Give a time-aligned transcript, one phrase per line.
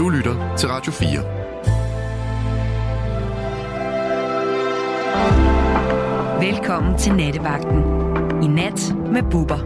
[0.00, 1.08] Du lytter til Radio 4.
[6.48, 7.78] Velkommen til Nattevagten.
[8.44, 9.58] I nat med Bubber.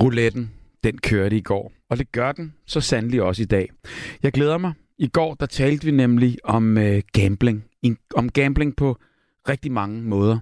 [0.00, 0.50] Rouletten,
[0.84, 3.70] den kørte i går, og det gør den så sandelig også i dag.
[4.22, 4.72] Jeg glæder mig.
[4.98, 7.64] I går, der talte vi nemlig om øh, gambling.
[8.14, 8.96] Om gambling på
[9.48, 10.38] rigtig mange måder.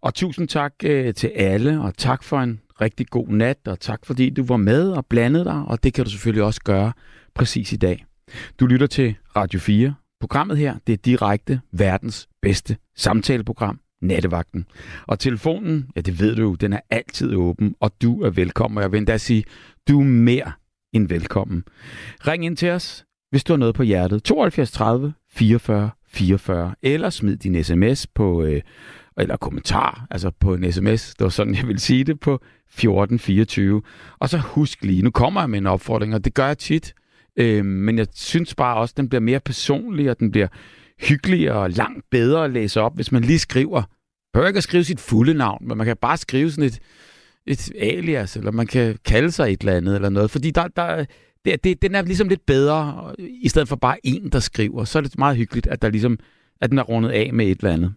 [0.00, 4.06] Og tusind tak øh, til alle, og tak for en rigtig god nat, og tak
[4.06, 6.92] fordi du var med og blandede dig, og det kan du selvfølgelig også gøre
[7.34, 8.04] præcis i dag.
[8.60, 9.94] Du lytter til Radio 4.
[10.20, 14.66] Programmet her, det er direkte verdens bedste samtaleprogram, Nattevagten.
[15.06, 18.78] Og telefonen, ja det ved du jo, den er altid åben, og du er velkommen.
[18.78, 19.44] Og jeg vil endda sige,
[19.88, 20.52] du er mere
[20.92, 21.64] end velkommen.
[22.26, 24.22] Ring ind til os, hvis du har noget på hjertet.
[24.22, 28.62] 72 30 44 44, eller smid din sms på, øh,
[29.20, 33.82] eller kommentar, altså på en sms, det var sådan, jeg vil sige det, på 1424.
[34.18, 36.94] Og så husk lige, nu kommer jeg med en opfordring, og det gør jeg tit,
[37.36, 40.48] øh, men jeg synes bare også, at den bliver mere personlig, og den bliver
[41.00, 43.76] hyggeligere og langt bedre at læse op, hvis man lige skriver.
[43.80, 46.78] Man behøver ikke at skrive sit fulde navn, men man kan bare skrive sådan et,
[47.46, 51.04] et alias, eller man kan kalde sig et eller andet, eller noget, fordi der, der,
[51.44, 54.84] det, det, den er ligesom lidt bedre, i stedet for bare en, der skriver.
[54.84, 56.18] Så er det meget hyggeligt, at, der ligesom,
[56.60, 57.94] at den er rundet af med et eller andet.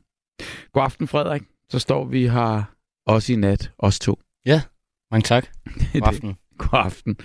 [0.74, 1.42] God aften, Frederik.
[1.70, 2.64] Så står vi her
[3.06, 4.20] også i nat, os to.
[4.46, 4.62] Ja,
[5.12, 5.48] mange tak.
[5.94, 6.36] God aften.
[6.58, 7.18] God aften.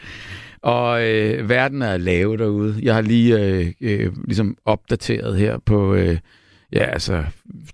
[0.62, 2.78] Og øh, verden er lave derude.
[2.82, 5.94] Jeg har lige øh, øh, ligesom opdateret her på...
[5.94, 6.18] Øh,
[6.72, 7.24] ja, altså,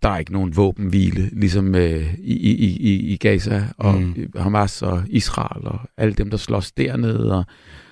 [0.03, 4.33] der er ikke nogen våbenhvile, ligesom øh, i, i, i, i Gaza og mm.
[4.37, 7.39] Hamas og Israel og alle dem, der slås dernede.
[7.39, 7.45] Og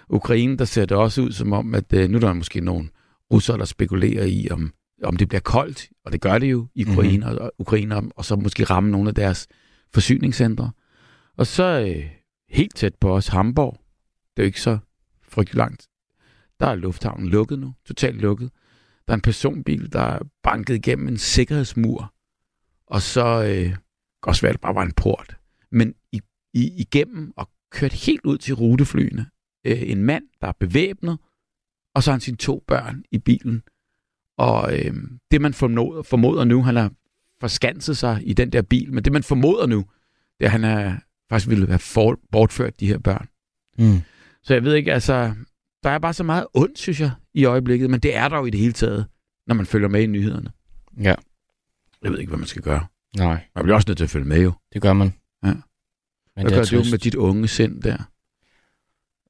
[0.09, 2.91] Ukraine, der ser det også ud som om, at øh, nu er der måske nogen
[3.33, 6.87] russere, der spekulerer i, om, om det bliver koldt, og det gør det jo i
[6.87, 7.45] Ukraine, mm-hmm.
[7.45, 9.49] og, Ukraine og så måske ramme nogle af deres
[9.95, 10.71] forsyningscentre.
[11.37, 12.11] Og så øh,
[12.49, 13.81] helt tæt på os, Hamburg,
[14.37, 14.79] det er jo ikke så
[15.23, 15.89] frygtelig langt,
[16.61, 18.51] der er lufthavnen lukket nu, totalt lukket.
[19.07, 22.15] Der er en personbil, der er banket igennem en sikkerhedsmur,
[22.87, 23.77] og så øh,
[24.23, 25.37] også være, at det bare var en port.
[25.71, 26.21] Men i,
[26.55, 29.27] i, igennem og kørt helt ud til ruteflyene,
[29.67, 31.19] øh, en mand, der er bevæbnet,
[31.95, 33.63] og så har han sine to børn i bilen.
[34.39, 34.95] Og øh,
[35.31, 36.91] det, man formoder, formoder nu, han har
[37.41, 39.79] forskanset sig i den der bil, men det, man formoder nu,
[40.39, 40.97] det er, at han er,
[41.29, 43.29] faktisk ville have for, bortført de her børn.
[43.79, 44.01] Mm.
[44.43, 45.35] Så jeg ved ikke, altså,
[45.83, 48.47] der er bare så meget ondt, synes jeg, i øjeblikket, men det er der jo
[48.47, 49.07] i det hele taget,
[49.47, 50.51] når man følger med i nyhederne.
[51.03, 51.15] Ja.
[52.03, 52.87] Jeg ved ikke, hvad man skal gøre.
[53.17, 53.45] Nej.
[53.55, 54.53] Man bliver også nødt til at følge med, jo.
[54.73, 55.15] Det gør man.
[55.45, 55.53] Ja.
[56.37, 57.99] Men hvad gør du med dit unge sind der?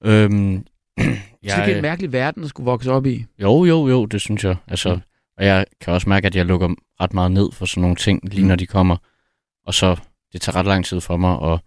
[0.04, 0.66] Øhm,
[1.42, 3.24] jeg, det er en mærkelig verden at skulle vokse op i.
[3.38, 4.56] Jo, jo, jo, det synes jeg.
[4.66, 5.00] Altså, mm.
[5.38, 8.20] Og jeg kan også mærke, at jeg lukker ret meget ned for sådan nogle ting,
[8.28, 8.48] lige mm.
[8.48, 8.96] når de kommer.
[9.66, 9.96] Og så,
[10.32, 11.60] det tager ret lang tid for mig at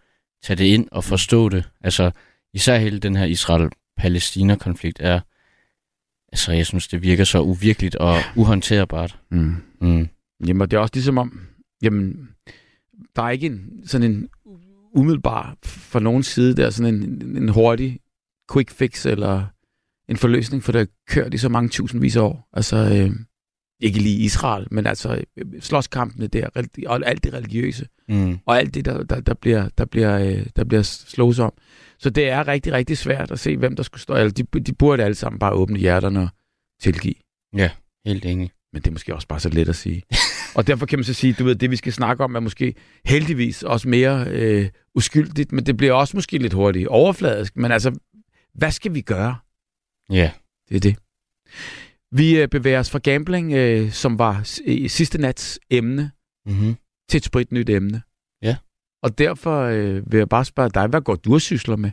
[0.44, 1.70] tage det ind og forstå det.
[1.82, 2.12] Altså,
[2.54, 5.20] især hele den her Israel-Palæstina-konflikt er,
[6.32, 9.20] altså, jeg synes, det virker så uvirkeligt og uhåndterbart.
[9.32, 9.56] Mm.
[9.82, 10.08] Mm.
[10.48, 11.42] Jamen, det er også ligesom om,
[11.82, 12.30] jamen,
[13.16, 14.30] der er ikke en, sådan en
[14.94, 18.00] umiddelbar fra nogen side der, sådan en, en hurtig
[18.54, 19.46] quick fix eller
[20.10, 22.50] en forløsning, for det har kørt i så mange tusindvis af år.
[22.54, 23.12] Altså, øh,
[23.82, 26.48] ikke lige Israel, men altså øh, slåskampene der,
[26.88, 28.40] og alt det religiøse, mm.
[28.46, 31.54] og alt det, der, der, der bliver, der bliver, øh, der bliver slås om.
[32.00, 34.14] Så det er rigtig, rigtig svært at se, hvem der skulle stå.
[34.14, 36.30] Altså, de, de burde alle sammen bare åbne hjerterne og
[36.82, 37.16] tilgive.
[37.56, 37.70] Ja,
[38.06, 38.52] helt enig.
[38.74, 40.04] Men det er måske også bare så let at sige.
[40.56, 42.74] og derfor kan man så sige, du ved, det vi skal snakke om er måske
[43.06, 47.58] heldigvis også mere øh, uskyldigt, men det bliver også måske lidt hurtigt overfladisk.
[47.58, 48.00] Men altså,
[48.56, 49.36] hvad skal vi gøre?
[50.10, 50.32] Ja.
[50.70, 50.96] Det er det.
[52.12, 56.12] Vi øh, bevæger os fra gambling, øh, som var i sidste nats emne,
[56.46, 56.76] mm-hmm.
[57.10, 58.02] til et sprit nyt emne.
[58.42, 58.58] Ja.
[59.04, 61.92] Og derfor øh, vil jeg bare spørge dig, hvad går du og sysler med?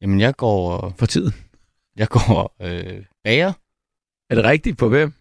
[0.00, 0.94] Jamen, jeg går...
[0.98, 1.32] For tiden?
[1.96, 3.52] Jeg går øh, bager.
[4.30, 4.78] Er det rigtigt?
[4.78, 5.12] På hvem?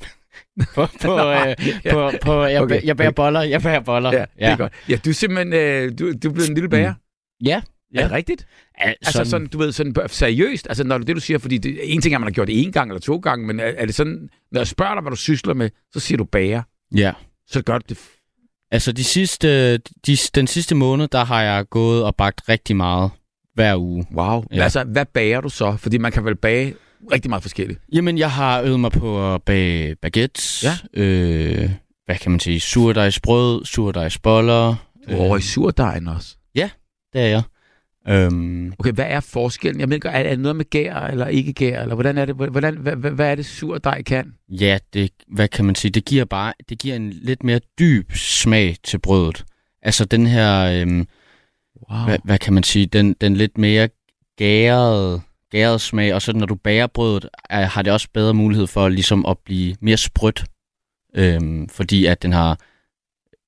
[0.74, 1.56] på, på, øh,
[1.90, 2.82] på, på jeg, okay.
[2.84, 3.42] jeg bærer boller.
[3.42, 4.12] Jeg bærer boller.
[4.12, 4.46] Ja, ja.
[4.46, 4.72] det er godt.
[4.88, 6.94] Ja, du er simpelthen øh, du, du er blevet en lille bager.
[6.94, 7.46] Mm.
[7.46, 7.62] Ja,
[7.94, 8.00] Ja.
[8.00, 8.46] Er det rigtigt?
[8.84, 9.20] Ja, sådan...
[9.20, 12.14] Altså sådan, du ved, sådan seriøst, altså når det du siger, fordi det, en ting
[12.14, 13.94] er, at man har gjort det en gang eller to gange, men er, er det
[13.94, 16.62] sådan, når jeg spørger dig, hvad du sysler med, så siger du bager.
[16.94, 17.12] Ja.
[17.46, 17.98] Så gør du det.
[18.70, 23.10] Altså de sidste, de, den sidste måned, der har jeg gået og bagt rigtig meget
[23.54, 24.06] hver uge.
[24.14, 24.44] Wow.
[24.52, 24.62] Ja.
[24.62, 25.76] Altså, hvad bager du så?
[25.76, 26.74] Fordi man kan vel bage
[27.12, 27.80] rigtig meget forskelligt.
[27.92, 30.64] Jamen, jeg har øvet mig på at bage baguettes.
[30.64, 31.02] Ja.
[31.02, 31.70] Øh,
[32.06, 32.60] hvad kan man sige?
[32.60, 34.74] Surdejsbrød, surdejsboller.
[35.08, 35.42] Du er over i øh.
[35.42, 36.36] surdejen også?
[36.54, 36.70] Ja,
[37.12, 37.42] det er jeg.
[38.08, 39.80] Øhm, okay, hvad er forskellen?
[39.80, 41.82] Jeg mener, er, det noget med gær eller ikke gær?
[41.82, 44.34] Eller hvordan er det, hvordan, hvad, hvad, er det sur dej kan?
[44.48, 45.90] Ja, det, hvad kan man sige?
[45.90, 49.44] Det giver bare det giver en lidt mere dyb smag til brødet.
[49.82, 51.06] Altså den her, øhm,
[51.90, 52.04] wow.
[52.04, 53.88] hvad, hvad kan man sige, den, den lidt mere
[54.38, 55.20] gærede
[55.50, 58.88] gæret smag, og så når du bager brødet, er, har det også bedre mulighed for
[58.88, 60.44] ligesom at blive mere sprødt,
[61.16, 62.58] øhm, fordi at den har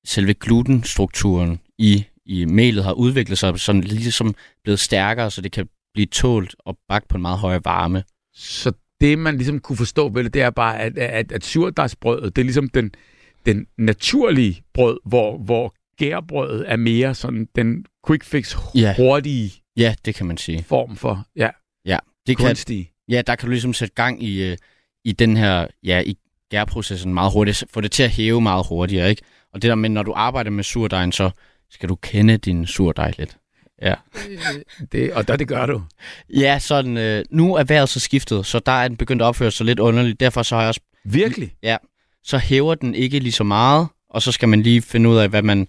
[0.05, 4.35] selve glutenstrukturen i, i melet har udviklet sig sådan ligesom
[4.65, 8.05] blevet stærkere, så det kan blive tålt og bagt på en meget højere varme.
[8.35, 12.37] Så det, man ligesom kunne forstå ved det, det er bare, at, at, at surdejsbrødet,
[12.37, 12.91] det er ligesom den,
[13.47, 18.95] den naturlige brød, hvor, hvor gærbrødet er mere sådan den quick fix, Ja.
[18.97, 20.65] hurtige Ja, det kan man sige.
[20.65, 21.49] form for ja,
[21.87, 22.91] Ja, det kan, kunstige.
[23.09, 24.57] ja der kan du ligesom sætte gang i, øh,
[25.05, 26.17] i den her, ja, i
[26.51, 29.23] gærprocessen meget hurtigt, få det til at hæve meget hurtigere, ikke?
[29.53, 31.31] Og det der med, når du arbejder med surdejen, så
[31.73, 33.37] skal du kende din surdej lidt.
[33.83, 33.95] Ja.
[34.93, 35.83] Det, og der, det gør du.
[36.31, 39.51] Ja, sådan, øh, nu er vejret så skiftet, så der er den begyndt at opføre
[39.51, 40.21] sig lidt underligt.
[40.21, 41.55] Derfor så har jeg også, Virkelig.
[42.25, 45.29] så hæver den ikke lige så meget, og så skal man lige finde ud af,
[45.29, 45.69] hvad man,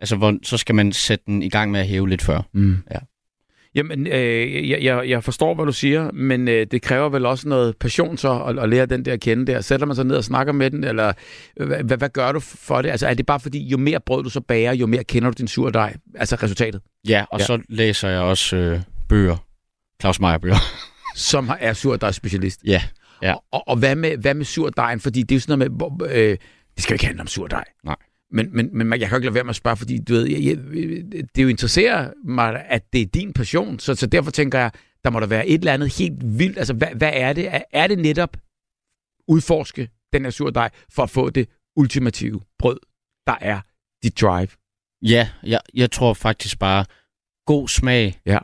[0.00, 2.42] altså hvor, så skal man sætte den i gang med at hæve lidt før.
[2.52, 2.78] Mm.
[2.90, 2.98] Ja.
[3.74, 7.48] Jamen, øh, jeg, jeg, jeg forstår, hvad du siger, men øh, det kræver vel også
[7.48, 9.60] noget passion så at, at lære den der at kende der.
[9.60, 11.12] Sætter man sig ned og snakker med den, eller
[11.66, 12.90] hvad, hvad, gør du for det?
[12.90, 15.34] Altså, er det bare fordi, jo mere brød du så bager, jo mere kender du
[15.38, 15.96] din surdej?
[16.14, 17.44] Altså resultatet, Ja, og Ja.
[17.44, 19.36] så læser jeg også øh, bøger.
[20.00, 20.56] Claus Meier bøger.
[21.14, 22.60] som er surdejsspecialist.
[22.64, 22.82] Ja,
[23.22, 23.34] ja.
[23.52, 25.00] Og, og, hvad, med, hvad med surdejen?
[25.00, 26.36] Fordi det er jo sådan noget med, øh,
[26.74, 27.64] det skal jo ikke handle om surdej.
[27.84, 27.96] Nej.
[28.30, 30.26] Men, men, men jeg kan jo ikke lade være med at spørge, fordi du ved,
[30.26, 30.56] jeg, jeg,
[31.36, 34.70] det jo interesserer mig, at det er din passion, så, så derfor tænker jeg,
[35.04, 36.58] der må der være et eller andet helt vildt.
[36.58, 37.50] Altså, hvad, hvad er det?
[37.72, 38.36] Er, det netop
[39.28, 42.78] udforske den her surdej for at få det ultimative brød,
[43.26, 43.60] der er
[44.02, 44.48] dit drive?
[45.02, 46.84] Ja, jeg, jeg tror faktisk bare,
[47.46, 48.38] god smag Ja.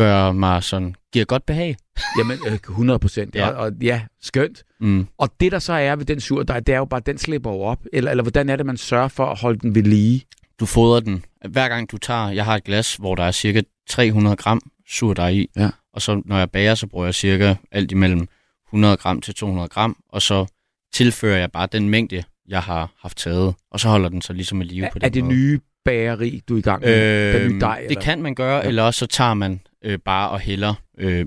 [0.00, 1.76] Gør mig sådan, giver godt behag.
[2.18, 3.34] Jamen, øh, 100 procent.
[3.34, 3.48] Ja.
[3.48, 4.62] Og, og ja, skønt.
[4.80, 5.06] Mm.
[5.18, 7.50] Og det, der så er ved den surdej, det er jo bare, at den slipper
[7.50, 7.78] jo op.
[7.92, 10.22] Eller, eller hvordan er det, man sørger for at holde den ved lige?
[10.60, 11.24] Du fodrer den.
[11.48, 15.28] Hver gang du tager, jeg har et glas, hvor der er cirka 300 gram surdej
[15.28, 15.46] i.
[15.56, 15.70] Ja.
[15.94, 18.28] Og så når jeg bager, så bruger jeg cirka alt imellem
[18.68, 19.96] 100 gram til 200 gram.
[20.08, 20.46] Og så
[20.92, 23.54] tilfører jeg bare den mængde, jeg har haft taget.
[23.70, 25.34] Og så holder den sig ligesom i live Er, på er den det måde.
[25.36, 27.32] nye bageri, du er i gang med?
[27.40, 27.76] den nye dej?
[27.80, 28.00] det eller?
[28.00, 28.68] kan man gøre, ja.
[28.68, 31.26] eller også så tager man øh, bare og hælder øh,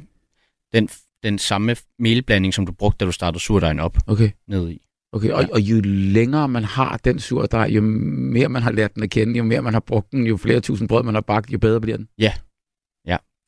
[0.73, 0.89] den,
[1.23, 4.29] den samme melblanding, som du brugte, da du startede surdejen op, Okay.
[4.47, 4.79] ned i.
[5.11, 5.47] Okay, og, Ja.
[5.53, 9.37] og jo længere man har den surdej, jo mere man har lært den at kende,
[9.37, 11.81] jo mere man har brugt den, jo flere tusind brød man har bagt, jo bedre
[11.81, 12.07] bliver den.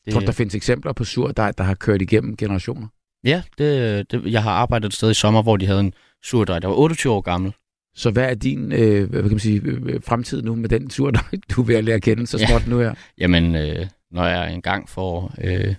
[0.06, 2.88] Det, Tror du, der findes eksempler på surdej, der har kørt igennem generationer?
[3.24, 5.94] Ja, det, det, jeg har arbejdet et sted i sommer, hvor de havde en
[6.24, 7.54] surdej, der var 28 år gammel.
[7.96, 11.22] Så hvad er din øh, hvad kan man sige, øh, fremtid nu med den surdej,
[11.56, 12.48] du er ved at lære at kende så Ja.
[12.48, 12.94] småt nu her?
[13.18, 15.76] Jamen, øh, når jeg engang får øh,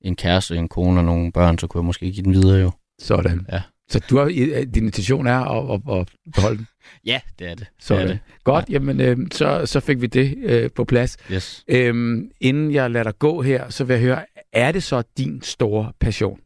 [0.00, 2.70] en kæreste, en kone og nogle børn, så kunne jeg måske give den videre jo.
[2.98, 3.46] Sådan.
[3.52, 3.62] Ja.
[3.88, 6.66] Så du har, øh, din intention er at, at, at beholde den?
[7.06, 7.66] Ja, det er det.
[7.80, 8.02] Sådan.
[8.02, 8.20] Det er det.
[8.44, 11.16] Godt, jamen øh, så, så fik vi det øh, på plads.
[11.32, 11.64] Yes.
[11.68, 15.42] Øhm, inden jeg lader dig gå her, så vil jeg høre, er det så din
[15.42, 16.38] store passion?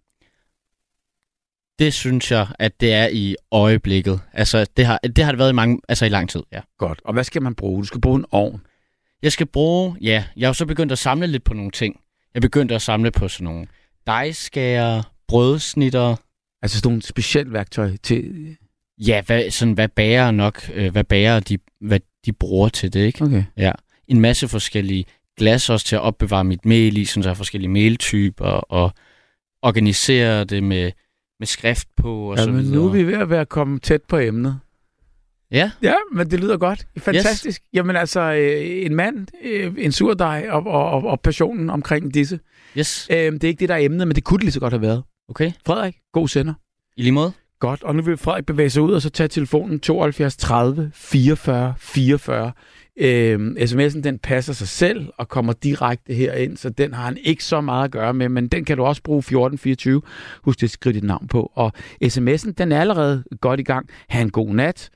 [1.79, 4.21] Det synes jeg, at det er i øjeblikket.
[4.33, 6.61] Altså, det har det, har det været i, mange, altså i lang tid, ja.
[6.79, 7.01] Godt.
[7.05, 7.81] Og hvad skal man bruge?
[7.83, 8.61] Du skal bruge en ovn.
[9.23, 12.01] Jeg skal bruge, ja, jeg har jo så begyndt at samle lidt på nogle ting.
[12.35, 13.67] Jeg begyndte at samle på sådan nogle
[14.07, 16.17] dejskærer, brødsnitter,
[16.63, 18.57] Altså sådan nogle specielt værktøj til...
[18.99, 23.01] ja, hvad, sådan, hvad bager nok, øh, hvad bager de, hvad de bruger til det,
[23.01, 23.25] ikke?
[23.25, 23.45] Okay.
[24.09, 25.05] En masse forskellige
[25.37, 28.93] glas også til at opbevare mit mel i, sådan så jeg har forskellige meltyper, og
[29.63, 30.93] organisere det med,
[31.39, 32.77] med skrift på, og så Jamen, videre.
[32.77, 34.61] nu er vi ved at være kommet tæt på emnet.
[35.53, 36.87] Ja, Ja, men det lyder godt.
[36.99, 37.61] Fantastisk.
[37.63, 37.69] Yes.
[37.75, 42.41] Jamen altså, øh, en mand, øh, en surdej og, og, og, og passionen omkring disse.
[42.79, 44.61] yes, Øh, det er ikke det, der er emnet, men det kunne det lige så
[44.61, 45.03] godt have været.
[45.29, 45.53] okay.
[45.67, 46.55] Frederik, god sender.
[46.97, 47.33] I lige måde.
[47.61, 51.75] Godt, og nu vil Frederik bevæge sig ud og så tage telefonen 72 30 44
[51.79, 52.53] 44.
[53.01, 57.45] Øhm, sms'en den passer sig selv og kommer direkte herind, så den har han ikke
[57.45, 60.03] så meget at gøre med, men den kan du også bruge 1424.
[60.43, 61.53] Husk at skrive dit navn på.
[61.55, 61.73] Og
[62.05, 63.89] sms'en den er allerede godt i gang.
[64.09, 64.91] Ha' en god nat.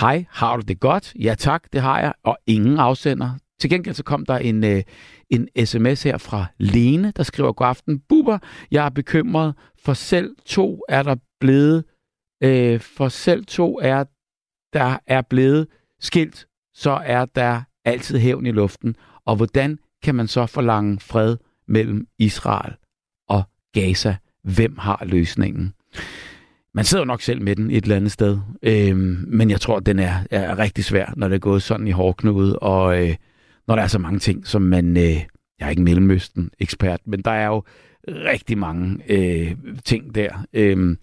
[0.00, 1.14] Hej, har du det godt?
[1.18, 2.12] Ja tak, det har jeg.
[2.22, 3.30] Og ingen afsender.
[3.60, 4.82] Til gengæld så kom der en, øh,
[5.30, 8.38] en sms her fra Lene, der skriver, God aften, Buber,
[8.70, 11.84] jeg er bekymret, for selv to er der blevet
[12.42, 14.04] øh, for selv to er
[14.72, 15.66] der er blevet
[16.00, 18.96] skilt, så er der altid hævn i luften.
[19.24, 21.36] Og hvordan kan man så forlange fred
[21.68, 22.74] mellem Israel
[23.28, 24.16] og Gaza?
[24.42, 25.74] Hvem har løsningen?
[26.74, 29.76] Man sidder jo nok selv med den et eller andet sted, øhm, men jeg tror,
[29.76, 33.16] at den er, er rigtig svær, når det er gået sådan i hårdknude, og øh,
[33.68, 34.96] når der er så mange ting, som man...
[34.96, 35.24] Øh,
[35.58, 37.62] jeg er ikke Mellemøsten-ekspert, men der er jo
[38.08, 40.44] rigtig mange øh, ting der.
[40.52, 40.98] Øhm,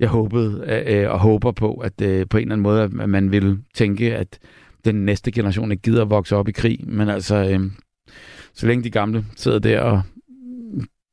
[0.00, 2.92] jeg håbede øh, øh og håber på, at øh, på en eller anden måde, at
[2.92, 4.38] man vil tænke, at
[4.84, 6.80] den næste generation ikke gider at vokse op i krig.
[6.86, 7.70] Men altså, øh,
[8.54, 10.02] så længe de gamle sidder der og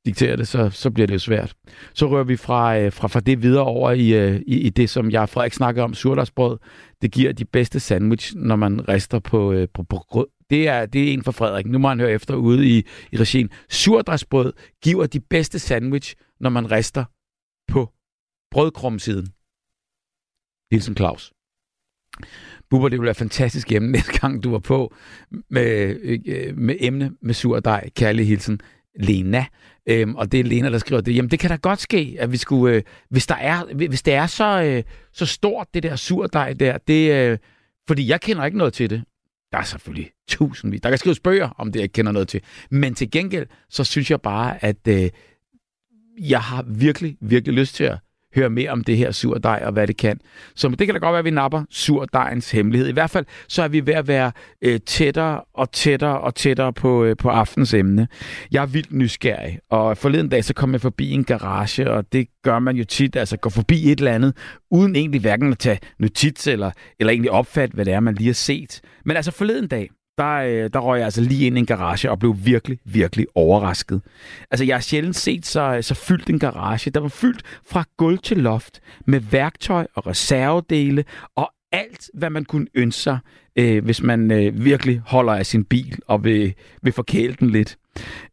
[0.09, 1.53] diktere det, så, så bliver det jo svært.
[1.93, 4.89] Så rører vi fra, øh, fra, fra det videre over i, øh, i, i det,
[4.89, 6.57] som jeg og Frederik snakker om, surdagsbrød.
[7.01, 10.27] Det giver de bedste sandwich, når man rester på, øh, på, på grød.
[10.49, 11.65] Det er, det er en for Frederik.
[11.65, 12.77] Nu må han høre efter ude i,
[13.11, 13.49] i regien.
[13.69, 17.05] Surdagsbrød giver de bedste sandwich, når man rester
[17.67, 17.89] på
[18.51, 19.27] brødkrumsiden.
[20.71, 21.33] Hilsen Claus.
[22.69, 24.93] Bubber, det ville være fantastisk hjemme næste gang, du var på
[25.49, 27.89] med, øh, med emne med surdej.
[27.89, 28.59] Kærlig hilsen,
[29.00, 29.46] Lena.
[29.86, 31.15] Øhm, og det er Lena, der skriver det.
[31.15, 34.13] Jamen, det kan da godt ske, at vi skulle, øh, hvis, der er, hvis det
[34.13, 37.38] er så, øh, så stort, det der surdej der, det, øh,
[37.88, 39.03] fordi jeg kender ikke noget til det.
[39.51, 40.82] Der er selvfølgelig tusindvis.
[40.82, 42.41] Der kan skrives bøger, om det jeg kender noget til.
[42.72, 45.10] Men til gengæld, så synes jeg bare, at øh,
[46.20, 47.98] jeg har virkelig, virkelig lyst til at
[48.36, 50.19] høre mere om det her surdej og hvad det kan.
[50.55, 52.88] Så det kan da godt være, at vi napper surdejens hemmelighed.
[52.89, 54.31] I hvert fald så er vi ved at være
[54.62, 58.07] øh, tættere og tættere og tættere på, øh, på aftens emne.
[58.51, 62.27] Jeg er vildt nysgerrig, og forleden dag så kom jeg forbi en garage, og det
[62.43, 64.38] gør man jo tit, altså gå forbi et eller andet,
[64.71, 68.27] uden egentlig hverken at tage notits eller, eller egentlig opfatte, hvad det er, man lige
[68.27, 68.81] har set.
[69.05, 72.11] Men altså forleden dag, der, øh, der røg jeg altså lige ind i en garage
[72.11, 74.01] og blev virkelig, virkelig overrasket.
[74.51, 76.91] Altså, jeg har sjældent set så, så fyldt en garage.
[76.91, 82.45] Der var fyldt fra gulv til loft med værktøj og reservedele og alt, hvad man
[82.45, 83.19] kunne ønske sig,
[83.55, 87.77] øh, hvis man øh, virkelig holder af sin bil og vil, vil forkæle den lidt.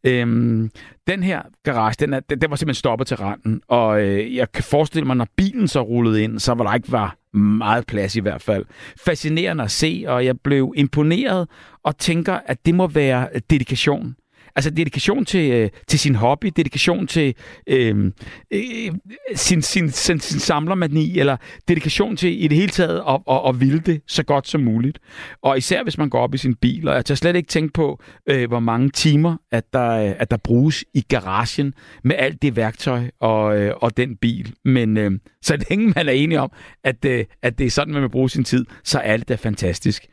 [0.03, 0.71] Øhm,
[1.07, 4.51] den her garage, den, er, den, den var simpelthen stoppet til randen, og øh, jeg
[4.51, 8.15] kan forestille mig, når bilen så rullede ind, så var der ikke var meget plads
[8.15, 8.65] i hvert fald.
[9.05, 11.47] Fascinerende at se, og jeg blev imponeret
[11.83, 14.15] og tænker, at det må være dedikation.
[14.57, 17.35] Altså dedikation til, øh, til sin hobby, dedikation til
[17.67, 18.11] øh,
[18.53, 18.91] øh,
[19.35, 21.37] sin, sin, sin, sin samlermani, eller
[21.67, 24.99] dedikation til i det hele taget at, at, at ville det så godt som muligt.
[25.41, 27.73] Og især hvis man går op i sin bil, og jeg tager slet ikke tænke
[27.73, 31.73] på, øh, hvor mange timer, at der, øh, at der bruges i garagen
[32.03, 34.55] med alt det værktøj og, øh, og den bil.
[34.65, 35.11] Men øh,
[35.41, 36.51] så længe man er enig om,
[36.83, 39.35] at, øh, at det er sådan, man vil bruge sin tid, så er det da
[39.35, 40.05] fantastisk.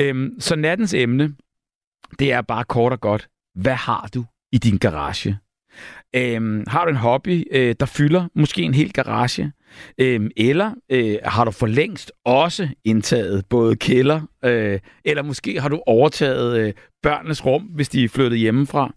[0.00, 1.34] Øh, så nattens emne,
[2.18, 3.28] det er bare kort og godt,
[3.62, 5.38] hvad har du i din garage?
[6.16, 9.52] Øhm, har du en hobby, øh, der fylder måske en hel garage?
[9.98, 15.68] Øhm, eller øh, har du for længst også indtaget både kælder, øh, eller måske har
[15.68, 16.72] du overtaget øh,
[17.02, 18.94] børnenes rum, hvis de er flyttet hjemmefra.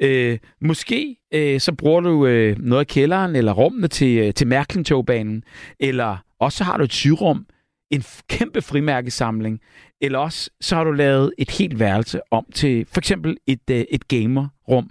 [0.00, 4.46] Øh, måske øh, så bruger du øh, noget af kælderen eller rummene til, øh, til
[4.46, 5.44] Mærklingtogbanen,
[5.80, 7.46] eller også har du et sygerum,
[7.90, 9.60] en kæmpe frimærkesamling,
[10.00, 13.84] eller også så har du lavet et helt værelse om til for eksempel et, øh,
[13.90, 14.90] et gamerrum.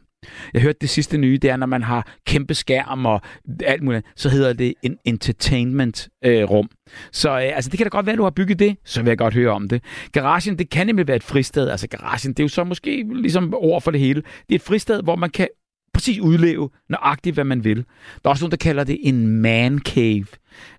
[0.53, 3.21] Jeg hørte det sidste nye, det er, når man har kæmpe skærm og
[3.65, 6.65] alt muligt, så hedder det en entertainment-rum.
[6.65, 9.01] Øh, så øh, altså, det kan da godt være, at du har bygget det, så
[9.01, 9.83] vil jeg godt høre om det.
[10.11, 11.69] Garagen, det kan nemlig være et fristed.
[11.69, 14.21] Altså garagen, det er jo så måske ligesom ord for det hele.
[14.21, 15.47] Det er et fristed, hvor man kan
[15.93, 17.77] præcis udleve nøjagtigt, hvad man vil.
[17.77, 17.83] Der
[18.25, 20.25] er også nogen, der kalder det en man cave.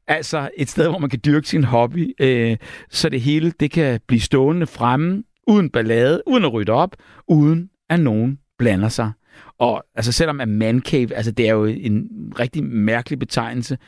[0.07, 2.57] Altså et sted, hvor man kan dyrke sin hobby, øh,
[2.90, 6.97] så det hele det kan blive stående fremme, uden ballade, uden at rydde op,
[7.29, 9.12] uden at nogen blander sig.
[9.59, 13.79] Og altså selvom at man cave, altså det er jo en rigtig mærkelig betegnelse,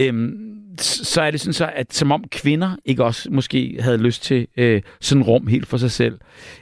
[0.00, 4.22] øhm, så er det sådan så, at som om kvinder ikke også måske havde lyst
[4.22, 6.18] til øh, sådan rum helt for sig selv.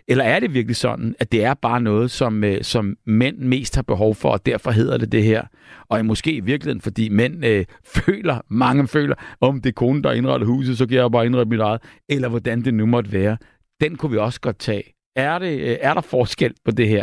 [0.09, 3.75] Eller er det virkelig sådan, at det er bare noget, som, øh, som mænd mest
[3.75, 5.43] har behov for, og derfor hedder det det her?
[5.89, 10.13] Og måske i virkeligheden, fordi mænd øh, føler, mange føler, om det er konen, der
[10.13, 13.37] indretter huset, så kan jeg bare indrette mit eget, eller hvordan det nu måtte være.
[13.81, 14.83] Den kunne vi også godt tage.
[15.17, 17.03] Er, det, øh, er der forskel på det her?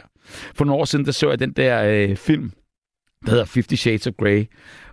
[0.56, 2.52] For nogle år siden, der så jeg den der øh, film,
[3.26, 4.46] der hedder Fifty Shades of Grey.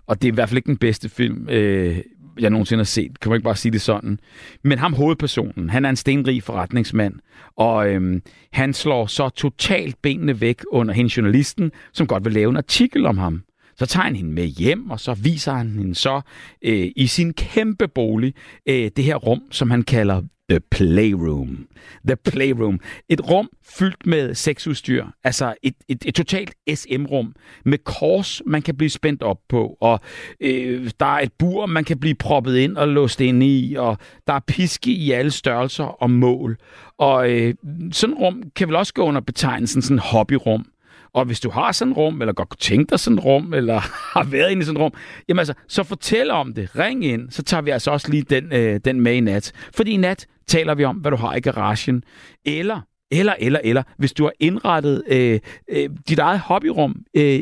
[0.07, 1.97] Og det er i hvert fald ikke den bedste film, øh,
[2.39, 3.19] jeg nogensinde har set.
[3.19, 4.19] Kan man ikke bare sige det sådan?
[4.63, 7.13] Men ham hovedpersonen, han er en stenrig forretningsmand.
[7.57, 8.21] Og øh,
[8.51, 13.05] han slår så totalt benene væk under hende journalisten, som godt vil lave en artikel
[13.05, 13.43] om ham.
[13.81, 16.21] Så tager han hende med hjem, og så viser han hende så
[16.61, 18.33] øh, i sin kæmpe bolig
[18.69, 21.67] øh, det her rum, som han kalder The Playroom.
[22.07, 22.79] The Playroom.
[23.09, 25.05] Et rum fyldt med sexudstyr.
[25.23, 27.35] Altså et, et, et totalt SM-rum
[27.65, 29.77] med kors, man kan blive spændt op på.
[29.81, 29.99] Og
[30.39, 33.75] øh, der er et bur, man kan blive proppet ind og låst ind i.
[33.79, 33.97] Og
[34.27, 36.57] der er piske i alle størrelser og mål.
[36.97, 37.53] Og øh,
[37.91, 40.65] sådan et rum kan vel også gå under betegnelsen sådan hobbyrum.
[41.13, 43.53] Og hvis du har sådan et rum, eller godt kunne tænke dig sådan et rum,
[43.53, 43.79] eller
[44.17, 44.93] har været inde i sådan et rum,
[45.29, 46.79] jamen altså, så fortæl om det.
[46.79, 49.51] Ring ind, så tager vi altså også lige den, øh, den med i nat.
[49.75, 52.03] Fordi i nat taler vi om, hvad du har i garagen.
[52.45, 55.39] Eller eller, eller, eller, hvis du har indrettet øh,
[55.69, 57.39] øh, dit eget hobbyrum øh,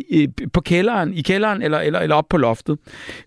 [0.54, 2.80] på kælderen, i kælderen eller, eller, eller op på loftet.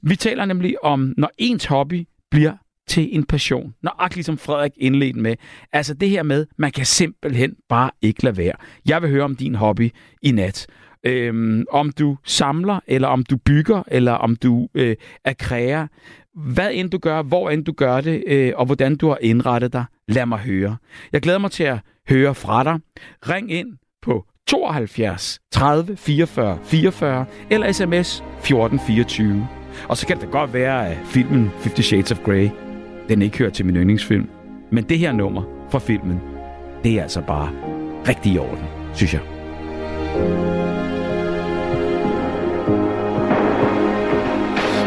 [0.02, 2.52] Vi taler nemlig om, når ens hobby bliver
[2.92, 3.74] til en passion.
[3.82, 5.34] Nøjagtigt som Frederik indledte med.
[5.72, 8.52] Altså det her med, man kan simpelthen bare ikke lade være.
[8.88, 9.90] Jeg vil høre om din hobby
[10.22, 10.66] i nat.
[11.06, 15.86] Øhm, om du samler, eller om du bygger, eller om du øh, er kræer.
[16.34, 19.72] Hvad end du gør, hvor end du gør det, øh, og hvordan du har indrettet
[19.72, 20.76] dig, lad mig høre.
[21.12, 22.78] Jeg glæder mig til at høre fra dig.
[23.28, 23.68] Ring ind
[24.02, 29.48] på 72 30 44 44 eller sms 1424.
[29.88, 32.48] Og så kan det godt være, at filmen Fifty Shades of Grey,
[33.08, 34.28] den ikke hører til min yndlingsfilm.
[34.70, 36.20] Men det her nummer fra filmen,
[36.84, 37.50] det er altså bare
[38.08, 39.20] rigtig i orden, synes jeg.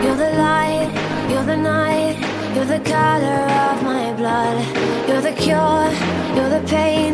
[0.04, 0.90] You're the light,
[1.32, 2.16] you're the night,
[2.56, 4.58] you're the color of my blood.
[5.08, 5.90] You're the cure,
[6.36, 7.14] you're the pain,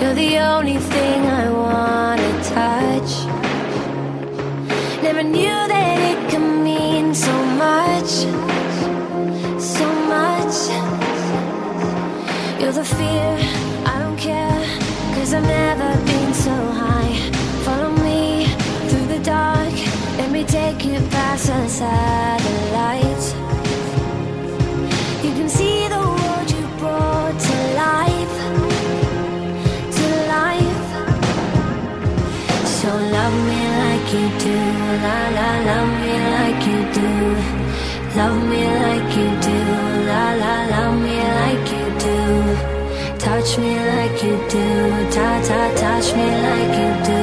[0.00, 3.12] you're the only thing I wanna touch.
[5.02, 7.32] Never knew that it could mean so
[7.64, 8.51] much, so much.
[12.60, 13.30] You're the fear,
[13.84, 14.60] I don't care,
[15.14, 17.12] cause I've never been so high.
[17.64, 18.46] Follow me
[18.88, 19.74] through the dark,
[20.18, 23.34] let me take you past the satellites.
[25.24, 28.36] You can see the world you brought to life,
[29.96, 30.86] to life.
[32.78, 34.58] So love me like you do,
[35.04, 37.10] la la, love me like you do.
[38.16, 39.11] Love me like
[43.42, 47.21] Touch me like you do, ta ta, touch me like you do.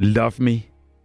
[0.00, 0.62] Love Me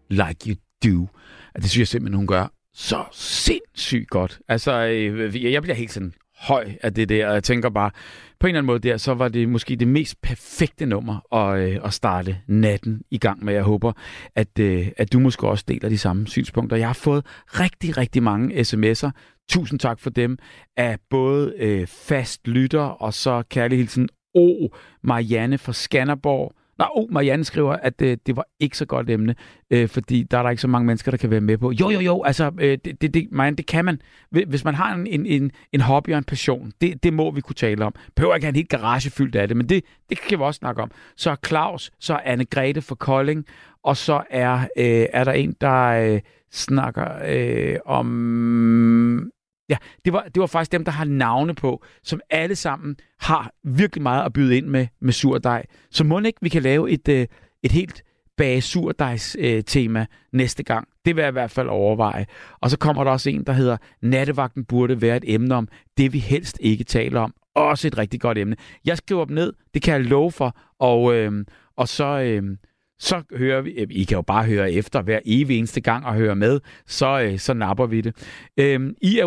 [0.09, 1.07] Like You Do.
[1.55, 4.39] Det synes jeg simpelthen, hun gør så sindssygt godt.
[4.47, 7.91] Altså, øh, jeg bliver helt sådan høj af det der, og jeg tænker bare,
[8.39, 11.59] på en eller anden måde der, så var det måske det mest perfekte nummer at,
[11.59, 13.53] øh, at starte natten i gang med.
[13.53, 13.93] Jeg håber,
[14.35, 16.77] at, øh, at du måske også deler de samme synspunkter.
[16.77, 19.09] Jeg har fået rigtig, rigtig mange sms'er.
[19.49, 20.37] Tusind tak for dem
[20.77, 24.67] af både øh, fast lytter og så kærlig hilsen O.
[25.03, 29.35] Marianne fra Skanderborg, Nå, oh, Marianne skriver, at øh, det var ikke så godt emne,
[29.71, 31.71] øh, fordi der er der ikke så mange mennesker, der kan være med på.
[31.71, 34.01] Jo, jo, jo, altså, øh, det, det, det, Marianne, det kan man.
[34.29, 37.41] Hvis man har en, en, en, en hobby og en passion, det, det må vi
[37.41, 37.93] kunne tale om.
[38.15, 40.57] Behøver ikke have en helt garage fyldt af det, men det, det kan vi også
[40.57, 40.91] snakke om.
[41.17, 43.45] Så er Claus, så er Anne-Grethe fra Kolding,
[43.83, 46.19] og så er, øh, er der en, der øh,
[46.51, 49.31] snakker øh, om
[49.71, 53.51] Ja, det var, det var faktisk dem, der har navne på, som alle sammen har
[53.63, 55.65] virkelig meget at byde ind med, med surdej.
[55.91, 57.27] Så må ikke, vi kan lave et, øh,
[57.63, 58.03] et helt
[58.37, 60.87] bage surdejs øh, tema næste gang.
[61.05, 62.25] Det vil jeg i hvert fald overveje.
[62.61, 66.13] Og så kommer der også en, der hedder, nattevagten burde være et emne om det,
[66.13, 67.33] vi helst ikke taler om.
[67.55, 68.55] Også et rigtig godt emne.
[68.85, 71.45] Jeg skriver dem ned, det kan jeg love for, og, øh,
[71.77, 72.19] og så...
[72.19, 72.57] Øh,
[73.01, 76.35] så hører vi, I kan jo bare høre efter hver evig eneste gang og høre
[76.35, 78.15] med, så, øh, så napper vi det.
[78.59, 79.25] Øhm, I er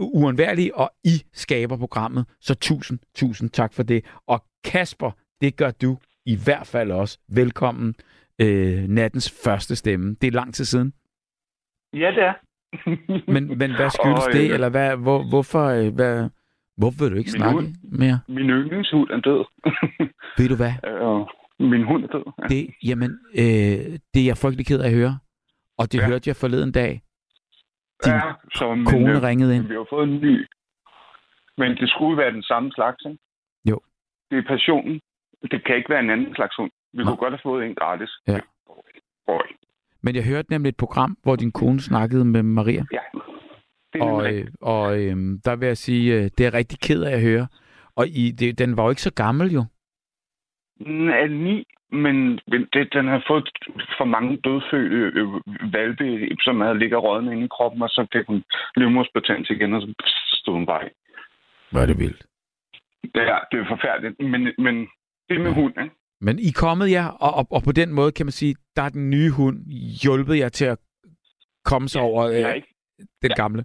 [0.00, 4.04] uundværlige, og I skaber programmet, så tusind, tusind tak for det.
[4.26, 7.18] Og Kasper, det gør du i hvert fald også.
[7.28, 7.94] Velkommen
[8.40, 10.16] øh, nattens første stemme.
[10.20, 10.92] Det er lang tid siden.
[11.92, 12.34] Ja, det er.
[13.32, 16.28] men, men hvad skyldes og, det, øh, eller hvad, hvor, hvorfor, øh, hvad,
[16.76, 18.20] hvorfor vil du ikke snakke hund, mere?
[18.28, 19.44] Min yndlingshund er død.
[20.38, 20.72] Ved du hvad?
[20.90, 21.26] Øh,
[21.60, 22.24] min hund er død.
[22.42, 22.46] Ja.
[22.48, 25.18] Det, jamen, øh, det er jeg frygtelig ked af at høre.
[25.78, 26.06] Og det ja.
[26.06, 27.02] hørte jeg forleden dag.
[28.04, 29.66] Din ja, så, men, kone øh, ringede ind.
[29.66, 30.46] Vi har fået en ny.
[31.58, 33.18] Men det skulle være den samme slags, ikke?
[33.70, 33.80] Jo.
[34.30, 35.00] Det er passionen.
[35.50, 36.70] Det kan ikke være en anden slags hund.
[36.92, 37.04] Vi Nå.
[37.04, 38.10] kunne godt have fået en gratis.
[38.28, 38.40] Ja.
[39.26, 39.46] Boy.
[40.02, 42.84] Men jeg hørte nemlig et program, hvor din kone snakkede med Maria.
[42.92, 42.98] Ja.
[43.92, 47.12] Det og øh, og øh, der vil jeg sige, øh, det er rigtig ked af
[47.12, 47.46] at høre.
[47.96, 49.64] Og I, det, den var jo ikke så gammel jo.
[51.20, 52.40] Er ni, men
[52.72, 53.48] det, den har fået
[53.98, 55.28] for mange dødfødte øh,
[55.72, 58.44] valpe, som havde ligget rådne inde i kroppen, og så fik hun
[58.76, 59.94] livmorsbetændelse igen, og så
[60.40, 60.88] stod hun bare
[61.70, 62.26] Hvor er det vildt.
[63.14, 64.88] Ja, det er forfærdeligt, men, men
[65.28, 65.94] det med hund, ikke?
[66.20, 68.82] Men I er kommet jer, og, og, og på den måde kan man sige, der
[68.82, 69.56] er den nye hund
[70.02, 70.78] hjulpet jer til at
[71.64, 72.74] komme sig ja, over øh, ikke...
[73.22, 73.42] den ja.
[73.42, 73.64] gamle.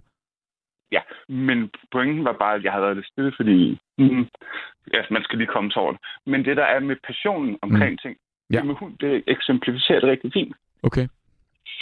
[0.92, 4.26] Ja, men pointen var bare, at jeg havde været lidt stille, fordi mm,
[4.94, 6.00] ja, man skal lige komme til over det.
[6.26, 7.98] Men det, der er med passionen omkring mm.
[8.02, 8.16] ting,
[8.50, 8.58] ja.
[8.58, 10.56] det med hund, det eksemplificerer det rigtig fint.
[10.82, 11.08] Okay.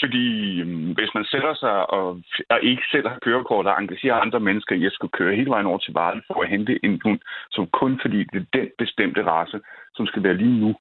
[0.01, 4.41] Fordi um, hvis man sætter sig og, og ikke selv har kørekort og engagerer andre
[4.41, 7.21] mennesker i at skulle køre hele vejen over til Varde for at hente en hund,
[7.51, 9.61] som kun fordi det er den bestemte race,
[9.95, 10.75] som skal være lige nu,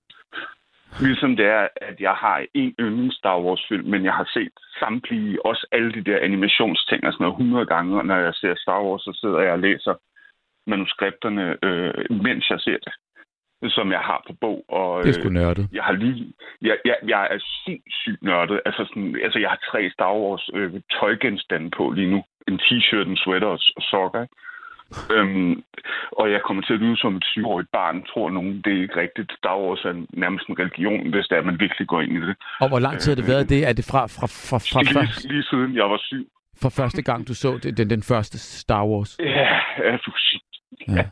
[0.99, 5.45] Ligesom det er, at jeg har en yndlings Star Wars-film, men jeg har set samtlige,
[5.45, 8.81] også alle de der animationsting og sådan noget 100 gange, og når jeg ser Star
[8.83, 9.93] Wars, så sidder jeg og læser
[10.67, 11.93] manuskripterne, øh,
[12.23, 12.93] mens jeg ser det
[13.67, 14.65] som jeg har på bog.
[14.69, 15.69] Og, det er sgu nørdet.
[15.73, 16.33] Jeg har lige...
[16.61, 18.61] Jeg, jeg, jeg er sindssygt nørdet.
[18.65, 22.23] Altså, sådan, altså, jeg har tre Star Wars øh, tøjgenstande på lige nu.
[22.47, 24.25] En t-shirt, en sweater og, og sokker.
[25.15, 25.63] Øhm,
[26.11, 28.61] og jeg kommer til at lyde som et syvårigt barn, tror nogen.
[28.61, 29.31] Det er ikke rigtigt.
[29.37, 32.35] Star Wars er nærmest en religion, hvis det er, man virkelig går ind i det.
[32.59, 33.67] Og hvor lang tid har det været det?
[33.69, 35.27] Er det fra, fra, fra, fra lige, først?
[35.31, 36.25] lige siden jeg var syv.
[36.61, 39.19] For første gang, du så det, den, den første Star Wars?
[39.19, 39.49] Ja,
[39.85, 40.11] ja du
[40.87, 41.05] ja.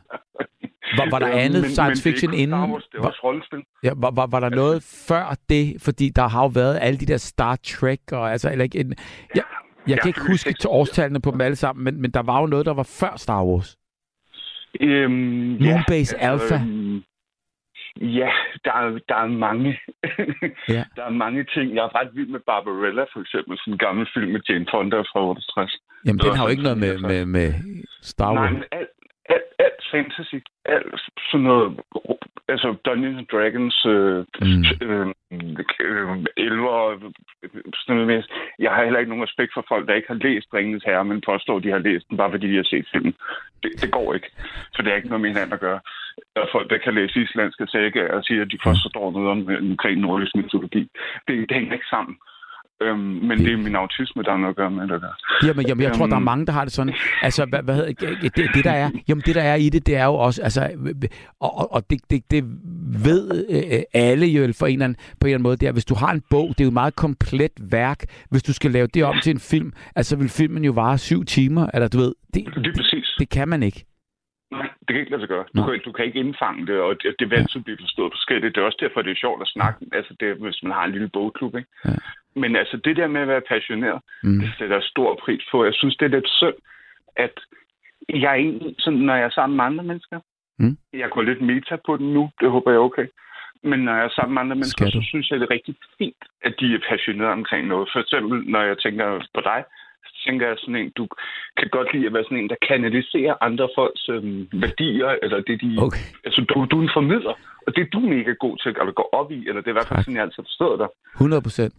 [0.96, 2.58] Var, var der andet men, science fiction men inden?
[2.58, 3.58] Star Wars, det var også rollespil.
[3.82, 5.82] Ja, var, var, var der noget før det?
[5.84, 8.94] Fordi der har jo været alle de der Star Trek, og altså, eller ikke, en,
[9.34, 9.44] jeg,
[9.86, 12.40] jeg ja, kan ikke huske til årstallene på dem alle sammen, men, men der var
[12.40, 13.76] jo noget, der var før Star Wars.
[14.80, 15.12] Øhm,
[15.60, 16.54] Moonbase ja, altså, Alpha.
[16.54, 17.02] Øhm,
[18.00, 18.30] ja,
[18.64, 19.80] der er, der er mange.
[20.68, 20.84] ja.
[20.96, 21.74] Der er mange ting.
[21.74, 23.58] Jeg er ret vild med Barbarella, for eksempel.
[23.58, 25.76] Sådan en gammel film med Jane Fonda fra 68.
[26.06, 27.48] Jamen, den har jo ikke noget med, med, med
[28.02, 28.34] Star Wars.
[28.34, 28.88] Nej, men alt,
[29.34, 31.80] alt, alt fantasy, alt sådan noget,
[32.48, 34.64] altså Dungeons and Dragons, øh, mm.
[34.86, 35.06] øh,
[35.80, 36.76] øh, elver,
[37.74, 38.26] sådan noget.
[38.58, 41.28] Jeg har heller ikke nogen respekt for folk, der ikke har læst Ringens Herre, men
[41.30, 43.14] påstår, at de har læst den, bare fordi de har set filmen.
[43.62, 44.30] Det, det går ikke,
[44.74, 45.80] for det er ikke noget med hinanden at gøre.
[46.34, 49.40] Der er folk, der kan læse islandske sager og sige, at de forstår noget om,
[49.70, 50.82] omkring nordisk mytologi.
[51.26, 52.16] Det, det hænger ikke sammen.
[52.82, 55.02] Øhm, men det, det er min autisme, der har noget at gøre med det.
[55.02, 55.12] Der.
[55.46, 56.24] Jamen, jamen, jeg tror, der er øhm.
[56.24, 56.94] mange, der har det sådan.
[57.22, 57.92] Altså, hvad, hvad hedder,
[58.36, 60.70] det, det, der er, jamen, det, der er i det, det er jo også, altså,
[61.40, 62.44] og, og det, det, det
[63.04, 65.72] ved øh, alle jo for en eller anden, på en eller anden måde, det er,
[65.72, 68.00] hvis du har en bog, det er jo et meget komplet værk.
[68.30, 71.24] Hvis du skal lave det om til en film, altså vil filmen jo vare syv
[71.24, 73.14] timer, eller du ved, det, det, præcis.
[73.18, 73.84] det kan man ikke.
[74.50, 75.44] Nej, det kan ikke lade sig gøre.
[75.56, 78.54] Du, kan, du kan ikke indfange det, og det, det vil altid blive forstået forskelligt.
[78.54, 80.92] Det er også derfor, det er sjovt at snakke, altså det, hvis man har en
[80.92, 81.54] lille bogklub.
[81.56, 81.68] Ikke?
[81.84, 81.96] Ja.
[82.36, 84.38] Men altså det der med at være passioneret, mm.
[84.40, 85.64] det sætter stor pris på.
[85.64, 86.58] Jeg synes, det er lidt synd,
[87.16, 87.34] at
[88.08, 90.20] jeg er egentlig, sådan, når jeg er sammen med andre mennesker,
[90.58, 90.76] mm.
[90.92, 93.06] jeg går lidt meta på den nu, det håber jeg er okay.
[93.64, 96.22] Men når jeg er sammen med andre mennesker, så synes jeg, det er rigtig fint,
[96.42, 97.88] at de er passionerede omkring noget.
[97.92, 99.64] For eksempel, når jeg tænker på dig,
[100.06, 101.08] så tænker jeg sådan en, du
[101.58, 105.60] kan godt lide at være sådan en, der kanaliserer andre folks øhm, værdier, eller det
[105.60, 105.70] de...
[105.86, 106.06] Okay.
[106.24, 107.34] Altså, du, du er en formidler,
[107.66, 109.78] Og det er du mega god til at gå op i, eller det er i
[109.78, 110.88] hvert fald sådan, jeg altid har forstået dig.
[111.14, 111.74] 100 procent.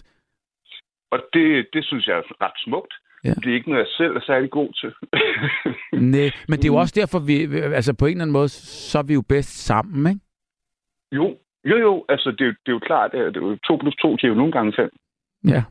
[1.12, 2.94] Og det, det synes jeg er ret smukt.
[3.24, 3.30] Ja.
[3.30, 4.92] Det er ikke noget, jeg selv er særlig god til.
[6.16, 7.36] Nej, men det er jo også derfor, vi,
[7.80, 8.50] altså på en eller anden måde,
[8.90, 10.22] så er vi jo bedst sammen, ikke?
[11.12, 12.06] jo, jo, jo.
[12.10, 14.16] Altså, det, er jo- det er jo klart, at det er jo 2 plus 2
[14.16, 14.90] giver jo nogle gange 5.
[15.48, 15.64] Ja.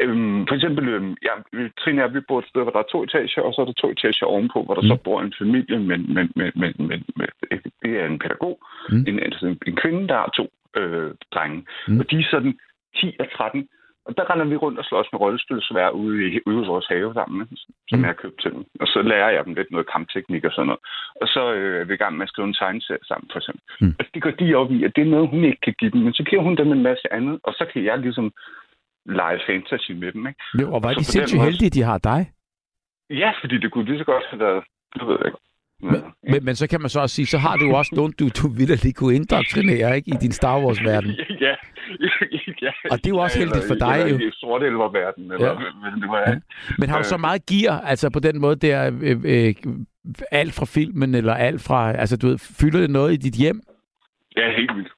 [0.00, 1.32] Øhm, for eksempel, øhm, ja,
[1.80, 3.72] Trine og vi bor et sted, hvor der er to etager, og så er der
[3.72, 4.88] to etager ovenpå, hvor der mm.
[4.88, 7.28] så bor en familie, men, men, men, men, men, men
[7.82, 8.58] det er en pædagog,
[8.90, 8.96] Mm.
[8.96, 9.04] mm.
[9.08, 11.56] en, altså en, en kvinde, der har to øh, drenge.
[11.88, 11.94] Mm.
[11.94, 12.00] Mm.
[12.00, 12.58] Og de er sådan
[12.96, 13.68] 10 og 13,
[14.08, 17.14] og der render vi rundt og slås med rollespilsvær ude i, ude i vores have
[17.14, 17.46] sammen,
[17.88, 18.02] som Mm.
[18.04, 18.62] jeg har købt til dem.
[18.82, 20.82] Og så lærer jeg dem lidt noget kampteknik og sådan noget.
[21.22, 23.62] Og så øh, er vi i gang med at skrive en tegneserie sammen, for eksempel.
[23.80, 23.94] Mm.
[23.98, 26.00] Og det går de op i, at det er noget, hun ikke kan give dem,
[26.06, 28.32] men så giver hun dem en masse andet, og så kan jeg ligesom
[29.20, 30.40] lege fantasy med dem, ikke?
[30.60, 32.20] Jo, og Så de sindssygt måde- heldige, de har dig.
[33.10, 34.64] Ja, fordi det kunne lige så godt have været...
[34.94, 35.38] Det ved jeg ikke.
[35.82, 36.00] Men,
[36.32, 38.46] men, men så kan man så også sige, så har du også nogen, du, du
[38.58, 41.10] vidderlig kunne indoktrinere ikke, i din Star Wars-verden.
[41.46, 41.54] ja,
[42.62, 42.72] ja.
[42.90, 44.14] Og det er jo også heldigt for dig, eller, jo.
[44.16, 45.54] Eller i elververden, eller Ja.
[45.90, 46.20] men det var...
[46.30, 46.34] Ja.
[46.78, 49.54] Men har du så meget gear, altså på den måde der, øh, øh,
[50.30, 53.60] alt fra filmen, eller alt fra, altså du ved, fylder det noget i dit hjem?
[54.36, 54.92] Ja, helt vildt.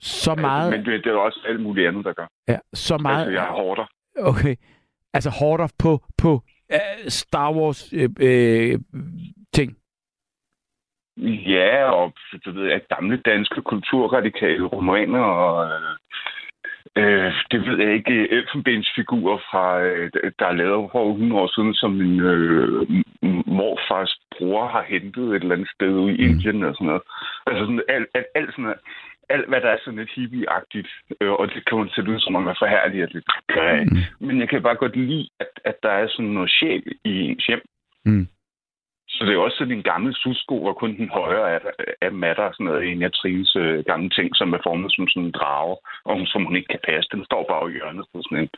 [0.00, 2.26] Så meget, Men det, det er også alt muligt andet, der gør.
[2.48, 3.86] ja, så meget, Altså, jeg er hårdere.
[4.18, 4.56] okay,
[5.14, 6.32] altså hårdere på, på
[6.74, 8.78] uh, Star Wars øh, øh,
[9.54, 9.76] ting.
[11.16, 12.12] Ja, og
[12.44, 15.66] du ved, at gamle danske kulturradikale romaner og...
[15.66, 15.96] Øh,
[16.96, 21.74] øh, det ved jeg ikke, elfenbensfigurer fra, øh, der er lavet for 100 år siden,
[21.74, 22.86] som min øh,
[23.46, 26.30] morfars bror har hentet et eller andet sted ude i Mm.
[26.30, 27.02] Indien og sådan noget.
[27.46, 28.78] Altså sådan alt, alt, alt sådan noget.
[29.28, 32.36] Alt, hvad der er sådan lidt hippie-agtigt, øh, og det kan man sætte ud som
[32.36, 32.54] om er
[33.54, 33.94] gør jeg ikke.
[33.94, 34.26] Mm.
[34.26, 37.46] Men jeg kan bare godt lide, at, at der er sådan noget sjæl i ens
[37.46, 37.62] hjem.
[38.04, 38.26] Mm.
[39.14, 41.60] Så det er også sådan en gammel susko, hvor kun den højre af,
[42.00, 42.88] af matter og sådan noget.
[42.92, 46.26] En af Trines øh, gamle ting, som er formet som sådan en drage, og hun-
[46.26, 47.08] som hun ikke kan passe.
[47.12, 48.48] Den står bare i hjørnet på sådan en.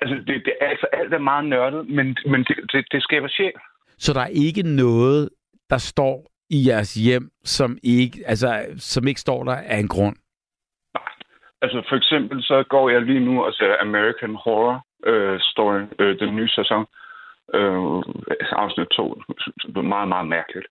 [0.00, 3.28] Altså, det, det, er- altså alt er meget nørdet, men, men det, det, det skaber
[3.28, 3.52] sjæl.
[3.98, 5.28] Så der er ikke noget,
[5.70, 10.16] der står i jeres hjem, som ikke, altså, som ikke står der af en grund.
[11.62, 16.18] Altså for eksempel så går jeg lige nu og ser American Horror øh, Story, øh,
[16.18, 16.80] den nye sæson.
[16.80, 17.01] Øh,
[18.52, 19.22] afsnit 2.
[19.66, 20.66] Det er meget, meget mærkeligt.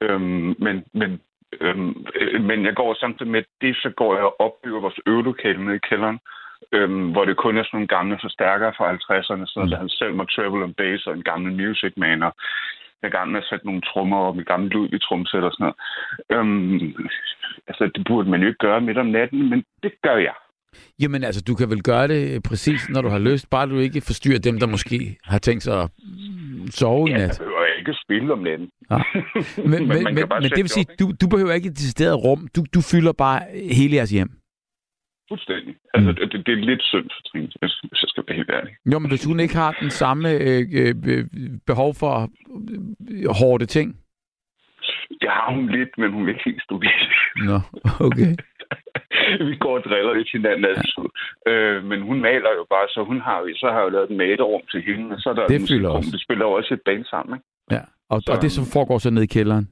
[0.00, 1.20] Øhm, men, men,
[1.60, 5.64] øhm, øh, men jeg går samtidig med det, så går jeg og opbygger vores øvelokale
[5.64, 6.18] nede i kælderen.
[6.72, 9.96] Øhm, hvor det kun er sådan nogle gamle forstærkere fra 50'erne, sådan noget, der havde
[9.98, 12.32] Selma Travel and Bass og en gammel Music Man, og
[13.02, 15.52] jeg er gang med at sætte nogle trommer op i gamle lyd i tromsæt og
[15.52, 15.76] sådan noget.
[16.34, 16.96] Øhm,
[17.68, 20.34] altså, det burde man jo ikke gøre midt om natten, men det gør jeg.
[21.02, 24.00] Jamen altså, du kan vel gøre det præcis, når du har lyst, bare du ikke
[24.00, 25.90] forstyrrer dem, der måske har tænkt sig at
[26.70, 27.28] sove i Ja, nat.
[27.28, 28.68] jeg behøver ikke spille om natten.
[28.90, 28.96] Ja.
[29.72, 32.48] Men, men, men, men, det vil sige, du, du behøver ikke et decideret rum.
[32.56, 33.40] Du, du fylder bare
[33.72, 34.30] hele jeres hjem.
[35.30, 35.74] Fuldstændig.
[35.94, 36.16] Altså, Mm.
[36.30, 38.72] det, det er lidt synd for Trine, hvis jeg skal være helt ærlig.
[38.92, 41.24] Jo, men hvis hun ikke har den samme øh, øh,
[41.66, 42.30] behov for
[43.10, 43.96] øh, hårde ting.
[45.20, 46.90] Det har hun lidt, men hun vil ikke helt det.
[47.48, 47.58] Nå,
[48.06, 48.36] okay.
[49.48, 51.06] Vi går og driller lidt hinanden altid.
[51.50, 54.10] Øh, men hun maler jo bare, så hun har jo, så har jeg jo lavet
[54.10, 56.10] et malerum til hende, og så er der Det et fylder også.
[56.14, 57.46] Det spiller jo også et band sammen, ikke?
[57.76, 57.82] Ja.
[58.12, 59.66] Og, og det så foregår så ned i kælderen.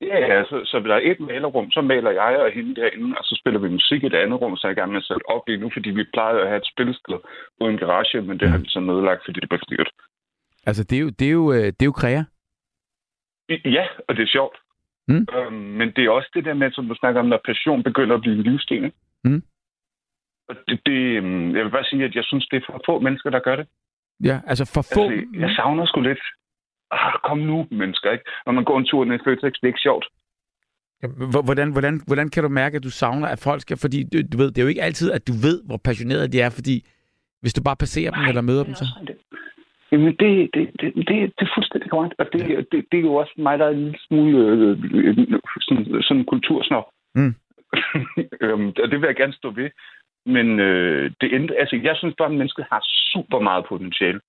[0.00, 3.24] Ja, ja, så, så der er et malerrum, så maler jeg og hende derinde, og
[3.24, 5.28] så spiller vi musik i det andet rum, så er jeg gang med at sætte
[5.34, 7.18] op lige nu, fordi vi plejede at have et spilsted
[7.60, 9.90] uden en garage, men det har vi så nedlagt, fordi det blev dyrt.
[10.66, 12.22] Altså, det er jo, det er jo, øh, det er jo kræa.
[13.64, 14.56] Ja, og det er sjovt.
[15.08, 15.26] Mm.
[15.36, 18.14] Øhm, men det er også det der med, som du snakker om, når passion begynder
[18.14, 18.84] at blive en livsstil.
[18.84, 18.96] ikke?
[19.24, 19.42] Mm.
[20.48, 23.00] Og det, det, øhm, jeg vil bare sige, at jeg synes, det er for få
[23.00, 23.66] mennesker, der gør det.
[24.24, 25.10] Ja, altså for få...
[25.10, 26.24] Altså, jeg savner sgu lidt.
[26.90, 28.24] Ah, kom nu, mennesker, ikke?
[28.46, 30.06] Når man går en tur ned i Føtex, det er ikke sjovt.
[31.44, 33.76] Hvordan, hvordan, hvordan kan du mærke, at du savner, at folk skal...
[33.76, 36.40] Fordi du, du ved, det er jo ikke altid, at du ved, hvor passionerede de
[36.40, 36.86] er, fordi
[37.40, 38.84] hvis du bare passerer dem eller møder dem, så...
[39.92, 42.14] Jamen, det, det, det, det, det er fuldstændig korrekt.
[42.18, 42.60] Og det, ja.
[42.72, 45.16] det, det er jo også mig, der er en lille smule øh, øh,
[45.60, 46.84] sådan, sådan en kultursnop.
[47.14, 47.34] Mm.
[48.40, 49.70] øhm, og det vil jeg gerne stå ved.
[50.26, 54.20] Men øh, det ændrer, altså, jeg synes bare, at mennesket har super meget potentiale.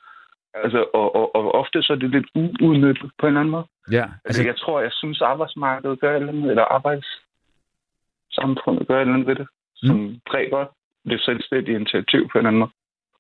[0.54, 3.66] Altså, og, og, og ofte så er det lidt uudnyttet på en eller anden måde.
[3.92, 8.96] Ja, Altså, altså, jeg tror, jeg synes, arbejdsmarkedet gør et eller andet, eller arbejdssamfundet gør
[8.96, 10.20] et eller andet ved det, som mm.
[10.32, 10.66] dræber
[11.10, 12.72] det selvstændige initiativ på en eller anden måde.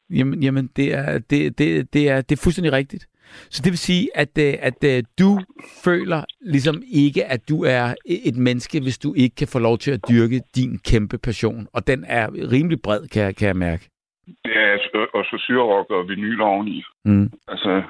[0.09, 3.07] Jamen, jamen det, er, det, det, det, er, det er fuldstændig rigtigt.
[3.49, 5.39] Så det vil sige, at, øh, at, at du
[5.83, 9.91] føler ligesom ikke, at du er et menneske, hvis du ikke kan få lov til
[9.91, 11.67] at dyrke din kæmpe passion.
[11.73, 13.89] Og den er rimelig bred, kan, jeg- kan jeg mærke.
[14.25, 14.75] Det er
[15.13, 16.83] og så syrerok og vinyl oveni.
[17.05, 17.31] Mm.
[17.47, 17.83] Altså,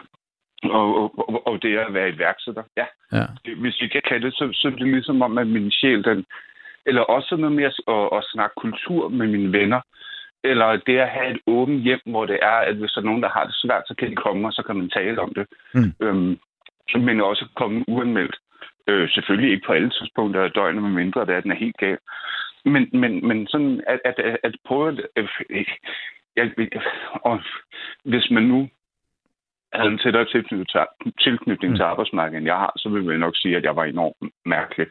[0.63, 0.87] Og,
[1.29, 2.85] og, og det at være iværksætter, ja.
[3.17, 3.25] Ja.
[3.45, 6.03] Det, hvis vi kan kalde det, så, så er det ligesom om, at min sjæl,
[6.03, 6.25] den...
[6.85, 9.81] Eller også noget at, at, at snakke kultur med mine venner.
[10.51, 13.23] Eller det at have et åbent hjem, hvor det er, at hvis der er nogen,
[13.23, 15.45] der har det svært, så kan de komme, og så kan man tale om det.
[15.73, 15.91] Mm.
[16.05, 16.39] Øhm,
[17.05, 18.35] men også komme uanmeldt.
[18.87, 21.63] Øh, selvfølgelig ikke på alle tidspunkter af døgnet, med mindre det er, at den er
[21.65, 21.97] helt gal.
[22.65, 24.87] Men, men, men sådan at, at, at, at prøve...
[25.15, 25.65] At, øh,
[26.35, 26.51] jeg,
[27.13, 27.41] og
[28.03, 28.69] hvis man nu
[29.73, 30.79] havde en tættere tilknytning til,
[31.19, 31.75] tilknytning Mm.
[31.77, 34.87] til arbejdsmarkedet, end jeg har, så vil jeg nok sige, at jeg var enormt mærkelig.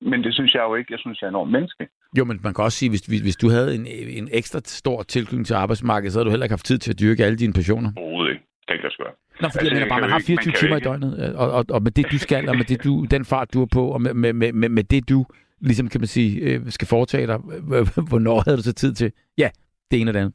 [0.00, 0.92] Men det synes jeg jo ikke.
[0.92, 1.88] Jeg synes, jeg er enormt menneske.
[2.18, 3.86] Jo, men man kan også sige, hvis, hvis, hvis du havde en,
[4.20, 7.00] en ekstra stor tilknytning til arbejdsmarkedet, så havde du heller ikke haft tid til at
[7.00, 7.90] dyrke alle dine passioner.
[7.96, 8.44] Overhovedet ikke.
[8.68, 9.12] Det kan jeg sgu gøre.
[9.40, 11.36] Nå, fordi Altså, jeg mener bare, man har ikke- 24 man timer i ikke- døgnet,
[11.36, 13.66] og, og, og med det, du skal, og med det, du, den fart, du er
[13.72, 15.26] på, og med, med, med, med, med det, du
[15.60, 17.38] ligesom, kan man sige, øh, skal foretage dig,
[18.10, 19.12] hvornår havde du så tid til?
[19.38, 19.48] Ja,
[19.90, 20.34] det ene og det andet.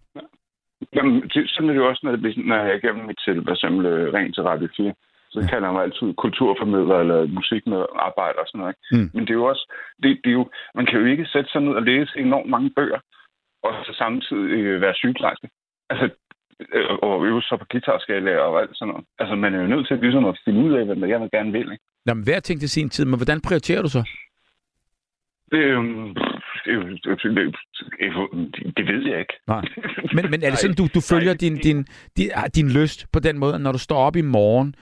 [0.95, 3.19] Jamen, det, sådan er det jo også, når, det, bliver- når jeg er igennem mit
[3.25, 4.93] til, for eksempel øh, rent til Radio 4.
[5.33, 8.73] Så kalder jeg mig altid kulturformidler eller musikmedarbejder og sådan noget.
[8.73, 8.85] Ikke?
[8.95, 9.09] Mm.
[9.13, 9.65] Men det er jo også,
[10.03, 12.69] det, det er jo, man kan jo ikke sætte sig ned og læse enormt mange
[12.77, 12.99] bøger,
[13.63, 15.49] og så samtidig øh, være sygeplejerske.
[15.89, 16.05] Altså,
[16.73, 19.05] øh, og øve sig på guitarskala og alt sådan noget.
[19.19, 21.51] Altså, man er jo nødt til ligesom at finde ud af, hvad man gerne gerne
[21.51, 21.71] vil.
[21.71, 21.85] Ikke?
[22.05, 24.03] Nå, men hver ting til sin tid, men hvordan prioriterer du så?
[25.51, 25.83] Det, øh,
[26.65, 26.83] det, er
[28.55, 29.33] det, det, ved jeg ikke.
[29.47, 29.63] Nej.
[30.13, 31.85] Men, men er det sådan, du, du følger din, din,
[32.17, 34.75] din, ah, din lyst på den måde, når du står op i morgen,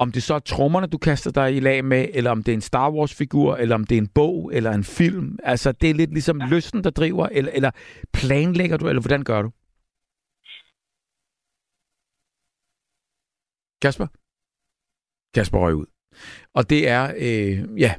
[0.00, 2.56] om det så er trommerne, du kaster dig i lag med, eller om det er
[2.56, 5.38] en Star Wars-figur, eller om det er en bog, eller en film.
[5.42, 6.46] Altså, det er lidt ligesom ja.
[6.46, 7.70] lysten, der driver, eller, eller
[8.12, 9.50] planlægger du, eller hvordan gør du?
[13.82, 14.06] Kasper?
[15.34, 15.86] Kasper røg ud.
[16.54, 17.94] Og det er, øh, ja,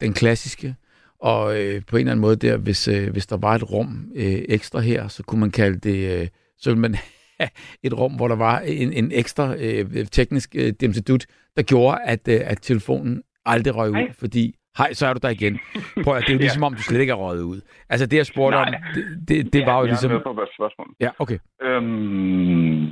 [0.00, 0.76] den klassiske,
[1.18, 4.12] og øh, på en eller anden måde der, hvis, øh, hvis der var et rum
[4.14, 6.96] øh, ekstra her, så kunne man kalde det, øh, så ville man
[7.86, 12.28] et rum, hvor der var en, en ekstra øh, teknisk øh, demsedut, der gjorde, at,
[12.28, 14.12] øh, at telefonen aldrig røg ud, Hej.
[14.12, 15.58] fordi hej, så er du der igen.
[16.04, 16.46] Prøv at, det er jo Ja.
[16.46, 17.60] ligesom om, du slet ikke er røget ud.
[17.88, 18.80] Altså det, jeg spurgte om, Nej.
[18.94, 20.10] det, det, det var jo jeg ligesom...
[20.10, 20.88] er med på hvad spørgsmål.
[21.00, 21.38] Ja, okay.
[21.62, 22.82] Øhm,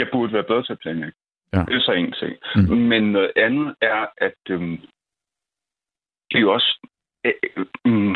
[0.00, 1.16] jeg burde være bedre til at planlægge.
[1.52, 1.58] Ja.
[1.68, 2.34] Det er så en ting.
[2.56, 2.76] Mm.
[2.92, 4.76] Men noget andet er, at øhm,
[6.30, 6.70] det er jo også...
[7.24, 8.14] Øh, øh, mm,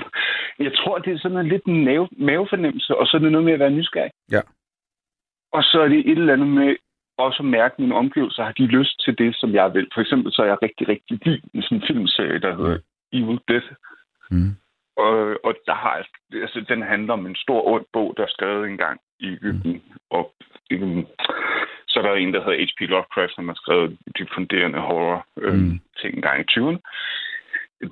[0.59, 3.45] jeg tror, det er sådan en lidt en mave, mavefornemmelse, og så er det noget
[3.45, 4.11] med at være nysgerrig.
[4.31, 4.41] Ja.
[5.53, 6.77] Og så er det et eller andet med
[7.19, 8.45] også at mærke mine omgivelser.
[8.45, 9.89] Har de lyst til det, som jeg vil?
[9.95, 12.79] For eksempel så er jeg rigtig, rigtig vild med sådan en filmserie, der hedder
[13.13, 13.63] Evil Dead.
[14.31, 14.51] Mm.
[14.97, 16.05] Og, og der har jeg,
[16.43, 19.73] altså, den handler om en stor ond bog, der er skrevet engang i Egypten.
[19.73, 19.81] Mm.
[20.11, 20.35] Og
[20.71, 21.07] øhm,
[21.89, 22.81] så er der en, der hedder H.P.
[22.81, 25.61] Lovecraft, som har skrevet de funderende horror øh, Mm.
[25.61, 25.81] mm.
[26.01, 26.79] ting engang i 20'erne.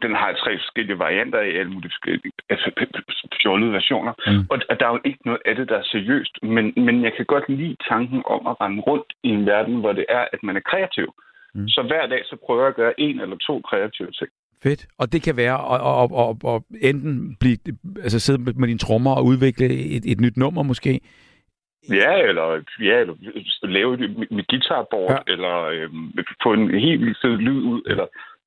[0.02, 2.70] Den har tre forskellige varianter i alle mulige forskellige, altså
[3.42, 4.12] fjollede versioner.
[4.26, 4.46] Mm.
[4.50, 6.34] Og der er jo ikke noget af det, der er seriøst.
[6.42, 9.92] Men, men jeg kan godt lide tanken om at rende rundt i en verden, hvor
[9.92, 11.08] det er, at man er kreativ.
[11.54, 11.68] Mm.
[11.68, 14.30] Så hver dag, så prøver jeg at gøre en eller to kreative ting.
[14.62, 14.86] Fedt.
[14.98, 17.58] Og det kan være at, at, at, at enten blive,
[18.02, 21.00] altså sidde med dine trommer og udvikle et, et nyt nummer måske.
[21.90, 23.14] Ja, eller, ja, eller
[23.62, 25.32] lave det med, guitarboard, ja.
[25.32, 28.06] eller øhm, få en helt vildt fed lyd ud, eller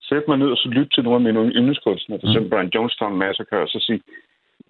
[0.10, 2.50] sætte mig ned og så lytte til nogle af mine yndlingskunstnere, for Mm.
[2.50, 4.02] Brian Jonestown Massacre, og så sige,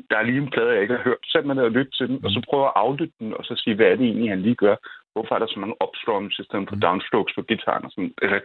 [0.09, 1.21] der er lige en plade, jeg ikke har hørt.
[1.31, 3.53] Sæt mig ned og lytte til den, og så prøve at aflytte den, og så
[3.63, 4.75] sige, hvad er det egentlig, han lige gør?
[5.13, 6.81] Hvorfor er der så mange upstrums i stedet for Mm.
[6.81, 7.85] downstrokes på gitaren?
[7.85, 8.39] Og, sådan, altså,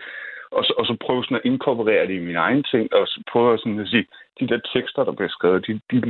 [0.58, 3.18] og, så, og så prøve sådan at inkorporere det i mine egne ting, og så
[3.32, 4.06] prøve sådan at sige,
[4.40, 6.00] de der tekster, der bliver skrevet, de, de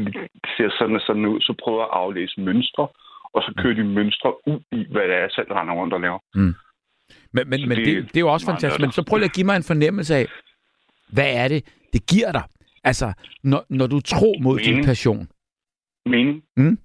[0.56, 2.86] ser sådan og sådan ud, så prøve at aflæse mønstre,
[3.34, 6.00] og så kører de mønstre ud i, hvad det er, jeg selv render rundt og
[6.00, 6.18] laver.
[7.36, 8.80] Men, men, Så men det, det- det er jo også fantastisk.
[8.80, 10.26] Men så prøv lige at give mig en fornemmelse af,
[11.14, 11.60] hvad er det,
[11.92, 12.42] det giver dig?
[12.84, 14.86] Altså, når, når du tror mod din Mening.
[14.86, 15.28] passion.
[16.06, 16.42] Mening.
[16.56, 16.78] Mm.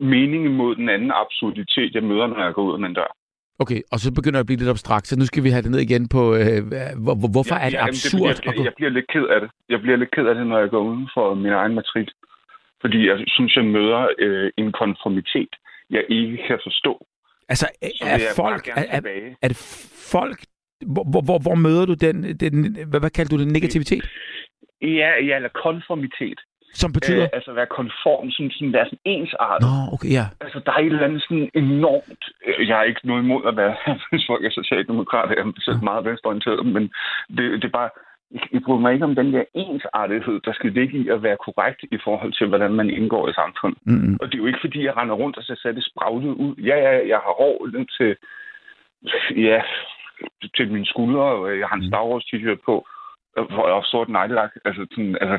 [0.00, 3.12] Mening mod den anden absurditet, jeg møder, når jeg går ud af en dør.
[3.60, 5.70] Okay, og så begynder det at blive lidt abstrakt, så nu skal vi have det
[5.70, 6.58] ned igen på, øh,
[7.04, 8.34] hvor, hvor, hvorfor Ja, er det ja, jamen, absurd?
[8.34, 9.50] Det, jeg, gå- jeg, jeg bliver lidt ked af det.
[9.68, 12.12] Jeg bliver lidt ked af det, når jeg går uden for min egen matrikel.
[12.82, 15.52] Fordi jeg synes, jeg møder øh, en konformitet,
[15.90, 16.92] jeg ikke kan forstå.
[17.48, 19.00] Altså, Så er, er jeg folk, er, er,
[19.42, 19.56] er det
[20.14, 20.38] folk,
[20.94, 22.52] hvor, hvor, hvor, hvor møder du den, den
[22.90, 24.04] hvad, hvad kalder du det, negativitet?
[24.82, 26.40] Ja, ja, eller konformitet.
[26.74, 27.22] Som betyder?
[27.22, 29.66] Øh, altså være konform, sådan, sådan være sådan ensartet.
[29.68, 30.24] Nå, okay, ja.
[30.40, 32.22] Altså, der er et eller andet sådan enormt...
[32.46, 33.74] øh, Jeg har ikke noget imod at være,
[34.10, 36.82] hvis folk er socialdemokrater, jeg er selv meget venstreorienteret, men
[37.36, 37.90] det, det er bare...
[38.52, 41.80] Jeg- bryder mig ikke om den der ensartethed, der skal ligge i at være korrekt
[41.96, 43.78] i forhold til, hvordan man indgår i samfundet.
[43.86, 44.16] Mm-hmm.
[44.20, 46.54] Og det er jo ikke, fordi jeg render rundt og så ser det spraglet ud.
[46.56, 47.56] Ja, ja, jeg har hår
[47.98, 48.10] til,
[49.48, 49.60] ja,
[50.56, 52.86] til mine skuldre, og jeg har en Star Wars t-shirt på,
[53.36, 54.52] og- hvor har sort neglelak.
[54.64, 55.38] Altså, sådan, altså,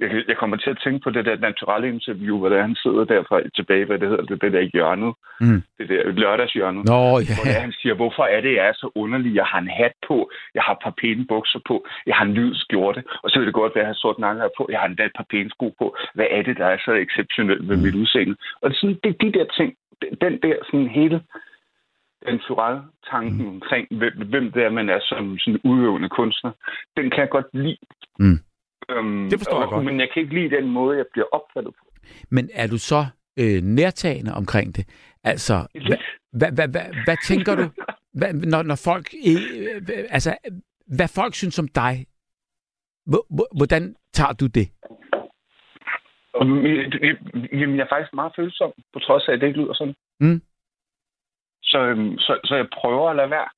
[0.00, 3.04] jeg, jeg kommer til at tænke på det der naturelle interview, hvor der han sidder
[3.04, 5.14] derfra tilbage, hvad det hedder, det, det der hjørnet.
[5.40, 5.62] Mm.
[5.78, 6.84] Det der lørdagshjørnet.
[6.84, 7.34] Nå, Hvor ja.
[7.44, 9.34] det er, han siger, hvorfor er det, jeg er så underlig?
[9.34, 12.34] Jeg har en hat på, jeg har et par pæne bukser på, jeg har en
[12.34, 14.80] lyd skjorte, og så vil det godt være, at jeg har sort nakke på, jeg
[14.80, 15.96] har endda et par pæne sko på.
[16.14, 18.36] Hvad er det, der er så exceptionelt ved mit udseende?
[18.62, 19.74] Og det sådan, det er de der ting,
[20.20, 21.20] den der sådan hele
[22.26, 22.40] den
[23.10, 26.52] tanken omkring, hvem, hvem det er, man er som sådan udøvende kunstner,
[26.96, 27.76] den kan jeg godt lide.
[28.18, 28.38] Mm.
[28.90, 29.84] Øhm, Det forstår jeg og, godt.
[29.84, 31.84] Men jeg kan ikke lide den måde, jeg bliver opfattet på.
[32.30, 33.06] Men er du så
[33.38, 34.84] øh, nærtagende omkring det?
[35.24, 35.98] Altså, hvad,
[36.32, 37.64] hvad, hvad, hvad, hvad tænker du,
[38.18, 39.06] hvad, når, når folk...
[39.28, 40.36] Øh, altså,
[40.86, 42.06] hvad folk synes om dig,
[43.06, 44.68] hvor- hvor- hvordan tager du det?
[47.52, 49.94] Jamen, jeg er faktisk meget følsom, på trods af, at det ikke lyder sådan.
[50.20, 50.40] Mm.
[51.64, 53.48] Så, øhm, så, så jeg prøver at lade være.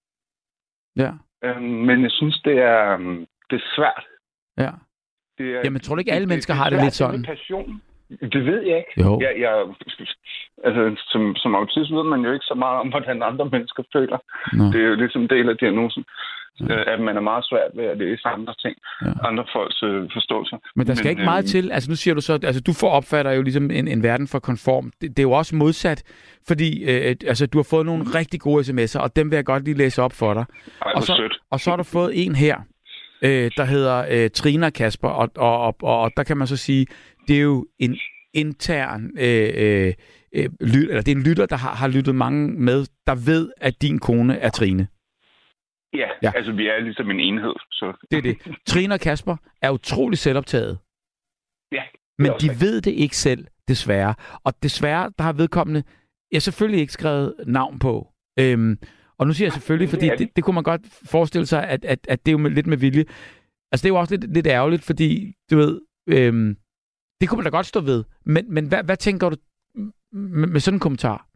[0.97, 1.13] Ja,
[1.45, 4.05] Øhm, men jeg synes, det er, øhm, det er svært.
[4.59, 4.71] ja.
[5.39, 6.95] Det er, Jamen, tror du ikke, alle det- mennesker det er har det svært, lidt
[6.95, 7.21] sådan?
[7.21, 7.83] med Passion.
[8.35, 8.95] Det ved jeg ikke.
[9.05, 9.21] Jo.
[9.21, 9.53] Jeg, jeg,
[10.65, 10.83] altså,
[11.13, 14.19] som, som autist ved man jo ikke så meget om, hvordan andre mennesker føler.
[14.59, 14.65] Nå.
[14.73, 16.05] Det er jo ligesom en del af diagnosen,
[16.69, 16.93] ja.
[16.95, 19.29] at man er meget svært ved at læse andre ting, Ja.
[19.29, 20.57] andre folks øh, forståelser.
[20.77, 21.73] Men der skal Men, ikke meget øhm, til.
[21.73, 24.39] Altså nu siger du så, altså du får opfatter jo ligesom en, en verden for
[24.39, 24.93] konform.
[25.01, 26.03] Det, det er jo også modsat,
[26.49, 29.65] fordi øh, altså, du har fået nogle rigtig gode sms'er, og dem vil jeg godt
[29.65, 30.45] lige læse op for dig.
[30.87, 31.35] Ej, og, så, sødt.
[31.51, 32.57] og så har du fået en her,
[33.23, 36.87] øh, der hedder øh, Trina Kasper, og, og, og, og, der kan man så sige,
[37.29, 37.97] det er jo en
[38.35, 39.93] intern øh, øh,
[40.35, 43.53] øh, lyt, eller det er en lytter, der har, har lyttet mange med, der ved,
[43.57, 44.89] at din kone er Trine.
[45.95, 46.33] Ja, Ja.
[46.35, 47.55] altså vi er ligesom en enhed.
[47.71, 48.07] Så.
[48.11, 48.39] Det er det.
[48.67, 50.79] Trine og Kasper er utrolig selvoptaget.
[51.73, 51.83] Ja,
[52.19, 52.61] Men de rigtigt.
[52.61, 54.15] ved det ikke selv, desværre.
[54.45, 55.83] Og desværre, der har vedkommende,
[56.33, 58.09] jeg selvfølgelig ikke skrevet navn på.
[58.39, 58.79] Øhm,
[59.19, 60.45] og nu siger jeg selvfølgelig, fordi det, det.
[60.45, 63.05] kunne man godt forestille sig, at, at, at det er jo med, lidt med vilje.
[63.73, 66.57] Altså, det er jo også lidt, lidt ærgerligt, fordi, du ved, øhm,
[67.21, 68.05] det kunne man da godt stå ved.
[68.25, 69.37] Men, men hvad, hvad tænker du
[70.13, 71.27] med, med sådan en kommentar?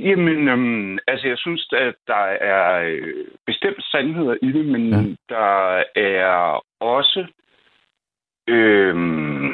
[0.00, 2.24] Jamen, øhm, altså jeg synes, at der
[2.54, 5.34] er øh, bestemt sandheder i det, men ja.
[5.34, 7.26] der er også...
[8.48, 9.48] Øhm,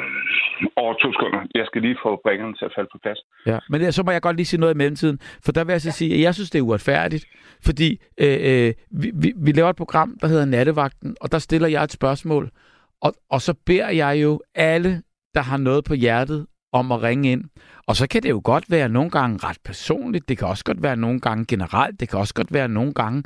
[0.75, 1.39] over to sekunder.
[1.55, 3.19] Jeg skal lige få bringerne til at falde på plads.
[3.45, 5.81] Ja, men så må jeg godt lige sige noget i mellemtiden, for der vil jeg
[5.81, 7.25] så sige, at jeg synes, det er uretfærdigt,
[7.65, 11.67] fordi øh, øh, vi, vi, vi laver et program, der hedder Nattevagten, og der stiller
[11.67, 12.49] jeg et spørgsmål,
[13.01, 15.01] og, og så beder jeg jo alle,
[15.35, 17.43] der har noget på hjertet, om at ringe ind.
[17.87, 20.83] Og så kan det jo godt være nogle gange ret personligt, det kan også godt
[20.83, 23.23] være nogle gange generelt, det kan også godt være nogle gange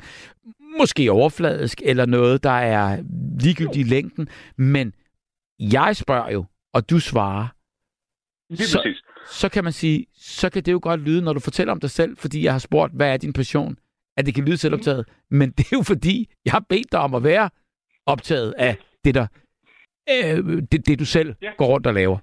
[0.80, 2.98] måske overfladisk, eller noget, der er
[3.40, 4.94] ligegyldigt i længden, men
[5.60, 7.48] jeg spørger jo, og du svarer,
[8.50, 9.02] Lige Så- præcis.
[9.42, 11.90] så kan man sige, så kan det jo godt lyde, når du fortæller om dig
[11.90, 13.78] selv, fordi jeg har spurgt, hvad er din passion,
[14.18, 15.06] at det kan lyde selvoptaget.
[15.30, 17.50] Men det er jo fordi, jeg har bedt dig om at være
[18.06, 19.28] optaget af det, der,
[20.14, 20.38] øh,
[20.72, 21.52] det, det du selv Ja.
[21.58, 22.18] går rundt og laver.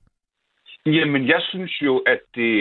[0.87, 2.53] Jamen, jeg synes jo, at det...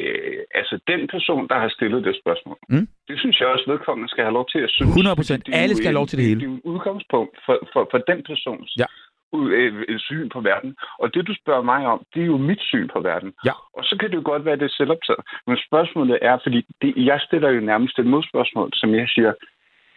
[0.00, 2.88] øh, Altså, den person, der har stillet det spørgsmål, Mm.
[3.08, 4.90] det synes jeg også, vedkommende skal have lov til at synes.
[4.94, 5.42] 100%.
[5.42, 6.40] fordi det er Alle skal have lov til det hele.
[6.40, 8.88] Det er jo et udgangspunkt for, for, for den persons Ja.
[9.34, 10.76] Øh, syn på verden.
[10.98, 13.32] Og det, du spørger mig om, det er jo mit syn på verden.
[13.44, 13.52] Ja.
[13.72, 15.20] Og så kan det jo godt være, at det er selvoptaget.
[15.46, 19.32] Men spørgsmålet er, fordi det, jeg stiller jo nærmest et modspørgsmål, som jeg siger,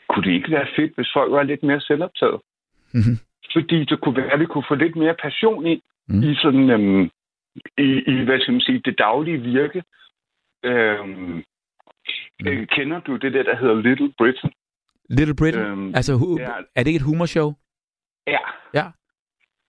[0.10, 2.40] kunne det ikke være fedt, hvis folk var lidt mere selvoptaget?
[2.94, 3.16] Mhm.
[3.54, 6.24] Fordi det kunne være, at vi kunne få lidt mere passion ind Mm.
[6.24, 7.04] i sådan, øhm,
[7.78, 9.84] i, i, hvad skal man sige, det daglige virke.
[10.64, 11.44] Øhm,
[12.46, 12.66] Mm.
[12.68, 14.52] kender du det der, der hedder Little Britain?
[15.10, 16.50] Little Britain, Øhm, altså hu- ja.
[16.76, 17.54] er det ikke et humorshow?
[18.28, 18.38] Ja.
[18.74, 18.86] Ja.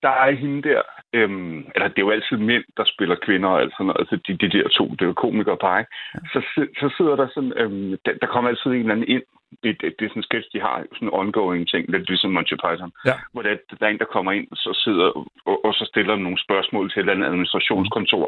[0.03, 0.83] Der er hende der,
[1.13, 4.17] øhm, eller det er jo altid mænd, der spiller kvinder og alt sådan noget, altså
[4.27, 5.91] de, de der to, det er jo komikere par, ikke?
[6.33, 9.23] Så, si- så sidder der sådan, øhm, der, der kommer altid en eller anden ind,
[9.63, 12.31] det, det, det er sådan en sketch, de har, sådan en ongoing ting, lidt ligesom
[12.31, 13.15] Monty Python, Ja.
[13.33, 15.09] hvor der, der er en, der kommer ind, så sidder,
[15.51, 18.27] og, og så stiller nogle spørgsmål til et eller andet administrationskontor,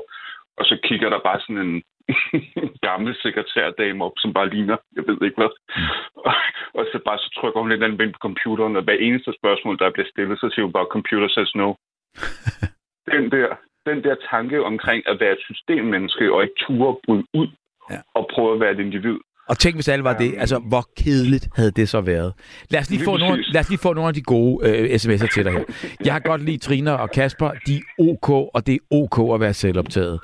[0.59, 1.83] og så kigger der bare sådan en
[2.83, 5.53] gammel sekretærdame op, som bare ligner, jeg ved ikke hvad.
[6.29, 6.35] Og,
[6.79, 9.79] og så bare så trykker hun eller andet ind på computeren, og hver eneste spørgsmål,
[9.79, 11.69] der bliver stillet, så siger hun bare, computer says no.
[13.13, 13.49] den, der,
[13.87, 17.49] den der tanke omkring at være et systemmenneske, og ikke ture bryde ud,
[17.91, 18.01] Ja.
[18.15, 19.19] og prøve at være et individ.
[19.49, 20.35] Og tænk, hvis alle var det.
[20.39, 22.33] Altså, hvor kedeligt havde det så været.
[22.71, 24.95] Lad os lige, Lige få nogle, lad os lige få nogle af de gode øh,
[24.95, 25.63] sms'er til dig her.
[26.05, 27.51] Jeg har godt lide Trina og Kasper.
[27.67, 30.21] De er ok, og det er ok at være selvoptaget.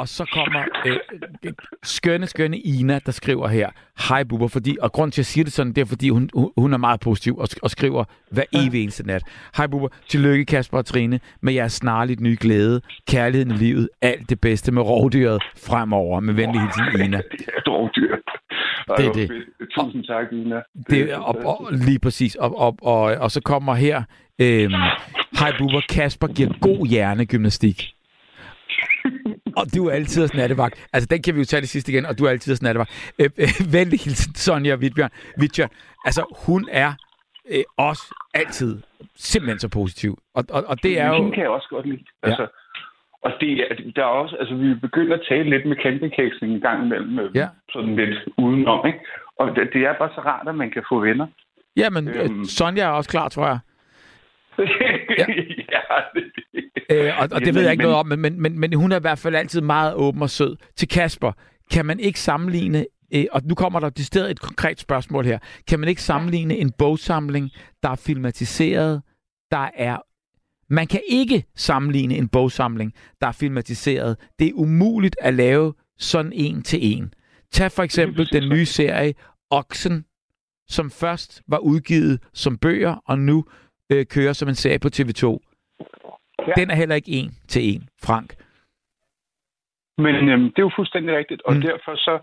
[0.00, 0.96] Og så kommer øh,
[1.44, 3.68] øh, skønne, skønne Ina, der skriver her,
[4.08, 6.30] Hej Bubber, fordi, og grund til, at jeg siger det sådan, det er, fordi hun,
[6.56, 9.22] hun- er meget positiv og, og skriver hver evig eneste nat.
[9.56, 14.30] Hej Bubber, tillykke Kasper og Trine med jeres snarligt nye glæde, kærligheden i livet, alt
[14.30, 16.20] det bedste med rovdyret fremover.
[16.20, 17.20] Med venlig hilsen, Ina.
[17.68, 18.16] Rovdyr.
[18.98, 19.30] Det er det.
[19.74, 20.60] Tusind tak, Ina.
[20.90, 22.34] Det, og, og, lige præcis.
[22.34, 24.02] Og, og, og, og så kommer her,
[24.38, 24.72] øhm,
[25.38, 27.94] Hej Bubber, Kasper giver god hjernegymnastik.
[29.60, 30.88] Og du er altid hos nattevagt.
[30.92, 33.12] Altså, den kan vi jo tage det sidste igen, og du er altid hos nattevagt.
[33.18, 35.10] Øh, øh, venlig hilsen, Sonja Wittbjørn.
[35.40, 35.70] Wittbjørn.
[36.04, 36.92] Altså, hun er
[37.50, 38.02] øh, også
[38.34, 38.82] altid
[39.16, 40.18] simpelthen så positiv.
[40.34, 41.14] Og, og, og det er jo...
[41.14, 42.04] Hende kan jeg også godt lide.
[42.22, 42.46] Altså,
[43.22, 46.60] Og det er, der er også, altså vi begynder at tale lidt med campingkæksning en
[46.60, 47.48] gang imellem, øh, Ja.
[47.72, 48.98] sådan lidt udenom, ikke?
[49.38, 51.26] Og det, det er bare så rart, at man kan få venner.
[51.76, 52.44] Ja, men øh, Øhm.
[52.44, 53.58] Sonja er også klar, tror jeg.
[55.18, 55.26] ja,
[56.14, 56.24] det,
[56.90, 58.96] Øh, og, og det Jamen, ved jeg ikke noget om, men, men, men, hun er
[58.96, 60.56] i hvert fald altid meget åben og sød.
[60.76, 61.32] Til Kasper,
[61.70, 65.38] kan man ikke sammenligne, øh, og nu kommer der decideret et konkret spørgsmål her,
[65.68, 67.50] kan man ikke sammenligne en bogsamling,
[67.82, 69.02] der er filmatiseret,
[69.50, 69.96] der er...
[70.72, 74.16] Man kan ikke sammenligne en bogsamling, der er filmatiseret.
[74.38, 77.14] Det er umuligt at lave sådan en til en.
[77.52, 79.14] Tag for eksempel den nye serie
[79.50, 80.04] Oxen,
[80.68, 83.44] som først var udgivet som bøger, og nu
[83.92, 85.24] øh, kører som en serie på TV2.
[86.48, 86.52] Ja.
[86.56, 88.34] Den er heller ikke en til en, Frank.
[89.98, 91.58] Men øhm, det er jo fuldstændig rigtigt, og Mm.
[91.58, 91.62] mm.
[91.66, 92.14] derfor så...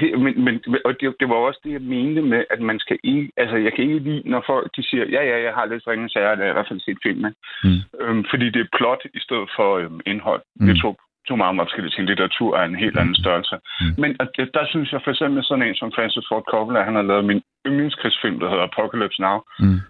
[0.00, 0.54] Det, men, men,
[0.84, 3.30] og det, det var også det, jeg mente med, at man skal ikke...
[3.36, 6.08] Altså, jeg kan ikke lide, når folk de siger, ja, ja, jeg har lidt ringe
[6.08, 7.34] sager, eller i hvert fald set filmen.
[7.64, 7.80] Mm.
[8.00, 10.42] Øhm, fordi det er plot i stedet for øhm, indhold.
[10.44, 10.50] Mm.
[10.60, 10.66] Mm.
[10.66, 10.90] Det er to,
[11.28, 12.06] to meget meget forskellige ting.
[12.08, 13.56] Litteratur er en helt anden størrelse.
[13.80, 13.86] Mm.
[13.86, 13.94] Mm.
[14.02, 16.94] Men og det, der synes jeg for eksempel sådan en som Francis Ford Coppola, han
[16.94, 19.38] har lavet min yndlingskrigsfilm, der hedder Apocalypse Now.
[19.58, 19.80] Mm.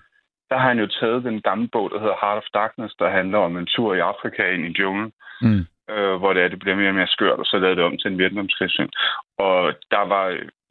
[0.50, 3.38] Der har han jo taget den gamle bog, der hedder Heart of Darkness, der handler
[3.38, 5.66] om en tur i Afrika ind i junglen Mm.
[5.90, 7.96] øh, hvor det er, det bliver mere og mere skørt, og så lavede det om
[7.98, 8.90] til en vietnamskrigsfilm.
[9.38, 10.24] Og der var,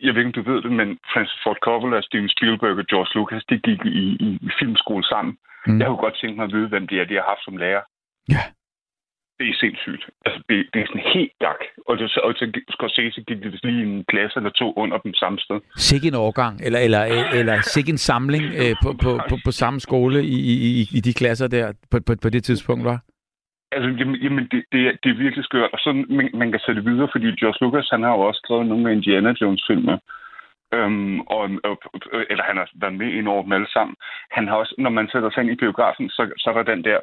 [0.06, 3.12] jeg ved ikke, om du ved det, men Francis Ford Coppola, Steven Spielberg og George
[3.16, 5.38] Lucas, de gik i, i, i filmskole sammen.
[5.68, 5.80] Mm.
[5.80, 7.84] Jeg kunne godt tænke mig at vide, hvem de er, de har haft som lærer.
[8.30, 8.44] Ja.
[9.40, 10.04] Det er sindssygt.
[10.26, 11.62] Altså, det, det er sådan helt gak.
[11.88, 15.40] Og, det, og til Scorsese gik det lige en klasse eller to under dem samme
[15.40, 15.60] sted.
[15.76, 17.02] Sikke en årgang, eller, eller,
[17.40, 21.00] eller sikke en samling øh, på, på, på, på samme skole i, i, i- i
[21.08, 23.00] de klasser der på, på, på det tidspunkt, var?
[23.72, 25.70] Altså, jamen, jamen det, det, er, det er virkelig skørt.
[25.74, 28.66] Og så man, man kan sætte videre, fordi George Lucas, han har jo også skrevet
[28.68, 29.98] nogle af Indiana Jones-filmer.
[30.74, 31.76] Øhm, og, og,
[32.32, 33.96] eller han har været med ind over dem alle sammen.
[34.32, 36.84] Han har også, når man sætter sig ind i biografen, så, så er der den
[36.84, 37.00] der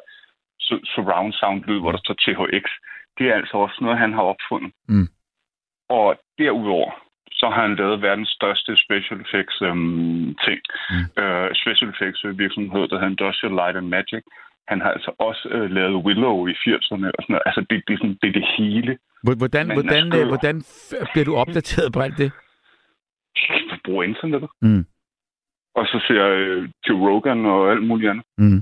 [0.93, 2.65] surround sound lyd, hvor der står THX.
[3.17, 4.71] Det er altså også noget, han har opfundet.
[4.87, 5.07] Mm.
[5.89, 6.91] Og derudover,
[7.31, 10.59] så har han lavet verdens største special effects øhm, ting.
[10.91, 11.23] Mm.
[11.23, 14.23] Øh, special effects virksomhed, der hedder Industrial Light and Magic.
[14.67, 17.43] Han har altså også øh, lavet Willow i 80'erne og sådan noget.
[17.49, 18.97] Altså, det, det, er sådan, det er det hele.
[19.23, 20.55] Hvor- Hvordan, hvordan, altså, øh, hvordan
[21.13, 22.31] bliver du opdateret på alt det?
[23.69, 24.49] Jeg bruger internettet.
[24.61, 24.85] Mm.
[25.75, 28.25] Og så ser jeg øh, Joe Rogan og alt muligt andet.
[28.37, 28.61] Mm.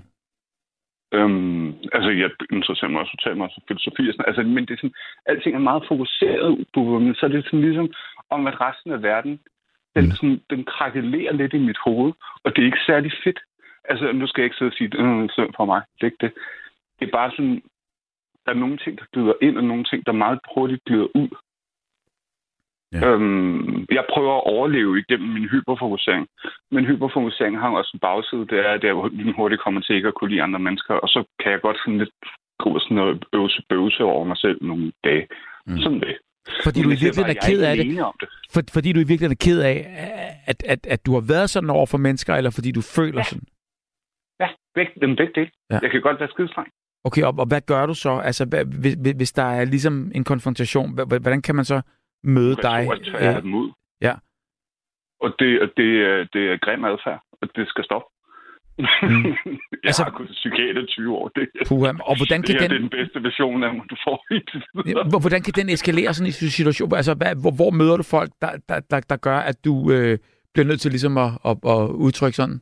[1.13, 4.73] Øhm, altså, jeg interesserer mig også totalt meget for filosofi og sådan Altså, men det
[4.73, 7.89] er sådan, alting er meget fokuseret på, men så er det sådan ligesom
[8.29, 9.39] om, at resten af verden,
[9.95, 10.11] den, Mm.
[10.11, 13.39] sådan, den krakelerer lidt i mit hoved, og det er ikke særlig fedt.
[13.89, 15.81] Altså, nu skal jeg ikke sidde og sige, det er synd for mig.
[16.01, 16.33] Det ikke det.
[16.99, 17.61] Det er bare sådan,
[18.45, 21.29] der er nogle ting, der glider ind, og nogle ting, der meget hurtigt glider ud.
[22.93, 22.99] Ja.
[23.07, 26.27] Øhm, jeg prøver at overleve igennem min hyperfokusering.
[26.71, 28.47] Men hyperfokusering har også en bagside.
[28.51, 28.93] Det er, at jeg
[29.39, 30.93] hurtigt kommer til ikke at kunne lide andre mennesker.
[30.93, 32.13] Og så kan jeg godt sådan lidt
[32.63, 35.27] gå sådan noget øvelse bøvse over mig selv nogle dage.
[35.67, 35.77] Mm.
[35.77, 36.17] Sådan det.
[36.63, 37.85] Fordi du i Men virkeligheden er ked af det.
[38.21, 38.29] det.
[38.53, 39.75] For, fordi du i virkeligheden er ked af,
[40.45, 43.23] at, at, at du har været sådan over for mennesker, eller fordi du føler Ja.
[43.23, 43.47] sådan?
[44.39, 45.51] Ja, begge, dem begge dele.
[45.71, 45.79] Ja.
[45.81, 46.67] Jeg kan godt være skidestreng.
[47.03, 48.09] Okay, og, og hvad gør du så?
[48.29, 51.81] Altså, hvad, hvis, hvis- der er ligesom en konfrontation, hvordan kan man så
[52.23, 52.87] møde dig?
[53.21, 53.71] Jeg Øh, dem ud.
[54.01, 54.13] ja.
[55.21, 58.07] Og det, og det, er- det er grim adfærd, og det skal stoppe.
[58.77, 58.83] Mm.
[59.83, 61.27] Jeg Altså- har til psykiater i 20 år.
[61.35, 63.83] Det, Puha, og hvordan det, kan her, det er den, den bedste version af mig,
[63.89, 64.39] du får i
[64.89, 66.95] Ja, hvor- hvordan kan den eskalere sådan en situation?
[66.95, 70.17] Altså, hvad, hvor, hvor møder du folk, der, der, der, der gør, at du øh,
[70.53, 72.61] bliver nødt til ligesom at, at, at udtrykke sådan?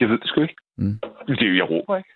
[0.00, 0.56] Jeg ved det sgu ikke.
[0.78, 0.98] Mm.
[1.28, 2.12] Det, er- jeg råber ikke.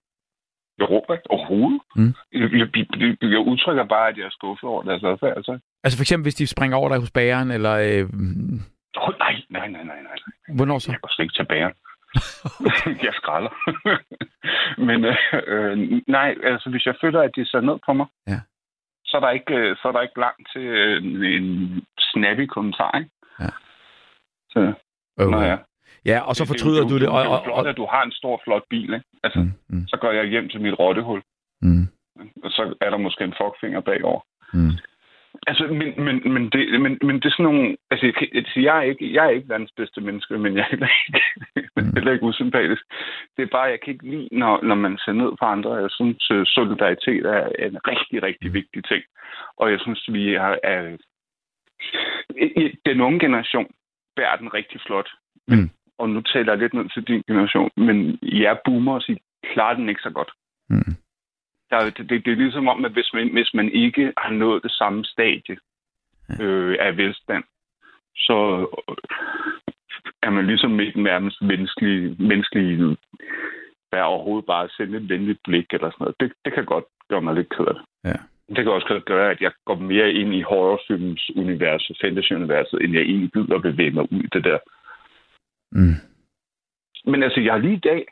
[0.79, 1.81] Jeg råber ikke overhovedet.
[1.97, 2.13] Mm.
[2.33, 2.69] Jeg, jeg,
[3.01, 5.37] jeg, jeg udtrykker bare, at jeg er skuffet over deres adfærd.
[5.37, 5.59] Altså.
[5.85, 8.05] Altså for eksempel, hvis de springer over dig hos bageren, eller øh,
[8.97, 10.17] Oh, nej, nej, nej, nej, nej.
[10.57, 10.93] hvornår så?
[10.93, 11.75] Jeg går slet ikke til bageren.
[13.07, 13.53] jeg skralder.
[14.89, 15.17] Men øh,
[15.47, 18.41] øh, nej, altså hvis jeg føler, at de ser ned på mig, Ja.
[19.05, 21.03] så, er der ikke, øh, så er der ikke langt til øh,
[21.37, 21.47] en
[22.13, 22.99] snappy kommentar.
[22.99, 23.11] Ikke?
[23.41, 23.49] Ja.
[24.51, 24.73] Så,
[25.19, 25.31] Okay.
[25.31, 25.57] Nå, ja.
[26.07, 27.01] Ja, og så Det- det er fortryder jo- du det.
[27.01, 28.93] Det er Og, jo og, flot, og, at du har en stor, flot bil.
[28.95, 29.07] Ikke?
[29.25, 31.23] Altså, mm, mm, Så går jeg hjem til mit rottehul,
[31.63, 31.89] mm,
[32.45, 34.21] og så er der måske en fuckfinger bagover.
[34.55, 34.71] mm.
[35.47, 37.77] Altså, men, men, men, det, men, men det er sådan nogle...
[37.91, 40.71] Altså, jeg, altså, jeg, er ikke, jeg er ikke verdens bedste menneske, men jeg er
[40.71, 41.23] heller ikke,
[41.77, 41.93] Mm.
[41.95, 42.83] heller ikke usympatisk.
[43.37, 45.75] Det er bare, jeg kan ikke lide, når, når man ser ned på andre.
[45.75, 48.55] Jeg synes, øh, solidaritet er en rigtig, rigtig Mm.
[48.55, 49.03] vigtig ting.
[49.57, 50.57] Og jeg synes, vi er...
[50.63, 50.97] er
[52.87, 53.67] den unge generation
[54.17, 55.09] bærer den rigtig flot.
[55.49, 55.71] Mm.
[55.99, 59.17] Og nu taler jeg lidt ned til din generation, men I er boomers, I
[59.53, 60.31] klarer den ikke så godt.
[60.71, 60.95] Mm.
[61.73, 64.71] Der, det, det, er ligesom om, at hvis man, hvis man ikke har nået det
[64.71, 65.57] samme stadie
[66.41, 67.45] øh, af velstand,
[68.17, 68.39] så
[70.23, 72.97] er man ligesom ikke nærmest menneskelig, menneskelig
[73.93, 76.17] der overhovedet bare sende et venligt blik eller sådan noget.
[76.21, 77.85] Det, det kan godt gøre mig lidt ked af det.
[78.05, 78.19] Ja.
[78.49, 82.93] Det kan også gøre, at jeg går mere ind i horrorfilms univers og fantasy-universet, end
[82.95, 84.59] jeg egentlig gider at bevæge mig ud i det der.
[85.73, 85.99] Mm.
[87.11, 88.07] Men altså, jeg har lige i dag,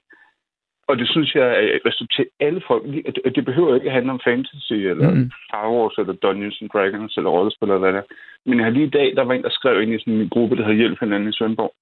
[0.91, 4.13] og det synes jeg er altså, til alle folk, det, det behøver ikke at handle
[4.13, 5.31] om fantasy, eller Mm.
[5.49, 8.09] Star Wars, eller Dungeons and Dragons, eller rollespil, eller hvad det er.
[8.47, 10.29] Men jeg har lige i dag, der var en, der skrev ind i sådan en
[10.29, 11.75] gruppe, der hedder Hjælp hinanden i Svendborg.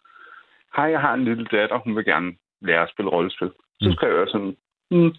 [0.77, 2.33] Hej, jeg har en lille datter, hun vil gerne
[2.63, 3.51] lære at spille rollespil.
[3.81, 3.95] Så Mm.
[3.97, 4.57] skrev jeg sådan,
[4.91, 5.13] mm,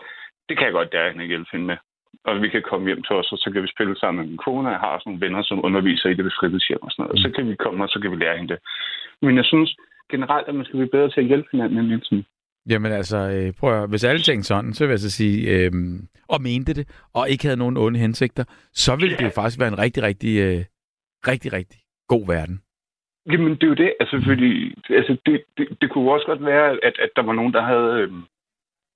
[0.49, 1.77] det kan jeg godt, der kan hjælpe hende med.
[2.23, 4.37] Og vi kan komme hjem til os, og så kan vi spille sammen med min
[4.45, 7.03] kone, og jeg har også nogle venner, som underviser i det ved fritidshjem og sådan
[7.03, 7.13] noget.
[7.13, 8.59] Og så kan vi komme, og så kan vi lære hende det.
[9.21, 9.75] Men jeg synes
[10.11, 12.25] generelt, at man skal blive bedre til at hjælpe hinanden end tiden.
[12.69, 15.37] Jamen altså, øh, prøv at, høre, hvis alle tænkte sådan, så vil jeg så sige,
[15.49, 15.71] øh,
[16.27, 18.43] og mente det, og ikke havde nogen onde hensigter,
[18.73, 20.65] så ville det jo faktisk være en rigtig, rigtig, øh,
[21.27, 22.61] rigtig, rigtig god verden.
[23.31, 23.93] Jamen, det er jo det.
[23.99, 27.33] Altså, fordi, altså, det, det, det kunne jo også godt være, at, at der var
[27.33, 28.01] nogen, der havde...
[28.01, 28.11] Øh,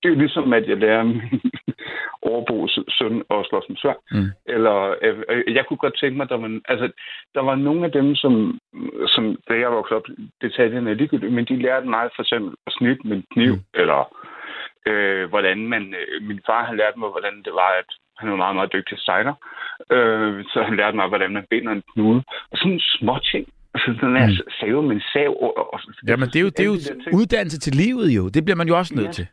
[0.04, 1.42] det er jo ligesom, at jeg lærer min
[2.30, 3.94] overbos søn at slå som svær.
[4.12, 4.30] Mm.
[4.46, 6.92] Eller, øh, øh, jeg kunne godt tænke mig, der var, altså,
[7.36, 8.60] der var nogle af dem, som,
[9.08, 10.08] som da jeg voksede op,
[10.42, 13.60] detaljerne er ligegyldigt, men de lærte mig for eksempel at snitte med kniv, Mm.
[13.82, 14.00] eller
[14.90, 15.84] øh, hvordan man...
[16.00, 18.98] Øh, min far har lært mig, hvordan det var, at han var meget, meget dygtig
[19.00, 19.34] sejler.
[19.92, 22.24] Øh, så han lærte mig, hvordan man binder en knude.
[22.52, 23.48] Og sådan små ting.
[23.76, 24.52] Altså, den her Mm.
[24.60, 25.32] save med en sav.
[25.42, 26.78] Og, og, Jamen, det er jo, det er jo
[27.20, 28.30] uddannelse til livet jo.
[28.30, 29.12] Det bliver man jo også nødt Ja.
[29.12, 29.28] til.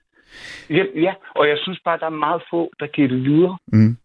[0.71, 3.59] Ja, ja, og jeg synes bare, der er meget få, der giver det videre.
[3.73, 3.97] Mm.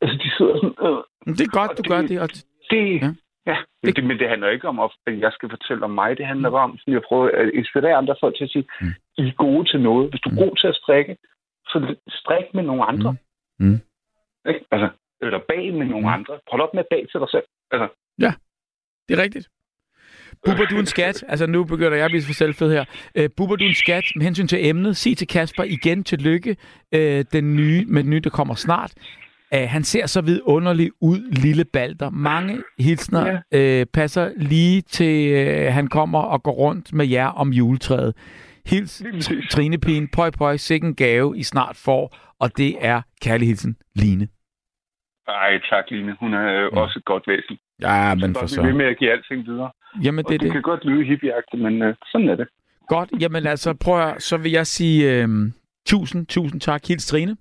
[0.00, 0.76] Altså, de sidder sådan...
[0.86, 2.20] Øh, Men det er godt, du det- gør det.
[2.20, 2.80] Og det, Ja.
[3.02, 3.12] ja.
[3.46, 3.56] ja.
[3.84, 6.16] Det, det, men det handler ikke om, at jeg skal fortælle om mig.
[6.18, 8.86] Det handler bare om, at jeg prøver at inspirere andre folk til at sige, Mm.
[8.86, 8.92] mm.
[9.24, 10.10] I er gode til noget.
[10.10, 11.16] Hvis du er god til at strikke,
[11.66, 13.16] så strik med nogle andre.
[13.58, 13.66] Mm.
[13.66, 13.80] Mm.
[14.48, 14.64] Ikke?
[14.70, 14.88] Altså,
[15.20, 16.12] eller bag med nogle Mm.
[16.16, 16.38] andre.
[16.50, 17.44] Hold op med at bag til dig selv.
[17.70, 17.88] Altså,
[19.08, 19.48] det er rigtigt.
[20.46, 21.24] Bubber du en skat?
[21.28, 22.84] Altså nu begynder jeg at blive for selvfed her.
[23.14, 24.96] Øh, bubber du en skat med hensyn til emnet?
[24.96, 26.56] Sig til Kasper igen tillykke
[26.94, 28.92] øh, den nye, med den nye, der kommer snart.
[29.54, 32.10] Uh, han ser så vidunderlig ud, lille Balder.
[32.10, 33.80] Mange hilsner ja.
[33.80, 38.14] øh, passer lige til, øh, han kommer og går rundt med jer om juletræet.
[38.66, 39.02] Hils.
[39.50, 44.28] Trine Pien, pøj pøj, sikken gave I snart får, og det er kærlig hilsen, Line.
[45.28, 46.16] ej, tak Line.
[46.20, 46.80] Hun er øh, Ja.
[46.80, 47.58] også et godt væsen.
[47.82, 48.62] Ja, men for så.
[48.62, 49.70] med at give alting videre.
[50.04, 50.52] Jamen, Og det er det, det.
[50.52, 52.48] kan godt lyde hippieagtigt, men øh, sådan er det.
[52.88, 55.28] Godt, jamen altså, prøv at, så vil jeg sige øh,
[55.86, 56.82] tusind, tusind tak.
[56.88, 57.36] Hils Trine.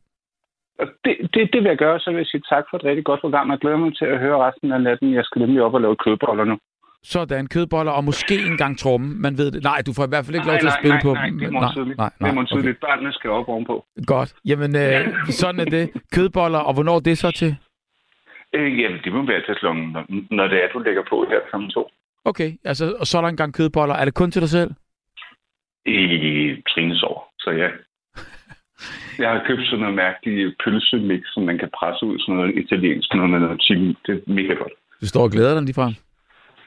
[0.79, 3.05] Og det, det, det vil jeg gøre, så vil jeg sige tak for et rigtig
[3.05, 3.51] godt program.
[3.51, 5.13] Jeg glæder mig til at høre resten af natten.
[5.13, 6.57] Jeg skal nemlig op og lave kødboller nu.
[7.03, 9.07] Sådan, kødboller og måske en gang tromme.
[9.15, 9.63] Man ved det.
[9.63, 11.13] Nej, du får i hvert fald ikke lov Nej, til at nej, spille nej, på
[11.13, 11.41] nej, dem.
[11.43, 12.79] er morgen nej, Det er tidligt.
[12.79, 13.85] Børnene skal op ovenpå.
[14.07, 14.33] Godt.
[14.45, 14.99] Jamen, øh,
[15.41, 15.85] sådan er det.
[16.15, 17.55] Kødboller, og hvornår er det så til?
[18.53, 19.83] Øh, jamen, det må være til klokken,
[20.31, 21.55] når, det er, du lægger på her kl.
[21.73, 21.83] to.
[22.29, 23.95] Okay, altså, og så er der en gang kødboller.
[23.95, 24.71] Er det kun til dig selv?
[25.85, 27.69] I Trines år, så ja.
[29.23, 33.13] Jeg har købt sådan noget mærkeligt pølsemix, som man kan presse ud, sådan noget italiensk,
[33.13, 33.97] noget med noget chili.
[34.05, 34.73] Det er mega godt.
[35.01, 35.93] Du står og glæder dig lige frem.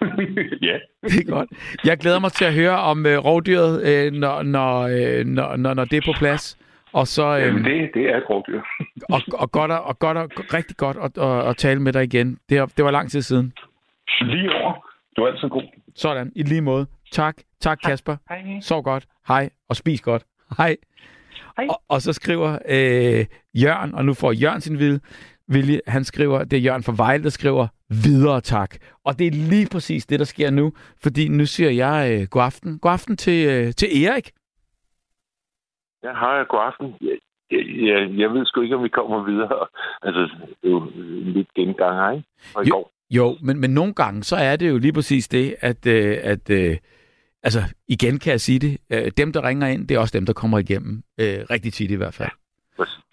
[0.68, 0.76] ja.
[1.02, 1.48] Det er godt.
[1.84, 5.74] Jeg glæder mig til at høre om øh, rovdyret, øh, når, når, øh, når, når,
[5.74, 6.58] når det er på plads.
[6.92, 8.60] Og så øh, Jamen, det, det er et rovdyr.
[9.14, 12.04] og, og godt og, og godt og rigtig godt at, at, at tale med dig
[12.04, 12.38] igen.
[12.48, 13.52] Det, det var lang tid siden.
[14.20, 14.89] Lige over.
[15.20, 15.62] Du er altid god.
[15.94, 16.86] Sådan, i lige måde.
[17.12, 17.36] Tak.
[17.60, 18.16] Tak, Kasper.
[18.28, 18.60] Hej.
[18.60, 19.06] Sov godt.
[19.28, 19.50] Hej.
[19.68, 20.24] Og spis godt.
[20.56, 20.76] Hej.
[21.56, 21.66] Hej.
[21.70, 23.26] Og, og så skriver øh,
[23.62, 25.00] Jørgen, og nu får Jørgen sin vilje,
[25.48, 28.76] vilje, han skriver, det er Jørgen fra Vejle, der skriver, videre tak.
[29.04, 32.42] Og det er lige præcis det, der sker nu, fordi nu siger jeg øh, god
[32.42, 32.78] aften.
[32.78, 34.30] God aften til, øh, til Erik.
[36.04, 36.94] Ja, hej, god aften.
[37.00, 37.18] Jeg,
[37.50, 39.66] jeg, jeg, jeg ved sgu ikke, om vi kommer videre.
[40.02, 40.20] Altså,
[40.62, 40.90] det er jo
[41.36, 42.28] lidt gengang, ikke?
[42.56, 42.74] Og i Jo.
[42.74, 42.92] går.
[43.10, 46.50] Jo, men, men nogle gange, så er det jo lige præcis det, at, øh, at
[46.50, 46.76] øh,
[47.42, 50.26] altså igen kan jeg sige det, øh, dem der ringer ind, det er også dem,
[50.26, 52.30] der kommer igennem, øh, rigtig tit i hvert fald.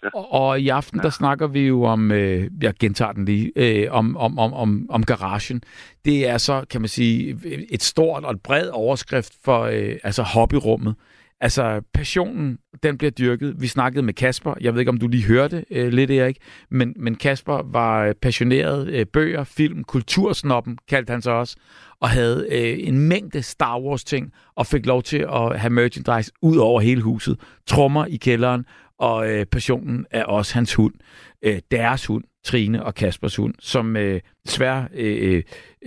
[0.02, 0.08] Ja.
[0.14, 3.92] Og, og i aften, der snakker vi jo om, øh, jeg gentager den lige, øh,
[3.92, 5.62] om, om, om, om, om garagen.
[6.04, 7.38] Det er så, kan man sige,
[7.70, 10.94] et stort og et bred overskrift for øh, altså hobbyrummet.
[11.40, 13.54] Altså passionen, den bliver dyrket.
[13.58, 16.36] Vi snakkede med Kasper, jeg ved ikke, om du lige hørte øh, lidt, Erik,
[16.70, 21.56] men, men Kasper var øh, passioneret øh, bøger, film, kultursnoppen, kaldte han sig også,
[22.00, 26.32] og havde øh, en mængde Star Wars ting, og fik lov til at have merchandise
[26.42, 27.40] ud over hele huset.
[27.66, 28.64] Trommer i kælderen,
[28.98, 30.94] og øh, passionen er også hans hund.
[31.42, 35.42] Øh, deres hund, Trine og Kaspers hund, som øh, desværre øh, øh,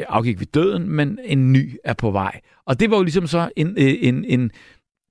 [0.10, 2.40] afgik ved døden, men en ny er på vej.
[2.66, 4.52] Og det var jo ligesom så en, øh, en, en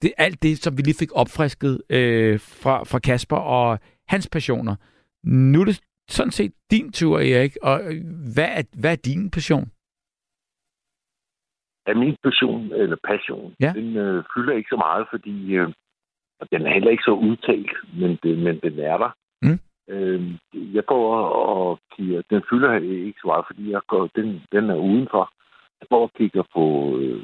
[0.03, 3.79] det, alt det, som vi lige fik opfrisket øh, fra, fra Kasper og
[4.09, 4.75] hans passioner.
[5.25, 7.57] Nu er det sådan set din tur, Erik.
[7.63, 8.01] Og øh,
[8.35, 9.65] hvad er, hvad er din passion?
[11.89, 13.73] Ja, min passion, eller passion, Ja.
[13.77, 15.69] den øh, fylder ikke så meget, fordi øh,
[16.53, 19.11] den er heller ikke så udtalt, men, det, men den er der.
[19.43, 19.59] Mm.
[19.95, 20.23] Øh,
[20.77, 22.73] jeg går og kigger, den fylder
[23.07, 25.33] ikke så meget, fordi jeg går, den, den er udenfor.
[25.81, 26.65] Jeg går og kigger på
[26.99, 27.23] øh,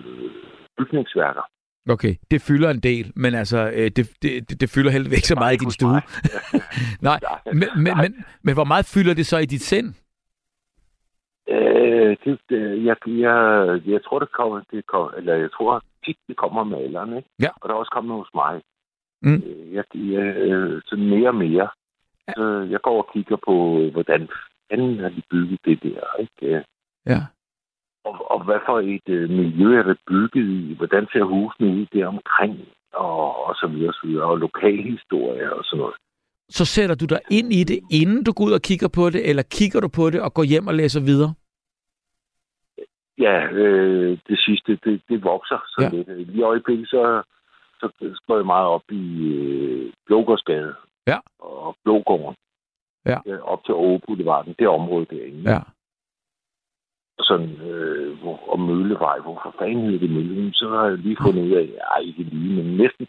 [0.79, 1.43] bygningsværker.
[1.89, 5.35] Okay, det fylder en del, men altså, øh, det, det, det, fylder heldigvis ikke så
[5.35, 6.01] meget i din stue.
[7.09, 7.21] Nej,
[7.53, 9.95] men, men, men, men hvor meget fylder det så i dit sind?
[11.49, 13.37] Øh, det, det, jeg, jeg,
[13.87, 17.29] jeg tror, det kommer, det kommer, eller jeg tror tit, det kommer med alderen, ikke?
[17.41, 17.49] Ja.
[17.61, 18.63] Og der er også kommet hos mig.
[19.23, 19.43] Mm.
[19.73, 20.35] Jeg, jeg,
[20.87, 21.69] sådan mere og mere.
[22.37, 23.55] Så jeg går og kigger på,
[23.93, 24.29] hvordan
[24.71, 26.65] fanden har de bygget det der, ikke?
[27.07, 27.21] Ja.
[28.07, 30.75] Og, og hvad for et øh, miljø er det bygget i?
[30.77, 32.55] Hvordan ser husene ud der omkring?
[32.93, 34.25] Og, og så videre, og så videre.
[34.25, 35.95] Og lokalhistorie og sådan noget.
[36.49, 39.31] Så sætter du dig ind i det, inden du går ud og kigger på det,
[39.31, 41.35] eller kigger du på det og går hjem og læser videre?
[43.19, 45.89] Ja, øh, det sidste, det, det vokser så Ja.
[45.97, 46.09] lidt.
[46.27, 47.23] Lige i øjeblikket, så,
[47.81, 47.89] så
[48.27, 50.75] går jeg meget op i øh, Blågårdsgade.
[51.07, 51.19] Ja.
[51.39, 52.37] Og Blågården.
[53.07, 53.19] Ja.
[53.43, 55.51] Op til Åge Boulevarden, det område derinde.
[55.53, 55.59] Ja.
[57.21, 60.55] Sådan, øh, hvor, og Møllevej, hvorfor fanden hedder det Mølle?
[60.55, 63.07] Så har jeg lige fundet ud af, ja, ikke lige, men næsten.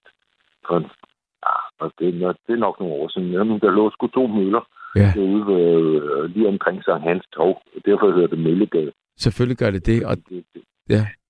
[0.68, 0.80] For,
[1.46, 3.32] ja, og det, er nok- det er nok nogle år siden.
[3.32, 5.12] Jamen, der lå sgu to møller Ja.
[5.16, 7.62] derude øh, lige omkring Sankt Hans Torv.
[7.86, 8.92] Derfor hedder det Møllegade.
[9.18, 10.62] Selvfølgelig gør det det, og det, det,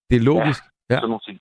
[0.09, 0.63] det er logisk.
[0.89, 0.95] Ja.
[0.95, 1.39] sådan nogle ting.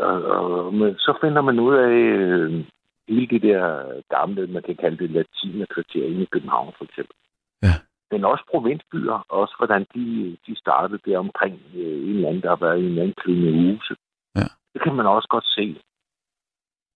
[0.00, 2.64] Og, og, men så finder man ud af øh,
[3.08, 3.84] hele det der
[4.16, 7.16] gamle, man kan kalde det latinerkvarter inde i København for eksempel.
[7.62, 7.74] Ja.
[8.10, 12.48] Men også provinsbyer, også hvordan de, de startede der omkring øh, en eller anden, der
[12.48, 13.94] har været i en anden klynge huse.
[14.36, 14.48] Ja.
[14.72, 15.80] Det kan man også godt se.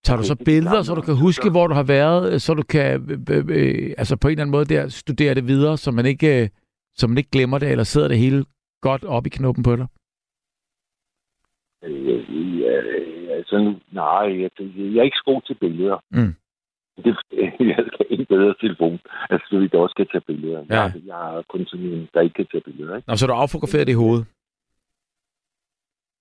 [0.04, 2.86] Tager du så billeder, så du kan huske, hvor du har været, så du kan
[3.10, 6.06] øh, øh, øh, altså på en eller anden måde der studere det videre, så man
[6.06, 6.48] ikke, øh,
[6.94, 8.44] så man ikke glemmer det, eller sidder det hele
[8.80, 9.86] godt op i knuppen på dig?
[11.84, 12.74] Øh, ja,
[13.38, 14.50] altså, nej, jeg,
[14.94, 15.98] jeg er ikke så god til billeder.
[16.10, 16.34] Mm.
[16.96, 17.16] Det,
[17.72, 20.64] jeg skal en bedre telefon, altså så vi da også kan tage billeder.
[20.70, 20.82] Ja.
[20.82, 22.96] Jeg, jeg er kun sådan en, der ikke kan tage billeder.
[22.96, 23.08] Ikke?
[23.08, 24.26] Nå, så er du affotograferet det i hovedet.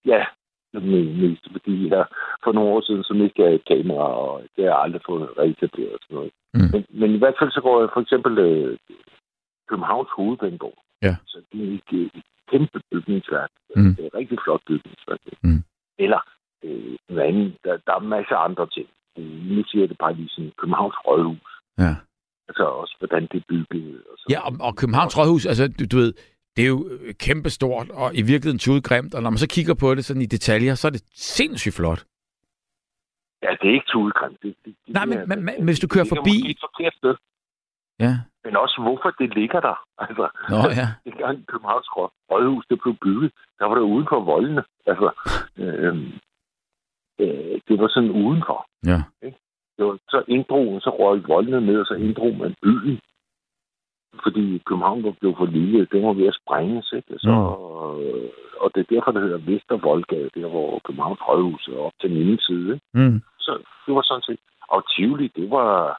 [0.06, 0.26] Ja,
[0.74, 2.06] det er mest fordi jeg
[2.44, 5.38] for nogle år siden, så mistede jeg et kamera, og det har jeg aldrig fået
[5.38, 6.32] reetableret og sådan noget.
[6.54, 6.70] Mm.
[6.74, 8.78] Men, men i hvert fald så går jeg for eksempel øh,
[9.70, 10.80] Københavns Hovedbanegård.
[11.02, 11.16] Ja.
[11.26, 13.52] Så det er et, et kæmpe bygningsværk.
[13.76, 13.96] Mm.
[13.96, 15.20] Det er et rigtig flot bygningsværk.
[15.44, 15.64] Mm.
[16.00, 16.22] Eller
[16.64, 18.88] øh, en anden, der, der er masser af andre ting.
[19.18, 21.49] Øh, Nu siger jeg det bare lige sådan, Københavns Rådhus.
[21.78, 21.95] Ja.
[22.47, 24.03] Altså også, hvordan det er bygget.
[24.11, 26.14] Og sådan Ja, og, og Københavns Rådhus, altså du, du ved,
[26.55, 29.95] det er jo øh, kæmpestort og i virkeligheden tudegrimt, og når man så kigger på
[29.95, 32.01] det sådan i detaljer, så er det sindssygt flot.
[33.43, 34.38] Ja, det er ikke tudegrimt.
[34.43, 36.64] Det, det, det, Nej, men- er- men- men hvis du kører det forbi- måske et
[36.68, 37.16] forkert sted.
[37.99, 38.14] Ja.
[38.45, 39.78] Men også, hvorfor det ligger der.
[39.97, 40.88] Altså, Nå ja.
[41.09, 41.88] dengang Københavns
[42.32, 44.64] Rådhus, det blev bygget, der var det uden for voldene.
[44.91, 45.07] Altså,
[45.57, 45.93] øh,
[47.20, 48.66] øh, det var sådan udenfor.
[48.86, 48.99] Ja.
[49.78, 52.99] Det var, så inddrog, så røg voldene ned, og så inddrog man byen.
[54.24, 57.14] Fordi København var blevet for lille, den var ved at sprænges, ikke?
[57.18, 57.36] Så,
[58.01, 58.30] øh,
[58.61, 62.18] og det er derfor, det hedder Vestervoldgade, der hvor Københavns Rådhus er op til den
[62.18, 62.74] ene side.
[62.74, 62.86] Ikke?
[62.93, 63.22] Mm.
[63.39, 63.51] Så
[63.86, 64.39] det var sådan set.
[64.70, 65.97] Og Tivoli, det var...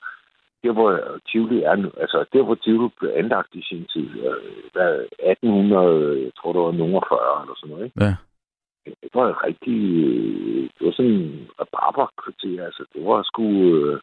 [0.62, 4.62] Der hvor Tivoli er nu, altså der hvor Tivoli blev anlagt i sin tid, øh,
[4.74, 4.88] der
[5.18, 8.04] 1800, jeg tror det var nogen 40 eller sådan noget, ikke?
[8.04, 8.14] Ja.
[8.86, 13.44] Det var rigtig, øh, det var sådan en rabarberkvarter, altså det var sgu,
[13.76, 14.00] øh,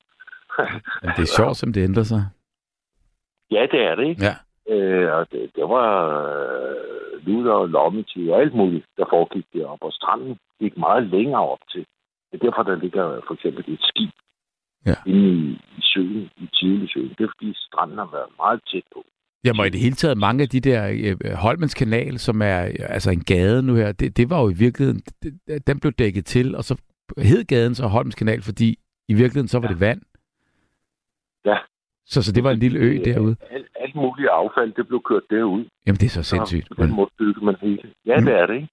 [1.17, 2.21] det er sjovt, som det ændrer sig.
[3.51, 4.21] ja det er det, ikke?
[4.25, 4.35] Ja.
[4.73, 5.89] Øh, og det, det var
[6.29, 11.47] øh, luder og lommetiv og alt muligt, der foregik deroppe, og stranden gik meget længere
[11.49, 11.85] op til.
[12.31, 14.09] Det er derfor, der ligger for eksempel et skib
[14.85, 14.95] Ja.
[15.05, 17.09] inde i, i søen, i Tivoli-søen.
[17.17, 19.05] Det er fordi stranden har været meget tæt på.
[19.45, 20.81] Jamen, og i det hele taget, mange af de der
[21.23, 24.49] øh, Holmens Kanal, som er øh, altså en gade nu her, det, det var jo
[24.49, 26.81] i virkeligheden, det, den blev dækket til, og så
[27.17, 28.69] hed gaden så Holmens Kanal, fordi
[29.07, 29.73] i virkeligheden så var Ja.
[29.73, 30.01] det vand.
[31.45, 31.57] Ja.
[32.05, 33.35] Så, så det var en lille ø derude.
[33.51, 35.65] Alt, alt muligt affald, det blev kørt derud.
[35.85, 36.67] Jamen, det er så sindssygt.
[36.71, 37.83] Og på den måde bygger man hele.
[38.05, 38.25] Ja, Mm.
[38.25, 38.69] det er det, ikke?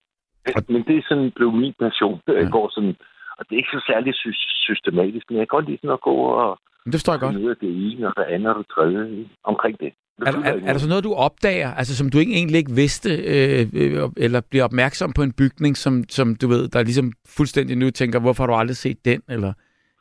[0.73, 2.21] Men det er sådan, blev min passion.
[2.27, 2.49] Jeg Ja.
[2.51, 2.95] går sådan,
[3.39, 6.01] og det er ikke så særlig sy- systematisk, men jeg kan godt lide sådan at
[6.01, 7.37] gå og Men det forstår jeg godt.
[7.51, 9.31] af det ene, og det andet, og det tredje ikke?
[9.45, 9.93] omkring det.
[10.27, 12.73] Er, der- er, er der så noget, du opdager, altså som du ikke egentlig ikke
[12.73, 17.13] vidste, øh, øh, eller bliver opmærksom på en bygning, som, som du ved, der ligesom
[17.37, 19.23] fuldstændig nu tænker, hvorfor har du aldrig set den?
[19.29, 19.53] Eller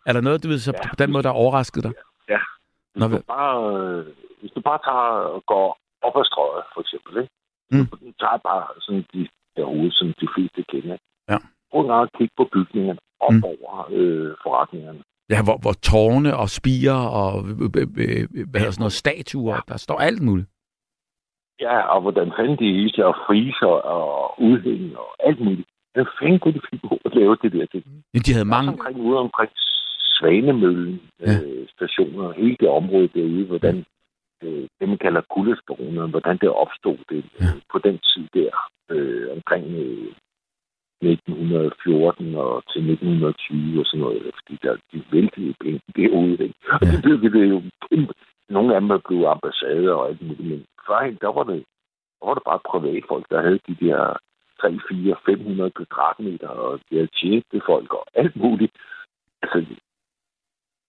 [0.06, 0.90] er der noget, du ved, så Ja.
[0.90, 1.92] på den måde, der har overrasket dig?
[2.94, 4.06] Hvis, Nå, du bare, øh,
[4.42, 5.68] hvis du bare tager og går
[6.02, 7.34] op ad strøget, for eksempel, ikke?
[7.72, 7.86] Mm.
[7.86, 10.98] Du tager bare sådan de derude, som de fleste kender.
[11.30, 11.38] Ja.
[11.72, 13.00] Prøv at kigge på bygningerne.
[13.20, 13.38] op Mm.
[13.38, 13.44] mm.
[13.44, 15.02] over øh, forretningerne.
[15.30, 19.60] Ja, hvor, hvor tårne og spiger og øh, øh, øh, hvad hedder sådan noget, statuer,
[19.68, 20.48] der står alt muligt.
[21.60, 25.68] Ja, og hvordan fanden de hele og friser og udhæng og alt muligt.
[25.94, 27.84] Hvad fanden kunne de finde på at lave det der til?
[28.14, 28.72] Ja, De havde Mange...
[28.72, 29.52] omkring ude omkring
[30.16, 31.34] Svanemøllen Ja.
[31.44, 33.86] øh, stationer, hele det område derude, hvordan
[34.44, 37.46] øh, det, man kalder kuldestoner, hvordan det opstod det, ja.
[37.72, 38.52] på den tid der,
[38.92, 40.12] øh, omkring øh,
[41.02, 46.32] 1914 og til 1920 og sådan noget, fordi der de væltede penge derude.
[46.46, 46.56] Ikke?
[46.74, 46.92] Og Ja.
[46.92, 48.14] det byggede det jo kæmpe.
[48.50, 51.64] Nogle af dem er blevet ambassader og alt muligt, men førhen, der var det,
[52.20, 54.18] der var det bare privatfolk, der havde de der
[54.62, 58.74] 3, 4, 500 kvadratmeter, og de havde tjente folk og alt muligt.
[59.42, 59.58] Altså,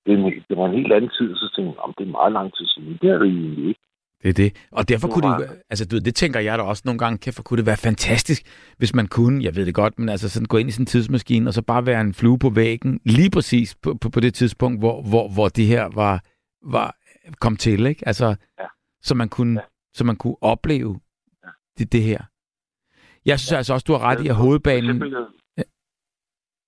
[0.06, 2.54] det, det var en helt anden tid, så tænkte jeg, om det er meget lang
[2.56, 2.98] tid siden.
[3.02, 3.80] Det er det egentlig ikke.
[4.22, 4.66] Det er det.
[4.72, 7.44] Og derfor kunne det, altså du ved, det tænker jeg da også nogle gange, kæft,
[7.44, 8.42] kunne det være fantastisk,
[8.78, 11.50] hvis man kunne, jeg ved det godt, men altså sådan gå ind i sin tidsmaskine,
[11.50, 14.80] og så bare være en flue på væggen, lige præcis på, på, på det tidspunkt,
[14.80, 16.22] hvor, hvor, hvor det her var,
[16.62, 16.96] var
[17.40, 18.08] kom til, ikke?
[18.08, 18.26] Altså,
[18.60, 18.66] Ja.
[19.02, 19.66] så man kunne, Ja.
[19.94, 21.00] så man kunne opleve
[21.44, 21.48] Ja.
[21.78, 22.20] det, det her.
[23.26, 24.84] Jeg synes altså også, du har ret i, at For hovedbanen...
[24.90, 25.64] eksempel, øh,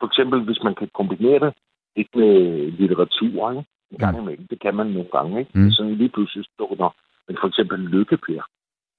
[0.01, 1.55] for eksempel, hvis man kan kombinere det
[1.97, 2.33] ikke med
[2.81, 3.65] litteratur, ikke?
[3.91, 4.23] en gang Mm.
[4.23, 5.51] imellem, det kan man nogle gange, ikke?
[5.55, 5.71] Mm.
[5.71, 6.95] Sådan lige pludselig der,
[7.31, 8.43] men for eksempel Lykkepær.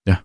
[0.09, 0.15] Ja.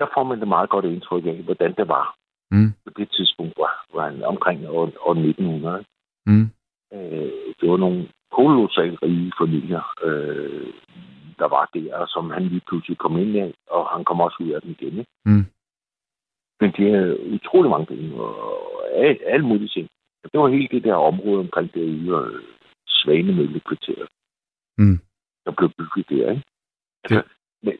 [0.00, 2.16] Der får man det meget godt indtryk af, hvordan det var
[2.50, 5.78] Mm, på det tidspunkt, var, var han omkring år, år 1900.
[5.78, 5.90] ikke?
[6.26, 6.50] mm,
[6.92, 10.72] Øh, det var nogle kolossalt rige familier, øh,
[11.38, 14.50] der var der, som han lige pludselig kom ind af, og han kom også ud
[14.50, 14.98] af den igen.
[14.98, 15.10] Ikke?
[15.24, 15.44] Mm.
[16.60, 18.36] Men de havde utrolig mange penge, og
[18.92, 19.88] alt, alt muligt ting.
[20.32, 22.42] Det var hele det der område omkring det ude øh,
[22.86, 24.08] Svanemøllekvarteret,
[24.78, 24.98] Mm.
[25.46, 26.30] Der blev bygget der.
[26.30, 26.44] Ikke?
[27.04, 27.22] Altså,
[27.62, 27.72] men,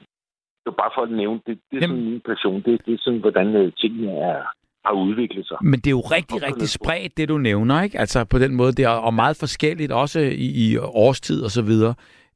[0.62, 2.62] det var bare for at nævne, det, det er sådan Jamen- min passion.
[2.62, 4.42] Det, det er sådan, hvordan øh, tingene er,
[4.86, 5.56] har udviklet sig.
[5.62, 6.70] Men det er jo rigtig, rigtig det?
[6.70, 7.98] spredt, det du nævner, ikke?
[7.98, 11.62] Altså på den måde, det er og meget forskelligt, også i, i årstid og så
[11.62, 11.94] videre.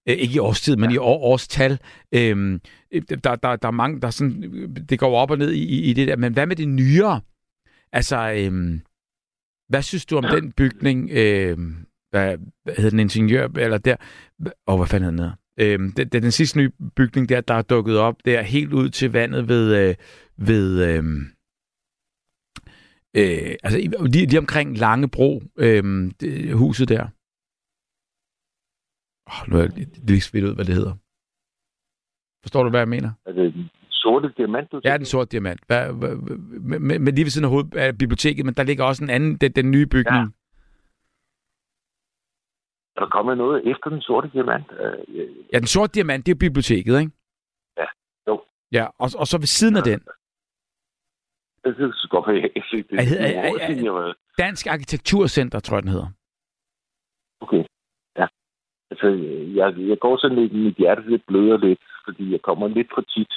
[0.09, 1.79] Øh, ikke i årstid, men i år, årstal.
[2.15, 2.61] Øhm,
[2.93, 4.43] øh, der, der, der er mange, der sådan,
[4.91, 6.17] det går op og ned i, i- det der.
[6.17, 7.21] Men hvad med det nyere?
[7.93, 8.81] Altså, øhm,
[9.69, 11.11] hvad synes du om den bygning?
[11.13, 11.75] Øhm,
[12.11, 13.49] hvad, hvad hedder den ingeniør?
[13.49, 13.97] Eller der?
[14.67, 15.19] Oh, hvad fanden den?
[15.19, 15.35] hedder?
[15.61, 18.73] Øhm, det, det er den sidste nye bygning der, der er dukket op der helt
[18.73, 19.95] ud til vandet ved, øh,
[20.37, 21.21] ved øhm,
[23.17, 27.03] øh, altså lige, lige omkring Langebro, øhm, det, huset der.
[29.27, 29.71] Oh, nu er jeg
[30.09, 30.95] lige- svidt ud, hvad det hedder.
[32.45, 33.11] Forstår du, hvad jeg mener?
[33.27, 35.61] Er det den sorte diamant, du Ja, den sorte diamant.
[35.67, 39.05] Hvad, med, med, med lige ved siden af, hoved, af biblioteket, men der ligger også
[39.05, 40.17] en anden, den, den nye bygning.
[40.17, 40.27] Ja.
[42.97, 44.67] Er der kommet noget efter den sorte diamant?
[44.81, 45.17] Øh,
[45.53, 47.13] ja, den sorte diamant, det er biblioteket, ikke?
[47.77, 47.87] Ja,
[48.29, 48.45] jo.
[48.73, 50.01] Ja, og, og så ved siden af den,
[51.65, 52.99] Det er så godt, jeg ikke det.
[53.01, 56.11] Er- er- er er- Dansk Arkitekturcenter, tror jeg, den hedder.
[57.41, 57.65] Okay,
[58.21, 58.27] ja.
[58.91, 59.07] Altså,
[59.59, 63.01] jeg, jeg går sådan lidt, mit hjerte lidt bløder lidt, fordi jeg kommer lidt for
[63.01, 63.33] tit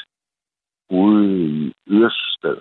[0.90, 2.58] ude i Ørestad.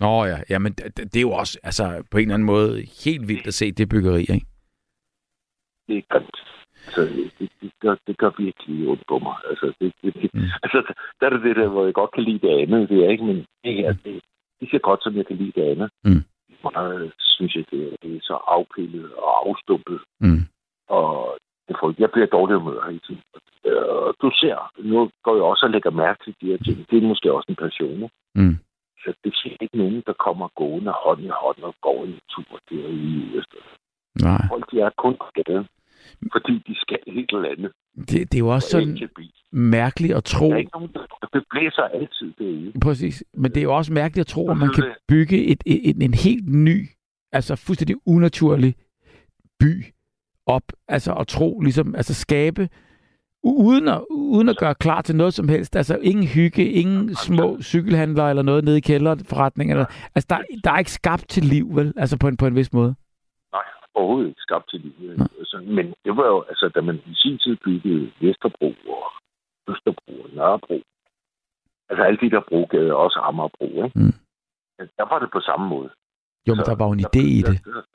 [0.00, 2.82] Nå ja, ja men det, det er jo også altså, på en eller anden måde
[3.04, 4.46] helt vildt at se det byggeri, ikke?
[5.90, 6.38] Det er grimt.
[6.86, 7.00] Altså,
[7.38, 9.36] det, det, gør, det gør virkelig ondt på mig.
[9.50, 10.48] Altså, det, det, det, Mm.
[10.64, 10.78] altså,
[11.20, 13.24] der er det det der, hvor jeg godt kan lide det andet, det er ikke,
[13.24, 14.14] men det her, det,
[14.60, 15.90] det så godt, som jeg kan lide det andet.
[16.04, 16.22] Mm.
[16.72, 20.00] Meget, synes jeg, det, det er så afpillet og afstumpet.
[20.20, 20.42] Mm.
[20.88, 21.38] Og
[21.68, 23.22] det får, jeg bliver dårlig humør hele tiden.
[23.64, 26.76] Øh, du ser, nu går jeg også og lægger mærke til de her ting.
[26.90, 28.10] Det er måske også en passion.
[28.34, 28.56] Mm.
[29.02, 32.58] Så det er ikke nogen, der kommer gående hånd i hånd og går en tur
[32.70, 33.62] derude i Østrig.
[34.22, 34.42] Nej.
[34.48, 35.66] Folk, de er kun på gaden,
[36.32, 37.72] fordi de skal helt eller andet.
[37.96, 39.08] Det, det er jo også Og sådan
[39.52, 41.00] mærkeligt at tro, Der er ikke nogen, der
[41.32, 42.72] det blæser altid derude.
[42.80, 43.24] Præcis.
[43.34, 44.94] Men det er jo også mærkeligt at tro, at man kan det?
[45.08, 46.88] bygge et, et, et, en helt ny,
[47.32, 48.74] altså fuldstændig unaturlig
[49.60, 49.84] by
[50.46, 50.62] op.
[50.88, 52.68] Altså at tro, ligesom, altså skabe,
[53.42, 55.76] uden at, uden at gøre klar til noget som helst.
[55.76, 59.70] Altså ingen hygge, ingen små cykelhandlere eller noget nede i kælderforretning.
[59.70, 59.84] Eller,
[60.14, 61.92] altså der, der er ikke skabt til liv, vel?
[61.96, 62.94] Altså på en, på en vis måde.
[63.94, 65.16] Overhovedet ikke skabt til liv.
[65.16, 65.26] Nej.
[65.38, 69.04] Altså, men det var jo, altså, da man i sin tid byggede Vesterbro og
[69.72, 70.82] Østerbro og Nørrebro,
[71.88, 73.98] altså alle de der brogader, også Amagerbro, ikke?
[73.98, 74.14] Mm.
[74.98, 75.90] Der var det på samme måde.
[76.48, 77.64] Jo, men der var jo en idé i det.
[77.64, 77.86] der- der-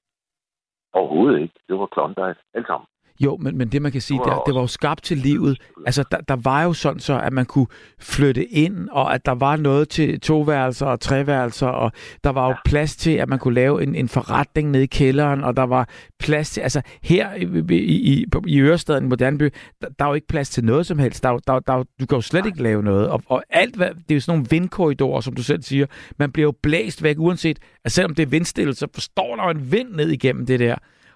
[0.94, 1.54] Overhovedet ikke.
[1.68, 2.40] Det var Klondike.
[2.54, 2.88] Alt sammen.
[3.20, 5.58] Jo, men, men det man kan sige, Det det var jo skabt til livet.
[5.86, 7.68] Altså, der, der var jo sådan så, at man kunne
[8.00, 11.92] flytte ind, og at der var noget til toværelser og treværelser, og
[12.24, 12.56] der var jo Ja.
[12.66, 15.90] plads til, at man kunne lave en, en forretning nede i kælderen, og der var
[16.20, 19.50] plads til, altså her i, i, i, Ørestaden, i Moderne By,
[19.82, 21.24] der, der er jo ikke plads til noget som helst.
[21.24, 23.08] Der, er der, der, er du kan jo slet ikke lave noget.
[23.10, 25.86] Og, og alt, hvad, det er jo sådan nogle vindkorridorer, som du selv siger.
[26.20, 29.50] Man bliver jo blæst væk, uanset, at selvom det er vindstille, så forstår der jo
[29.50, 30.76] en vind ned igennem det der.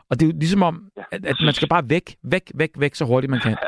[0.10, 1.04] Og det er jo ligesom om, Ja.
[1.12, 3.58] at, at man skal bare væk, væk, væk, væk, så hurtigt man kan.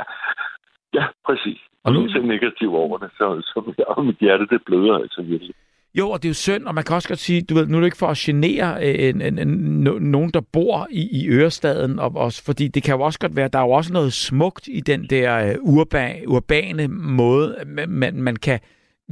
[0.94, 1.60] Ja, præcis.
[1.84, 5.54] Og nu- er negativ over det, så, så og mit hjerte, det bløder altså virkelig.
[5.96, 7.78] Jo, og det er jo synd, og man kan også godt sige, du ved, nu
[7.78, 11.22] er det ikke for at genere øh, en, en, en, no- nogen, der bor i,
[11.22, 13.94] i Ørestaden, og også, fordi det kan jo også godt være, der er jo også
[13.94, 17.56] noget smukt i den der øh, urba, urbane måde,
[17.88, 18.60] man, man kan,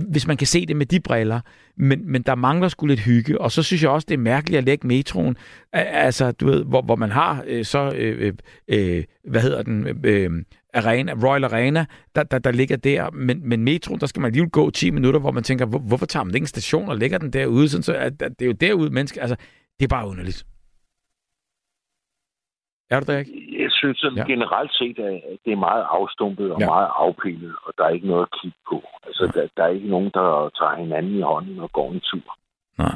[0.08, 1.42] hvis man kan se det med de briller,
[1.78, 4.58] men, men der mangler sgu lidt hygge, og så synes jeg også, det er mærkeligt
[4.58, 5.38] at lægge metroen,
[5.74, 8.34] altså, du ved, hvor, hvor man har øh, så, øh, øh,
[8.68, 10.32] øh, hvad hedder den, øh,
[10.74, 11.86] Arena, Royal Arena,
[12.16, 15.20] der, der, der ligger der, men, men metroen, der skal man alligevel gå 10 minutter,
[15.20, 17.84] hvor man tænker, hvor, hvorfor tager man ikke en station og lægger den derude, sådan
[17.84, 19.36] så at, at det er jo derude, mennesker, altså,
[19.80, 20.46] det er bare underligt.
[22.90, 23.32] Er du der ikke?
[23.80, 24.24] Jeg synes sådan Ja.
[24.28, 24.32] ja.
[24.34, 26.66] generelt set, at det er meget afstumpet og Ja.
[26.66, 26.72] ja.
[26.76, 28.78] meget afpillet, og der er ikke noget at kigge på.
[29.08, 32.28] Altså, der, der er ikke nogen, der tager hinanden i hånden og går en tur.
[32.78, 32.96] Nej.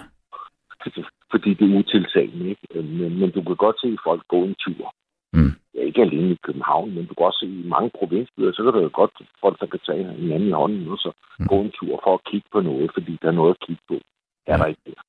[1.32, 2.68] Fordi det er utiltalende, ikke?
[2.76, 4.94] Men, men du kan godt se folk gå en tur.
[5.34, 5.54] Mm.
[5.76, 8.74] Ja, ikke alene i København, men du kan også se i mange provinsbyer, så kan
[8.74, 9.12] der jo godt
[9.42, 11.48] folk, der kan tage hinanden i hånden og så Mm.
[11.48, 13.94] gå en tur for at kigge på noget, fordi der er noget at kigge på.
[13.94, 14.58] Det er Ja.
[14.58, 15.02] der ikke der.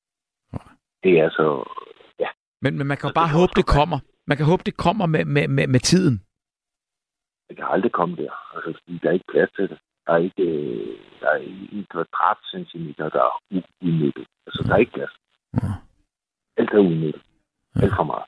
[1.03, 1.45] Det er så...
[2.61, 3.99] Men, men man kan jo bare håbe, det kommer.
[4.27, 6.15] Man kan håbe, det kommer med, med, med, med tiden.
[7.49, 8.55] Det kan aldrig komme der.
[8.55, 9.79] Altså, fordi der er ikke plads til det.
[10.05, 13.41] Der er ikke, øh, der er ikke en kvadratcentimeter, der er
[13.81, 14.27] udnyttet.
[14.47, 15.15] Altså, der er ikke plads.
[15.53, 15.71] Ja.
[16.57, 17.21] Alt er udnyttet.
[17.75, 18.27] Alt for meget.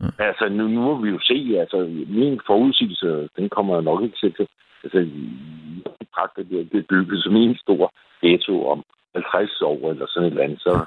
[0.00, 0.24] Ja.
[0.28, 1.78] Altså, nu, nu må vi jo se, altså,
[2.08, 4.48] min forudsigelse, den kommer jeg nok ikke selv til.
[4.84, 7.92] Altså, jeg betragter det, det er bygget som en stor
[8.22, 8.84] ghetto om
[9.14, 10.86] 50 år, eller sådan et eller andet, så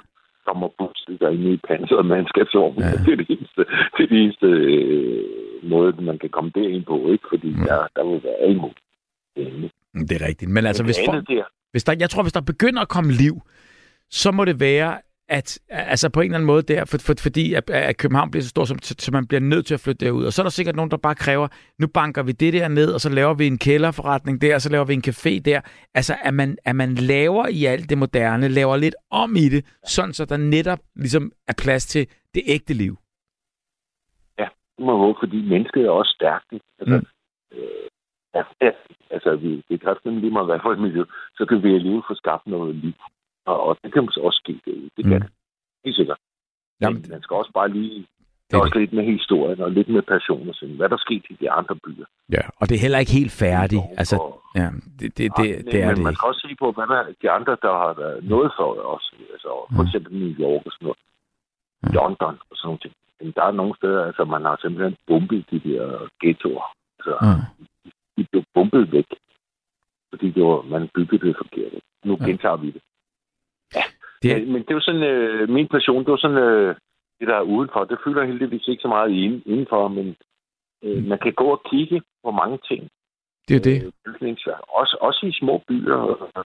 [0.51, 2.75] kommer busstykker ind i panseret mandskabsvogn.
[2.79, 2.91] Ja.
[3.05, 3.61] Det er det eneste,
[3.95, 7.25] det er det eneste øh, måde, man kan komme derind på, ikke?
[7.31, 7.63] Fordi ja.
[7.69, 8.75] der, der vil være imod.
[9.35, 9.71] Det
[10.09, 10.51] Det er rigtigt.
[10.51, 13.35] Men altså, Men hvis, der, hvis der, jeg tror, hvis der begynder at komme liv,
[14.09, 14.91] så må det være,
[15.37, 18.43] at altså på en eller anden måde der, for, for, fordi at, at København bliver
[18.43, 20.25] så stor, så, så man bliver nødt til at flytte derud.
[20.25, 21.47] Og så er der sikkert nogen, der bare kræver,
[21.79, 24.69] nu banker vi det der ned, og så laver vi en kælderforretning der, og så
[24.71, 25.61] laver vi en café der.
[25.93, 29.65] Altså, at man, at man laver i alt det moderne, laver lidt om i det,
[29.85, 32.97] sådan så der netop ligesom er plads til det ægte liv.
[34.77, 36.53] det må håbe, fordi mennesket er også stærkt.
[36.79, 37.57] Altså, Mm.
[37.57, 37.87] øh,
[38.35, 38.71] ja, ja,
[39.09, 41.03] altså, vi, det kan lige meget hvad for et miljø,
[41.37, 42.93] så kan vi alligevel få skabt noget liv.
[43.45, 44.89] Og, og det kan også ske derude.
[44.97, 45.13] Det kan Mm.
[45.15, 45.21] mm.
[45.21, 45.29] det.
[45.85, 46.17] Helt sikkert.
[46.81, 48.07] Jamen, Men man skal også bare lige
[48.51, 50.75] det er også lidt med historien og lidt med passion og sådan.
[50.75, 52.05] Hvad der skete i de andre byer.
[52.31, 53.81] Ja, og det er heller ikke helt færdigt.
[53.97, 54.15] Altså,
[54.55, 54.67] ja,
[54.99, 57.13] det, det, det, det er men det man kan også se på, hvad der er
[57.21, 59.05] de andre, der har været noget for os.
[59.33, 59.87] Altså, for Mm.
[59.87, 60.99] eksempel New York og sådan noget.
[61.83, 61.91] Mm.
[61.97, 62.93] London og sådan noget.
[63.21, 66.65] Men der er nogle steder, altså man har simpelthen bumpet de der ghettoer.
[66.99, 67.33] Altså, Ja.
[68.17, 69.09] de blev bumpet væk.
[70.09, 71.73] Fordi det var, man byggede det forkert.
[72.03, 72.81] Nu gentager vi det.
[74.21, 76.75] Det er- Men, men det er jo sådan, øh, min passion, det var sådan, øh,
[77.19, 77.83] det der er udenfor.
[77.83, 80.15] Det fylder heldigvis ikke så meget inden, indenfor, men
[80.83, 82.81] øh, man kan gå og kigge på mange ting.
[83.47, 83.77] Det er det.
[83.83, 84.53] Øh.
[84.81, 85.99] Også, også i små byer.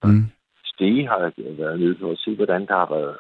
[0.05, 0.25] Mm.
[0.65, 3.17] Stege har jeg været nede for at se, hvordan der har været.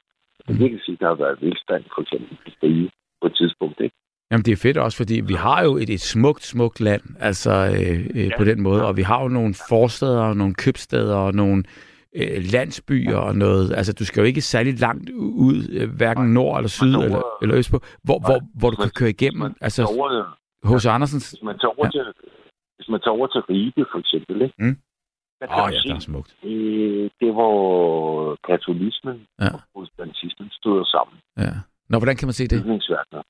[0.48, 0.56] Mm.
[0.58, 2.90] Kan sige, der har været velstand, for eksempel i Stege
[3.20, 3.80] på et tidspunkt.
[3.80, 3.96] Ikke?
[4.30, 7.50] Jamen, det er fedt også, fordi vi har jo et, et smukt, smukt land, altså
[7.50, 8.36] øh, øh, ja.
[8.38, 11.64] på den måde, og vi har jo nogle forsteder, og nogle købsteder, og nogle
[12.16, 13.72] øh, landsbyer og noget.
[13.78, 15.10] Altså, du skal jo ikke særlig langt
[15.46, 18.90] ud, øh, hverken nord eller syd eller, eller øst på, hvor, hvor, hvor du kan
[18.90, 19.54] køre igennem.
[19.60, 19.82] Altså,
[20.64, 21.30] hos Andersens...
[21.30, 21.90] hvis man tager over, Ja.
[21.90, 22.04] til,
[22.76, 24.54] hvis man tager over til Ribe, for eksempel, ikke?
[24.58, 24.76] Mm.
[25.50, 26.36] Åh oh, ja, der er smukt.
[26.44, 29.46] øh, det hvor katolismen Ja.
[29.54, 31.16] og protestantismen stod sammen.
[31.38, 31.52] Ja.
[31.88, 32.62] Nå, hvordan kan man se det?
[32.62, 33.22] bygningsværker.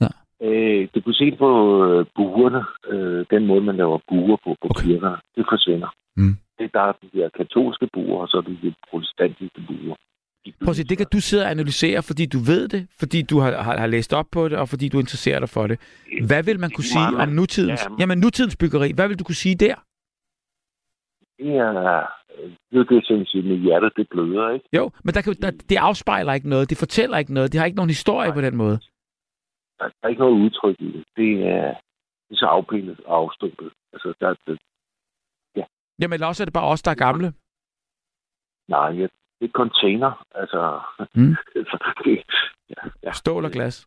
[0.00, 0.08] Ja.
[0.46, 1.50] Øh, du kan se det på
[1.86, 4.84] øh, buerne, øh, den måde, man laver buer på, på okay.
[4.86, 5.16] kirker.
[5.36, 5.88] Det forsvinder.
[6.16, 6.36] Mm.
[6.62, 9.96] Det, der er de der katolske buer, og så er de protestantiske buer.
[10.64, 13.38] Prøv at se, det kan du sidde og analysere, fordi du ved det, fordi du
[13.38, 15.76] har, har, har læst op på det, og fordi du interesserer dig for det.
[16.26, 17.94] Hvad vil man kunne sige om nutidens, ja.
[17.98, 18.92] jamen, nutidens byggeri?
[18.94, 19.74] Hvad vil du kunne sige der?
[21.38, 21.72] Det er,
[22.72, 24.66] øh, det er som siger, med hjertet, det bløder, ikke?
[24.76, 27.66] Jo, men der kan, der, det afspejler ikke noget, det fortæller ikke noget, det har
[27.66, 28.34] ikke nogen historie Nej.
[28.34, 28.78] på den måde.
[29.78, 31.04] Der, der er ikke noget udtryk i det.
[31.16, 31.68] Det er,
[32.26, 33.70] det er så afpillet og afstumpet.
[33.92, 34.56] Altså, der, der,
[36.02, 37.32] Jamen, eller også er det bare os, der er gamle.
[38.68, 39.06] nej, ja,
[39.40, 40.26] det er container.
[40.34, 40.80] Altså,
[41.14, 41.34] Mm.
[41.54, 42.24] det,
[42.70, 43.12] ja, ja.
[43.12, 43.86] Stål og glas.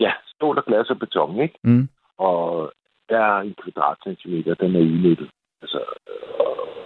[0.00, 1.58] Ja, stål af glas og beton, ikke?
[1.64, 1.88] Mm.
[2.18, 2.72] Og
[3.08, 5.30] der er en kvadratcentimeter, den er udnyttet.
[5.62, 5.78] Altså,
[6.10, 6.77] øh,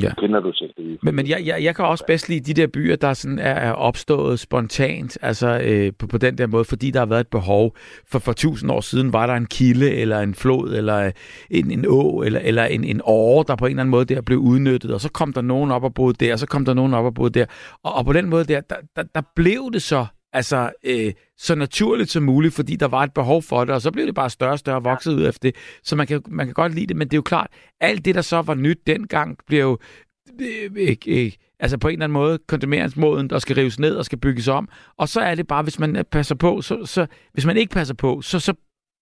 [0.00, 0.02] ja.
[0.02, 0.14] Ja.
[0.18, 0.98] Kender du det?
[1.02, 3.54] Men, men jeg, jeg, jeg kan også bedst lide de der byer, der sådan er,
[3.54, 7.28] er opstået spontant, altså øh, på, på den der måde, fordi der har været et
[7.28, 7.76] behov.
[8.06, 11.12] For for tusind år siden var der en kilde, eller en flod, eller øh,
[11.50, 14.20] en, en å, eller, eller en, en åre, der på en eller anden måde der
[14.20, 16.74] blev udnyttet, og så kom der nogen op og boede der, og så kom der
[16.74, 17.46] nogen op og boede der.
[17.84, 21.54] Og, og på den måde der, der, der, der blev det så altså øh, så
[21.54, 24.30] naturligt som muligt, fordi der var et behov for det, og så blev det bare
[24.30, 25.56] større og større og vokset ud efter det.
[25.82, 28.14] Så man kan, man kan godt lide det, men det er jo klart, alt det,
[28.14, 29.78] der så var nyt dengang, bliver jo
[30.40, 34.04] øh, øh, øh, altså på en eller anden måde kondemneringsmåden, der skal rives ned og
[34.04, 34.68] skal bygges om.
[34.96, 37.94] Og så er det bare, hvis man passer på, så, så hvis man ikke passer
[37.94, 38.54] på, så, så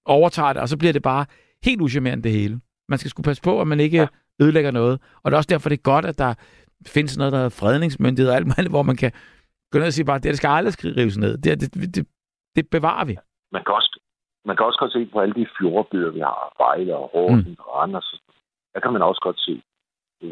[0.07, 1.27] overtager det, og så bliver det bare
[1.65, 2.61] helt uschammerende det hele.
[2.89, 4.07] Man skal skulle passe på, at man ikke ja.
[4.43, 5.01] ødelægger noget.
[5.23, 6.35] Og det er også derfor, det er godt, at der
[6.87, 9.13] findes noget, der hedder fredningsmyndighed og alt muligt, hvor man kan
[9.71, 11.33] gå ned og sige bare, det, det skal aldrig rives ned.
[11.39, 12.07] Det, det, det,
[12.57, 13.15] det bevarer vi.
[13.53, 14.01] Man kan også,
[14.45, 17.65] man kan også godt se på alle de fjordbyer, vi har, Vejle og Horsens mm.
[17.65, 18.09] og Randers.
[18.75, 19.63] Der kan man også godt se,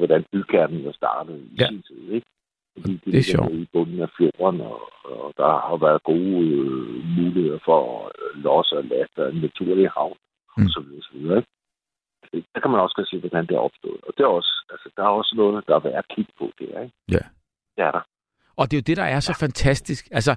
[0.00, 1.68] hvordan bygkernen var startet i Ja.
[1.68, 2.26] sin tid, ikke?
[2.74, 3.52] Fordi de det er sjovt.
[3.52, 8.42] i bunden af fjorden, og, og der har været gode øh, muligheder for at øh,
[8.44, 10.16] losse og laste en naturlig havn,
[10.56, 10.64] Mm.
[10.64, 11.48] og så videre, så videre, ikke?
[12.32, 14.00] Det- Der kan man også godt se, hvordan det er opstået.
[14.06, 16.46] Og det er også, altså, der er også noget, der er værd at kigge på
[16.58, 16.94] der, ikke?
[17.16, 17.22] Ja.
[17.76, 18.02] Det er der.
[18.58, 20.08] Og det er jo det, der er så fantastisk.
[20.10, 20.34] Altså,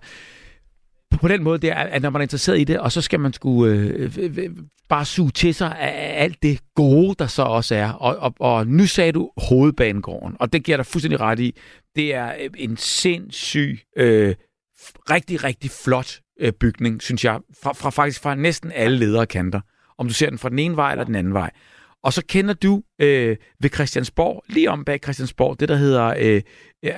[1.22, 3.20] på- den måde, det er, at når man er interesseret i det, og så skal
[3.20, 4.50] man skulle øh, øh, øh,
[4.90, 7.92] bare suge til sig af alt det gode, der så også er.
[7.92, 11.56] Og, og, og nu sagde du hovedbanegården, og det giver dig fuldstændig ret i.
[11.96, 14.36] Det er øh, en sindssyg, øh,
[15.10, 19.62] rigtig, rigtig flot øh, bygning, synes jeg, fra, fra faktisk fra næsten alle ledere kanter.
[19.98, 21.52] Om du ser den fra den ene vej eller den anden vej.
[22.04, 22.74] Og så kender du
[23.06, 26.42] øh, ved Christiansborg, lige om bag Christiansborg, det der hedder, øh,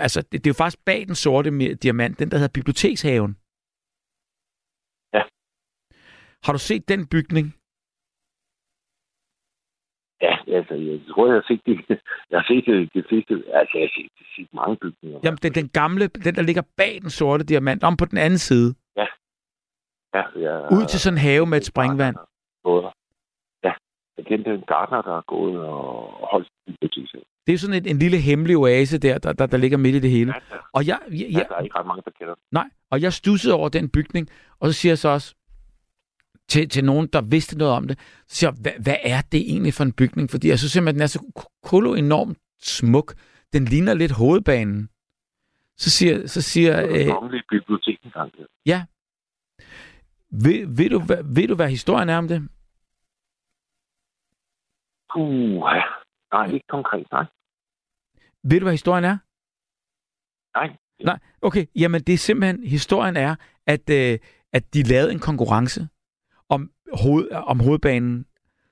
[0.06, 3.32] altså det, det er jo faktisk bag den sorte diamant, den der hedder Bibliotekshaven.
[5.16, 5.24] Ja.
[6.46, 7.48] Har du set den bygning?
[10.26, 11.78] Ja, altså, jeg tror, jeg har set det.
[12.32, 13.34] Jeg har set det, det sidste.
[13.34, 15.20] Altså, jeg har set, set mange bygninger.
[15.24, 18.40] Jamen, den, den gamle, den der ligger bag den sorte diamant, om på den anden
[18.40, 18.76] side,
[20.16, 22.16] Ja, jeg, ud til sådan en have med et springvand.
[22.66, 22.90] Ja,
[24.18, 27.24] jeg kendte en gartner, der er gået og holdt biblioteket.
[27.48, 30.00] Det er sådan en, en lille hemmelig oase der, der, der, der ligger midt i
[30.00, 30.34] det hele.
[30.36, 30.62] Ja, ja.
[30.74, 32.36] Og jeg, jeg, ja, jeg, der er ikke ret mange, der kender.
[32.52, 35.36] Nej, og jeg stussede over den bygning, og så siger jeg så også
[36.48, 39.42] til, til nogen, der vidste noget om det, så siger jeg, hvad, hvad er det
[39.52, 40.30] egentlig for en bygning?
[40.30, 43.14] Fordi jeg synes simpelthen, den er så kolo enormt smuk.
[43.54, 44.90] Den ligner lidt hovedbanen.
[45.78, 48.32] Så siger, så siger Det er øh, kongelige bibliotek engang.
[48.40, 48.46] Ja.
[48.66, 48.86] ja,
[50.32, 52.48] ved, ved, du, hvad, ved du, hvad historien er om det?
[55.14, 55.64] Puh.
[56.34, 57.26] Nej, ikke konkret, nej.
[58.44, 59.18] Ved du, hvad historien er?
[60.58, 60.78] Nej.
[61.04, 61.66] Nej, okay.
[61.76, 63.36] Jamen, det er simpelthen, historien er,
[63.68, 64.20] at, øh,
[64.54, 65.88] at de lavede en konkurrence
[66.50, 66.72] om,
[67.04, 68.26] hoved, om hovedbanen.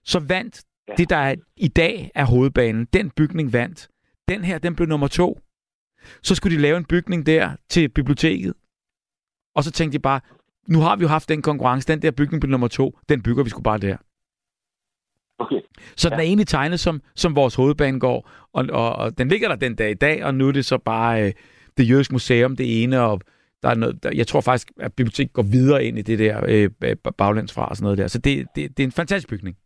[0.04, 0.94] Så vandt Ja.
[0.96, 2.86] det, der er, i dag er hovedbanen.
[2.86, 3.90] Den bygning vandt.
[4.30, 5.40] Den her, den blev nummer to.
[6.24, 8.54] Så skulle de lave en bygning der til biblioteket.
[9.56, 10.22] Og så tænkte de bare,
[10.68, 13.44] nu har vi jo haft den konkurrence, den der bygning blev nummer to, den bygger
[13.44, 13.98] vi sgu bare der.
[15.42, 15.62] Okay.
[15.98, 16.10] Så ja.
[16.10, 19.76] den er egentlig tegnet som, som vores hovedbanegård, og, og, og den ligger der den
[19.76, 21.32] dag i dag, og nu er det så bare øh,
[21.78, 23.22] det jødiske museum, det ene, og
[23.64, 26.44] der er noget, der, jeg tror faktisk, at biblioteket går videre ind i det der
[26.48, 28.08] øh, bag- baglands fra og sådan noget der.
[28.08, 29.58] Så det, det, det er en fantastisk bygning.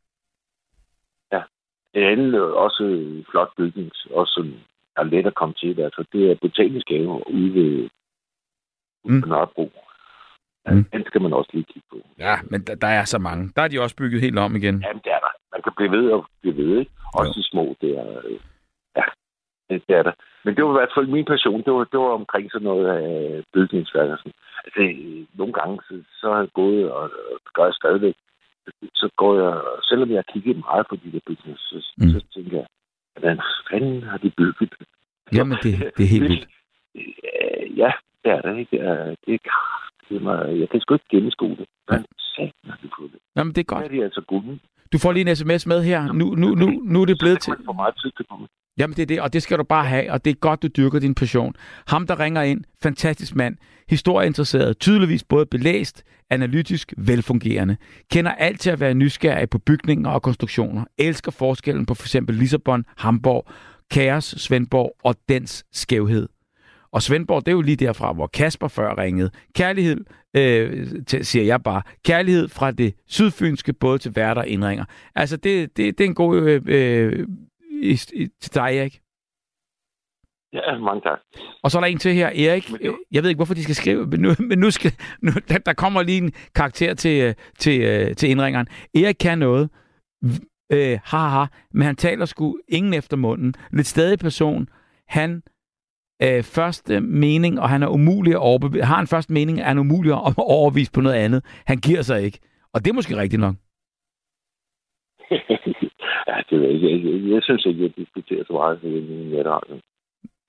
[2.01, 2.83] En anden også
[3.31, 4.53] flot bygning, også som
[4.97, 7.89] er let at komme til, altså det er botanisk have ude ved
[9.05, 9.13] Mm.
[9.15, 9.23] mm.
[9.29, 9.71] Nørrebro.
[10.65, 10.83] Ja, Mm.
[10.93, 11.97] Den skal man også lige kigge på.
[12.19, 13.51] Ja, men der, der er så mange.
[13.55, 14.81] Der er de også bygget helt om igen.
[14.81, 15.33] Jamen, det er der.
[15.55, 16.91] Man kan blive ved og blive ved, ikke?
[17.19, 17.39] Også Jo.
[17.39, 18.09] de små, det er...
[18.25, 18.39] øh,
[18.97, 19.03] Ja,
[19.69, 20.11] det det er der.
[20.45, 21.63] Men det var i hvert fald min passion.
[21.65, 24.33] Det var, det var omkring sådan noget af bygningsværk og sådan.
[24.65, 27.01] Altså, øh, nogle gange, så, så har jeg gået, og,
[27.31, 28.15] og det gør jeg stadigvæk,
[29.01, 29.53] så går jeg,
[29.89, 32.09] selvom jeg har kigget meget på de der bygninger, så, Mm.
[32.09, 32.67] så tænker jeg,
[33.13, 33.39] hvordan
[33.71, 34.87] fanden har de bygget det?
[35.37, 36.47] Jamen, det, det er helt vildt.
[36.95, 37.91] Øh, Ja,
[38.23, 38.77] det er det, ikke?
[38.77, 39.39] Det er, det er,
[40.09, 41.65] det er mig, jeg kan sgu ikke gennemskue det.
[41.85, 43.19] Hvordan satan har de fået det?
[43.35, 43.83] Jamen, det er godt.
[43.85, 44.59] er de altså gode.
[44.93, 46.13] Du får lige en sms med her.
[46.13, 47.53] Nu, nu, nu, nu er det blevet til...
[47.65, 48.49] Får meget tid til det.
[48.77, 50.67] Jamen det er det, og det skal du bare have, og det er godt, du
[50.67, 51.53] dyrker din passion.
[51.87, 53.57] Ham, der ringer ind, fantastisk mand,
[53.89, 57.77] historieinteresseret, tydeligvis både belæst, analytisk, velfungerende,
[58.11, 62.35] kender alt til at være nysgerrig på bygninger og konstruktioner, elsker forskellen på for eksempel
[62.35, 63.47] Lissabon, Hamburg,
[63.91, 66.27] Kaos, Svendborg og dens skævhed.
[66.95, 69.29] Og Svendborg, det er jo lige derfra, hvor Kasper før ringede.
[69.55, 69.97] Kærlighed,
[70.35, 74.85] øh, til, siger jeg bare, kærlighed fra det sydfynske, både til værter og indringer.
[75.15, 77.27] Altså, det, det, det er en god øh, øh,
[77.81, 79.01] i, i, til dig, Erik.
[80.53, 81.19] Ja, mange tak.
[81.63, 82.71] Og så er der en til her, Erik.
[83.11, 84.91] Jeg ved ikke, hvorfor de skal skrive, men nu, men nu skal,
[85.21, 88.67] nu, der, der kommer lige en karakter til, øh, til, øh, til indringeren.
[88.95, 89.69] Erik kan noget.
[90.71, 93.53] Øh, haha, men han taler sgu ingen efter munden.
[93.71, 94.69] Lidt stadig person.
[95.07, 95.43] Han
[96.23, 98.85] øh, første mening, og han er umulig at overbevise.
[98.85, 101.43] Har en første mening, er han umulig at overbevise på noget andet.
[101.65, 102.39] Han giver sig ikke.
[102.73, 103.55] Og det er måske rigtigt nok.
[106.29, 107.33] ja, det ved jeg ikke.
[107.33, 109.81] Jeg, synes ikke, jeg diskuterer så meget i netradioen.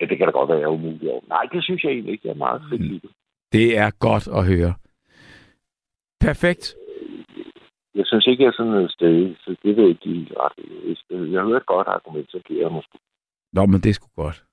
[0.01, 1.23] Ja, det kan da godt være, jeg er umulig over.
[1.29, 2.29] Nej, det synes jeg egentlig ikke.
[2.29, 3.11] Jeg er meget fleksibel.
[3.53, 4.75] Det er godt at høre.
[6.21, 6.77] Perfekt.
[7.95, 10.53] Jeg synes ikke, jeg er sådan et sted, så det vil jeg ikke ret.
[11.33, 12.99] Jeg hører et godt argument, så giver jeg måske.
[13.53, 14.46] Nå, men det er sgu godt.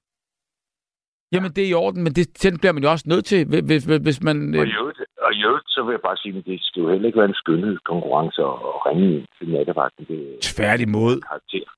[1.33, 3.83] Jamen, det er i orden, men det, den bliver man jo også nødt til, hvis,
[3.85, 4.55] hvis, hvis man...
[4.59, 6.89] Og i øvrigt, og i øvrigt, så vil jeg bare sige, at det skal jo
[6.89, 8.57] heller ikke være en skønhedskonkurrence at
[8.87, 10.05] ringe til nattevagten.
[10.09, 11.21] Det tværtimod.
[11.21, 11.69] karakter.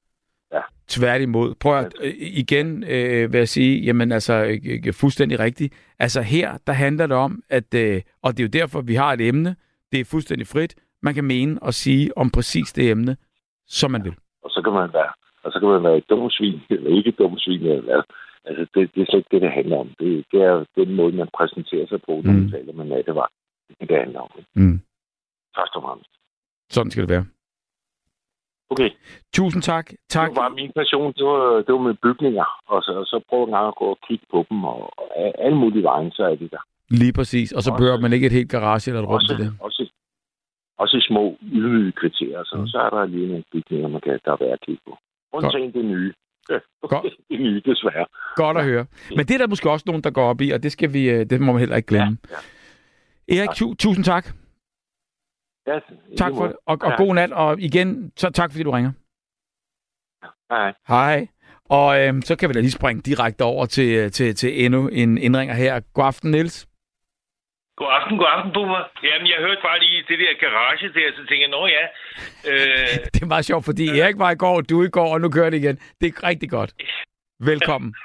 [0.87, 1.55] Tværtimod.
[1.55, 5.73] Prøv at, øh, igen øh, vil jeg sige, jamen altså, øh, fuldstændig rigtigt.
[5.99, 9.13] Altså her, der handler det om, at, øh, og det er jo derfor, vi har
[9.13, 9.55] et emne,
[9.91, 13.17] det er fuldstændig frit, man kan mene og sige om præcis det emne,
[13.67, 14.15] som man vil.
[14.43, 15.11] Og så kan man være,
[15.43, 18.01] og så kan man være et dumt svin, eller ikke et dumt svin, eller hvad.
[18.47, 19.89] Altså, det, det er slet ikke det, det handler om.
[19.99, 22.51] Det, det er den måde, man præsenterer sig på, når man Mm.
[22.51, 23.33] taler med nattevagt.
[23.67, 24.31] Det er det, det handler om.
[24.37, 24.49] ikke?
[24.55, 24.79] Mm.
[25.57, 26.09] Først og fremmest.
[26.69, 27.25] Sådan skal det være.
[28.69, 28.89] Okay,
[29.33, 29.85] Tusind tak.
[30.09, 30.29] Tak.
[30.29, 33.43] det var min passion, det var, det var med bygninger, og så, og så prøv
[33.43, 35.07] en gang at gå og kigge på dem, og, og
[35.45, 36.63] alle mulige vejen, så er de der.
[36.89, 37.51] Lige præcis.
[37.51, 39.49] Og så Også- behøver man ikke et helt garage eller et rum til det.
[39.59, 39.89] også,
[40.77, 42.67] også i små, ydmyge kriterier, så, mm.
[42.67, 44.97] så er der lige nogle bygninger, man kan, der er værd at kigge på.
[45.33, 46.13] Undtagen det nye.
[46.89, 47.13] Godt.
[47.29, 48.05] det nye, desværre.
[48.35, 48.85] Godt at høre.
[49.09, 51.09] Men det er der måske også nogen, der går op i, og det skal vi,
[51.09, 52.17] øh, det må man heller ikke glemme.
[52.29, 52.35] Ja,
[53.35, 53.39] ja.
[53.39, 54.25] Erik, tu- tusind tak.
[55.67, 55.79] Ja,
[56.17, 56.95] Tak for det, og, og Ja.
[57.03, 58.91] god nat, og igen, så tak fordi du ringer.
[60.53, 60.73] Hej.
[60.87, 61.27] Hej.
[61.69, 64.87] Og øhm, så kan vi da lige springe direkte over til, øh, til, til endnu
[64.87, 65.79] en indringer her.
[65.93, 66.67] God aften, Niels.
[67.79, 68.83] God aften, god aften, Boomer.
[69.03, 71.83] Jamen, jeg hørte bare lige det der garage der, så tænkte jeg, nå ja.
[72.51, 75.29] Øh, Det er meget sjovt, fordi Erik var i går, du i går, og nu
[75.29, 75.77] kører det igen.
[76.01, 76.71] Det er rigtig godt.
[77.39, 77.95] Velkommen.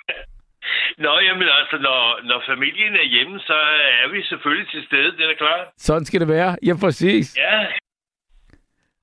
[1.05, 3.59] nå, jamen altså, når, når familien er hjemme, så
[4.05, 5.67] er vi selvfølgelig til stede, det er da klart.
[5.77, 6.57] Sådan skal det være.
[6.67, 7.37] Ja, præcis.
[7.39, 7.67] Ja,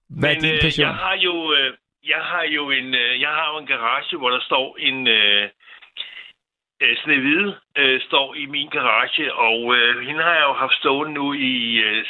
[0.10, 0.88] Hvad er men din øh, passion?
[0.88, 1.53] jeg har jo...
[1.53, 1.73] Øh,
[2.15, 5.49] jeg har jo en, øh, jeg har jo en garage, hvor der står en øh,
[6.83, 11.13] øh, Snehvide øh, står i min garage, og øh, hende har jeg jo haft stående
[11.13, 11.55] nu i
[11.87, 12.05] øh,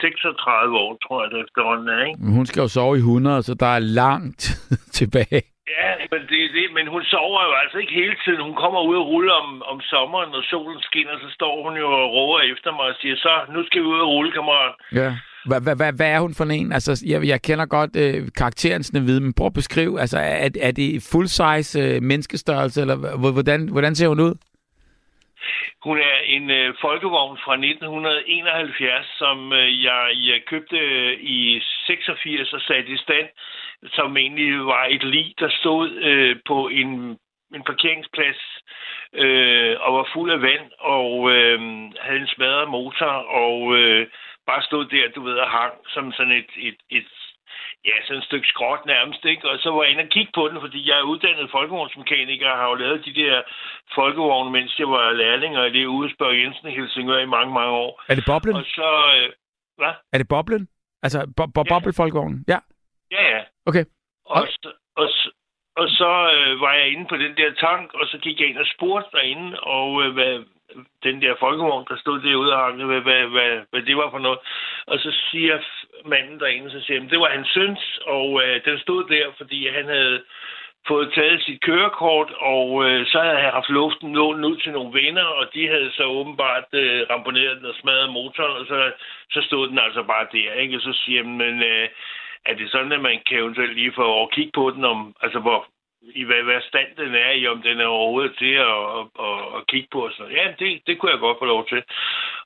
[0.00, 2.18] 36 år, tror jeg det efterhånden er, ikke?
[2.22, 4.42] Men Hun skal jo sove i 100, så der er langt
[5.00, 5.42] tilbage.
[5.78, 6.66] Ja, men det er det.
[6.76, 8.40] Men hun sover jo altså ikke hele tiden.
[8.48, 11.88] Hun kommer ud og rulle om, om sommeren, når solen skinner, så står hun jo
[12.00, 14.74] og råber efter mig og siger, så, nu skal vi ud og rulle, kammerat.
[15.00, 15.10] Ja.
[15.46, 16.72] Hvad, hvad, hvad, hvad er hun for en?
[16.72, 20.70] Altså, jeg, jeg kender godt øh, karakteren Snehvide, men prøv at beskrive, altså, er, er
[20.70, 22.96] det full-size øh, menneskestørrelse, eller
[23.34, 24.34] hvordan, hvordan ser hun ud?
[25.84, 30.00] Hun er en øh, folkevogn fra 1971, som øh, jeg,
[30.30, 33.28] jeg købte øh, i 86 og satte i stand,
[33.96, 36.88] som egentlig var et lig, der stod øh, på en,
[37.54, 38.40] en parkeringsplads
[39.12, 41.58] øh, og var fuld af vand og øh,
[42.00, 43.12] havde en smadret motor
[43.44, 44.06] og øh,
[44.46, 47.06] bare stod der, du ved, og hang som sådan et, et, et
[47.84, 49.50] ja, sådan et stykke skråt nærmest, ikke?
[49.50, 52.58] Og så var jeg inde og kigge på den, fordi jeg er uddannet folkevognsmekaniker og
[52.58, 53.42] har jo lavet de der
[53.94, 57.52] folkevogne, mens jeg var lærling, og det er ude Spørg Jensen i Helsingør i mange,
[57.54, 58.02] mange år.
[58.08, 58.56] Er det boblen?
[58.56, 59.32] Og så, øh,
[59.78, 59.92] hvad?
[60.12, 60.68] Er det boblen?
[61.02, 61.72] Altså, bo- bo- Ja.
[61.74, 62.44] boblefolkvognen?
[62.48, 62.58] Ja.
[63.10, 63.42] Ja, ja.
[63.66, 63.84] Okay.
[64.26, 65.30] Og, så, og, så,
[65.76, 68.58] og så øh, var jeg inde på den der tank, og så gik jeg ind
[68.58, 70.44] og spurgte derinde, og øh, hvad,
[71.02, 74.18] den der folkevogn, der stod derude og hang, hvad, hvad, hvad, hvad det var for
[74.18, 74.38] noget.
[74.86, 75.58] Og så siger
[76.04, 79.68] manden derinde, så siger han, det var hans søns, og øh, den stod der, fordi
[79.68, 80.22] han havde
[80.88, 85.02] fået taget sit kørekort, og øh, så havde han haft luften lånt ud til nogle
[85.02, 88.92] venner, og de havde så åbenbart øh, ramponeret den og smadret motoren, og så,
[89.30, 90.76] så stod den altså bare der, ikke?
[90.76, 91.88] Og så siger han, men øh,
[92.44, 95.38] er det sådan, at man kan eventuelt lige få over kigge på den, om, altså
[95.38, 95.66] hvor,
[96.02, 99.38] i hvad, hvad stand den er i, om den er overhovedet til at, at, at,
[99.56, 100.00] at kigge på.
[100.06, 100.32] Og sådan.
[100.32, 101.82] Ja, det, det kunne jeg godt få lov til.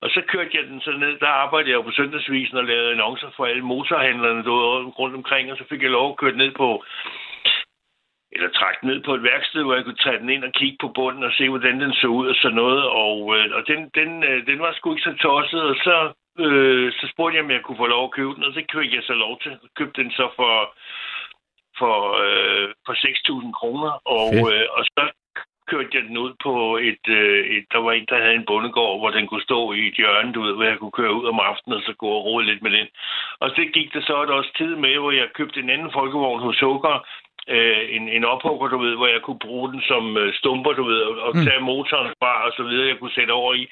[0.01, 3.31] Og så kørte jeg den så ned, der arbejdede jeg på søndagsvisen og lavede annoncer
[3.36, 6.85] for alle motorhandlerne der rundt omkring, og så fik jeg lov at køre ned på
[8.32, 10.89] eller trække ned på et værksted, hvor jeg kunne tage den ind og kigge på
[10.89, 12.82] bunden og se, hvordan den så ud og sådan noget.
[12.85, 15.97] Og, øh, og den, den, øh, den var sgu ikke så tosset, og så,
[16.44, 18.97] øh, så spurgte jeg, om jeg kunne få lov at købe den, og så købte
[18.97, 19.59] jeg så lov til.
[19.77, 20.74] Købte den så for,
[21.81, 21.97] for,
[22.27, 24.55] øh, for 6.000 kroner, og, Fedt.
[24.55, 25.02] øh, og så
[25.70, 26.52] kørte jeg den ud på
[26.90, 27.65] et, øh, et...
[27.73, 30.40] Der var en, der havde en bondegård, hvor den kunne stå i et hjørne, du
[30.43, 32.73] ved, hvor jeg kunne køre ud om aftenen og så gå og rode lidt med
[32.78, 32.89] den.
[33.43, 36.40] Og så gik der så et års tid med, hvor jeg købte en anden folkevogn
[36.47, 36.97] hos Sukker,
[37.48, 40.84] øh, en, en ophugger, du ved, hvor jeg kunne bruge den som øh, stumper, du
[40.84, 41.44] ved, og, og Mm.
[41.44, 43.66] tage motoren fra og så videre, jeg kunne sætte over i.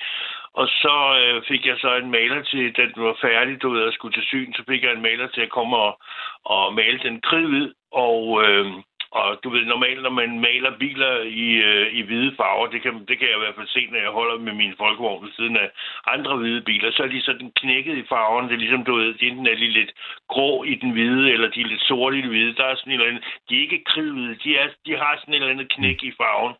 [0.52, 3.82] Og så øh, fik jeg så en maler til, da den var færdig, du ved,
[3.82, 6.00] og skulle til syn, så fik jeg en maler til at komme og,
[6.44, 8.44] og male den kridhvid, og...
[8.44, 8.66] Øh,
[9.10, 11.12] og du ved, normalt, når man maler biler
[11.44, 14.00] i, øh, i hvide farver, det kan, det kan jeg i hvert fald se, når
[14.06, 15.68] jeg holder med min folkevogn ved siden af
[16.14, 18.48] andre hvide biler, så er de sådan knækket i farven.
[18.48, 19.92] Det er ligesom, du ved, enten er de lidt
[20.28, 22.54] grå i den hvide, eller de er lidt sorte i den hvide.
[22.54, 25.34] Der er sådan en eller anden, de er ikke kridhvide, de, er, de har sådan
[25.34, 26.54] en eller anden knæk i farven.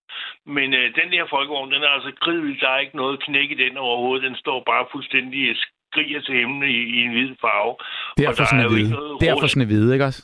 [0.46, 3.60] Men øh, den her folkevogn, den er altså kridhvid, der er ikke noget knæk i
[3.64, 4.26] den overhovedet.
[4.28, 5.56] Den står bare fuldstændig
[5.90, 7.74] skriger til himlen i, i en hvid farve.
[8.18, 9.26] Derfor og der er sådan en ikke hvide.
[9.26, 10.22] Derfor sådan hvide, ikke også?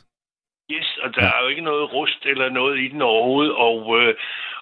[0.71, 1.27] Yes, og der Ja.
[1.29, 3.53] er jo ikke noget rust eller noget i den overhovedet.
[3.53, 4.13] Og, øh,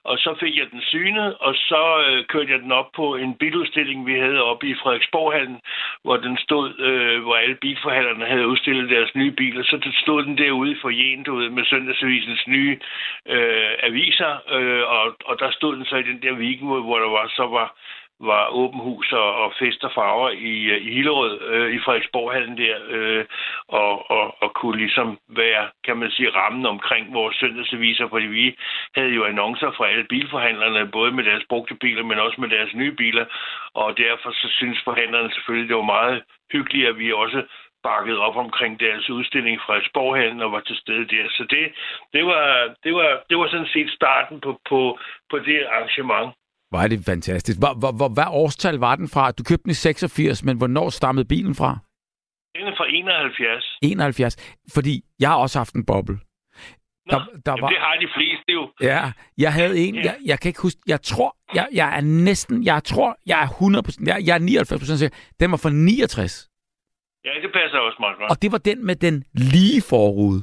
[0.03, 3.35] og så fik jeg den synet, og så øh, kørte jeg den op på en
[3.35, 5.59] biludstilling, vi havde oppe i Frederiksborghallen,
[6.03, 9.63] hvor den stod, øh, hvor alle bilforhandlerne havde udstillet deres nye biler.
[9.63, 12.79] Så stod den derude i forjen, med Søndagsavisens nye
[13.27, 17.09] øh, aviser, øh, og, og der stod den så i den der weekend, hvor der
[17.09, 17.75] var, så var
[18.19, 22.57] var åben hus og, og fest og farver i, øh, i Hillerød, øh, i Frederiksborghallen
[22.57, 23.25] der, øh,
[23.67, 28.55] og, og, og kunne ligesom være, kan man sige, rammen omkring vores søndagsaviser, fordi vi
[28.95, 32.73] havde jo annoncer fra alle bilforhandlerne, både med deres brugte biler, men også med deres
[32.73, 33.25] nye biler,
[33.73, 37.43] og derfor så synes forhandlerne selvfølgelig, det var meget hyggeligt, at vi også
[37.83, 41.25] bakket op omkring deres udstilling fra Sporhallen og var til stede der.
[41.29, 41.63] Så det,
[42.13, 44.99] det, var, det, var, det var sådan set starten på, på,
[45.29, 46.33] på det arrangement.
[46.73, 47.57] Hvor er det fantastisk.
[47.59, 49.31] Hvor, hvor, hvor, hvad årstal var den fra?
[49.31, 51.71] Du købte den i 86, men hvornår stammede bilen fra?
[52.55, 53.77] Den er fra 71.
[53.81, 54.57] 71.
[54.73, 56.15] Fordi jeg har også haft en boble.
[56.15, 58.61] Nå, Der, der Jamen, var, det har de fleste jo.
[58.81, 62.63] ja, jeg havde en, jeg, jeg kan ikke huske, jeg tror, jeg, jeg er næsten,
[62.63, 64.63] jeg tror, jeg er 100%, jeg, jeg er
[64.93, 66.49] 99% sikker, den var fra 69.
[67.25, 68.29] Ja, det passer også meget godt.
[68.31, 70.41] Og det var den med den lige forrude.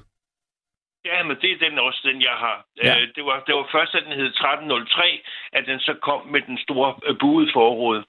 [1.05, 2.64] Ja, men det er den også, den jeg har.
[2.85, 3.01] Ja.
[3.01, 5.22] Øh, det, var, det var først, at den hed 1303,
[5.52, 8.02] at den så kom med den store øh, buede forråd.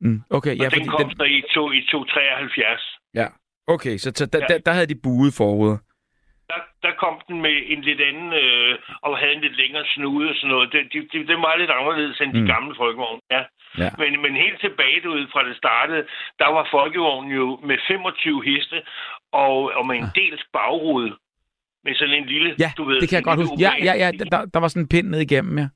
[0.00, 2.98] Mm, okay, Ja, ja, og den kom den, så i, to, i 273.
[3.14, 3.26] ja,
[3.66, 4.46] okay, så, så der, Ja.
[4.46, 5.78] der, der havde de buede forruder.
[6.50, 10.28] Der, der kom den med en lidt anden, øh, og havde en lidt længere snude
[10.30, 10.72] og sådan noget.
[10.72, 12.46] Det, det, det, det var lidt anderledes end de Mm.
[12.46, 13.20] gamle folkevogne.
[13.30, 13.42] Ja.
[13.78, 13.90] Ja.
[13.98, 16.06] Men, men helt tilbage du, fra det startede,
[16.38, 18.82] der var folkevognen jo med 25 heste
[19.32, 21.16] og, og med en dels bagrude.
[21.84, 23.00] Med sådan en lille, Ja, du ved...
[23.00, 23.56] det kan jeg godt huske.
[23.66, 25.68] Ja, ja, ja, der, der var sådan en pind ned igennem, ja.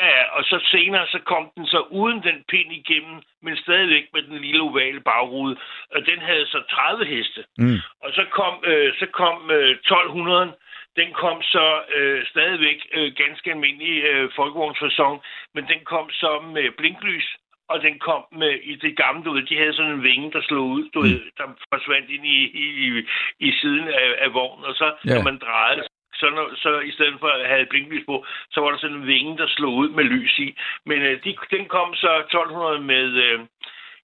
[0.00, 4.04] Ja, ja, og så senere så kom den så uden den pind igennem, men stadigvæk
[4.14, 5.56] med den lille ovale bagrude.
[5.94, 7.44] Og den havde så 30 heste.
[7.58, 7.78] Mm.
[8.04, 10.52] Og så kom, øh, så kom øh, 1200,
[10.96, 15.22] den kom så øh, stadigvæk øh, ganske almindelig øh, folkevognsfasong,
[15.54, 17.28] men den kom så med blinklys,
[17.68, 20.42] og den kom med i det gamle, du ved, de havde sådan en vinge, der
[20.42, 21.04] slog ud, du Mm.
[21.08, 23.04] ved, der forsvandt ind i, i,
[23.40, 25.14] i, siden af, af vognen, og så Ja.
[25.14, 25.82] når man drejede,
[26.14, 29.06] så, når, så i stedet for at have blinklys på, så var der sådan en
[29.06, 30.56] vinge, der slog ud med lys i.
[30.86, 33.40] Men øh, de, den kom så 1200 med øh,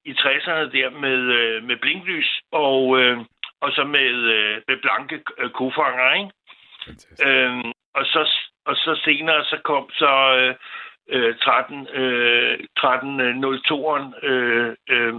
[0.05, 3.19] i 60'erne der med, øh, med blinklys, og, øh,
[3.61, 6.31] og så med, øh, med blanke øh, kofanger, ikke?
[7.27, 8.31] Øhm, og, så,
[8.67, 10.55] og så senere så kom så øh,
[11.09, 15.15] øh, 13, øh, 1302'eren, øh, øh,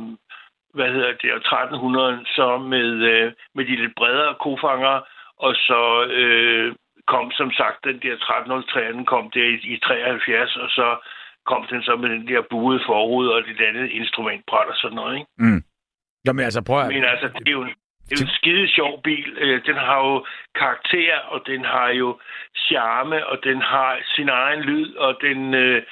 [0.73, 4.95] hvad hedder det, og 1300 så med, øh, med de lidt bredere kofanger,
[5.37, 6.75] og så øh,
[7.07, 10.87] kom som sagt den der 1303, den kom der i, i 73, og så
[11.45, 15.15] kom den så med den der buede forrude og det andet instrumentbræt og sådan noget,
[15.15, 15.29] ikke?
[15.37, 15.61] Mm.
[16.25, 16.87] Jamen altså, prøv at...
[16.87, 17.67] Men altså, det er jo,
[18.13, 19.37] det er en skide sjov bil.
[19.37, 20.25] Øh, Den har jo
[20.55, 22.19] karakter, og den har jo
[22.55, 25.53] charme, og den har sin egen lyd, og den...
[25.53, 25.83] Øh,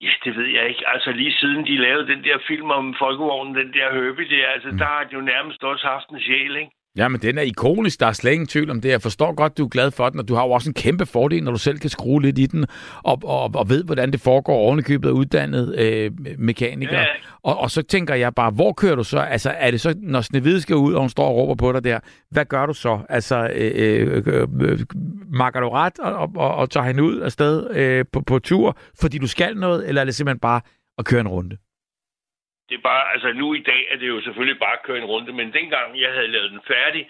[0.00, 0.88] ja, det ved jeg ikke.
[0.88, 4.68] Altså lige siden de lavede den der film om folkevognen, den der Herbie der, altså
[4.70, 4.78] Mm.
[4.78, 6.70] der har de jo nærmest også haft en sjæl, ikke?
[6.96, 8.00] Jamen, den er ikonisk.
[8.00, 8.88] Der er slet ingen tvivl om det.
[8.88, 11.06] Jeg forstår godt, du er glad for den, og du har jo også en kæmpe
[11.06, 12.66] fordel, når du selv kan skrue lidt i den,
[13.02, 16.98] og, og, og ved, hvordan det foregår ovenikøbet af uddannet øh, mekaniker.
[16.98, 17.04] Ja.
[17.42, 19.18] Og, og så tænker jeg bare, hvor kører du så?
[19.18, 21.84] Altså, er det så, når Snevide skal ud, og hun står og råber på dig
[21.84, 21.98] der,
[22.30, 22.98] hvad gør du så?
[23.08, 24.78] Altså, øh, øh, øh,
[25.32, 28.38] makker du ret og, og, og, og tager hende ud af sted øh, på, på
[28.38, 30.60] tur, fordi du skal noget, eller er det simpelthen bare
[30.98, 31.56] at køre en runde?
[32.68, 35.10] Det er bare, altså nu i dag er det jo selvfølgelig bare at køre en
[35.12, 37.08] runde, men dengang jeg havde lavet den færdig,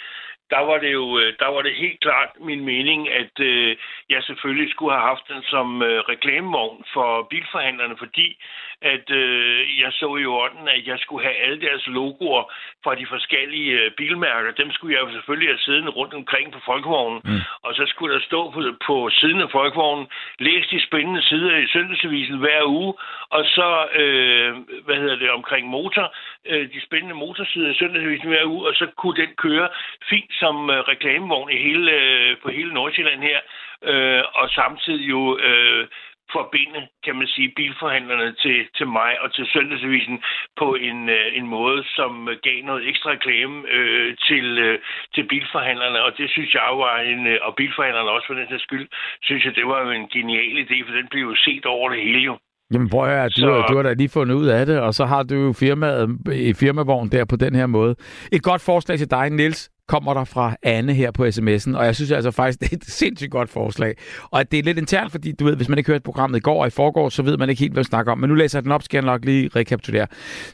[0.50, 3.76] der var det jo øh, der var det helt klart min mening, at øh,
[4.10, 8.42] jeg selvfølgelig skulle have haft den som øh, reklamevogn for bilforhandlerne, fordi
[8.82, 12.52] at øh, jeg så i orden, at jeg skulle have alle deres logoer
[12.84, 14.50] fra de forskellige øh, bilmærker.
[14.52, 17.20] Dem skulle jeg jo selvfølgelig have siddende rundt omkring på folkevognen.
[17.24, 17.40] Mm.
[17.62, 20.06] Og så skulle der stå på, på siden af folkevognen,
[20.38, 22.94] læs de spændende sider i Søndagsavisen hver uge,
[23.30, 26.14] og så, øh, hvad hedder det, omkring motor,
[26.46, 29.68] øh, de spændende motorsider i Søndagsavisen hver uge, og så kunne den køre
[30.10, 33.40] fint som øh, reklamevogn i hele, øh, på hele Nordsjælland her,
[33.82, 35.86] øh, og samtidig jo øh,
[36.32, 40.16] forbinde, kan man sige, bilforhandlerne til, til mig og til Søndagsavisen
[40.60, 44.78] på en, øh, en måde, som gav noget ekstra reklame øh, til, øh,
[45.14, 48.62] til bilforhandlerne, og det synes jeg var en, øh, og bilforhandlerne også for den sags
[48.62, 48.86] skyld,
[49.22, 52.00] synes jeg, det var jo en genial idé, for den blev jo set over det
[52.02, 52.38] hele jo.
[52.72, 53.64] Jamen prøv at du, så...
[53.68, 56.18] du har da lige fundet ud af det, og så har du jo firmaet
[56.48, 57.96] i firmavogn der på den her måde.
[58.32, 61.94] Et godt forslag til dig, Nils kommer der fra Anne her på sms'en, og jeg
[61.96, 63.94] synes altså faktisk, det er et sindssygt godt forslag.
[64.30, 66.40] Og at det er lidt internt, fordi du ved, hvis man ikke hørte programmet i
[66.40, 68.18] går og i forgår, så ved man ikke helt, hvad vi snakker om.
[68.18, 70.06] Men nu læser jeg den op, skal jeg nok lige rekapitulere.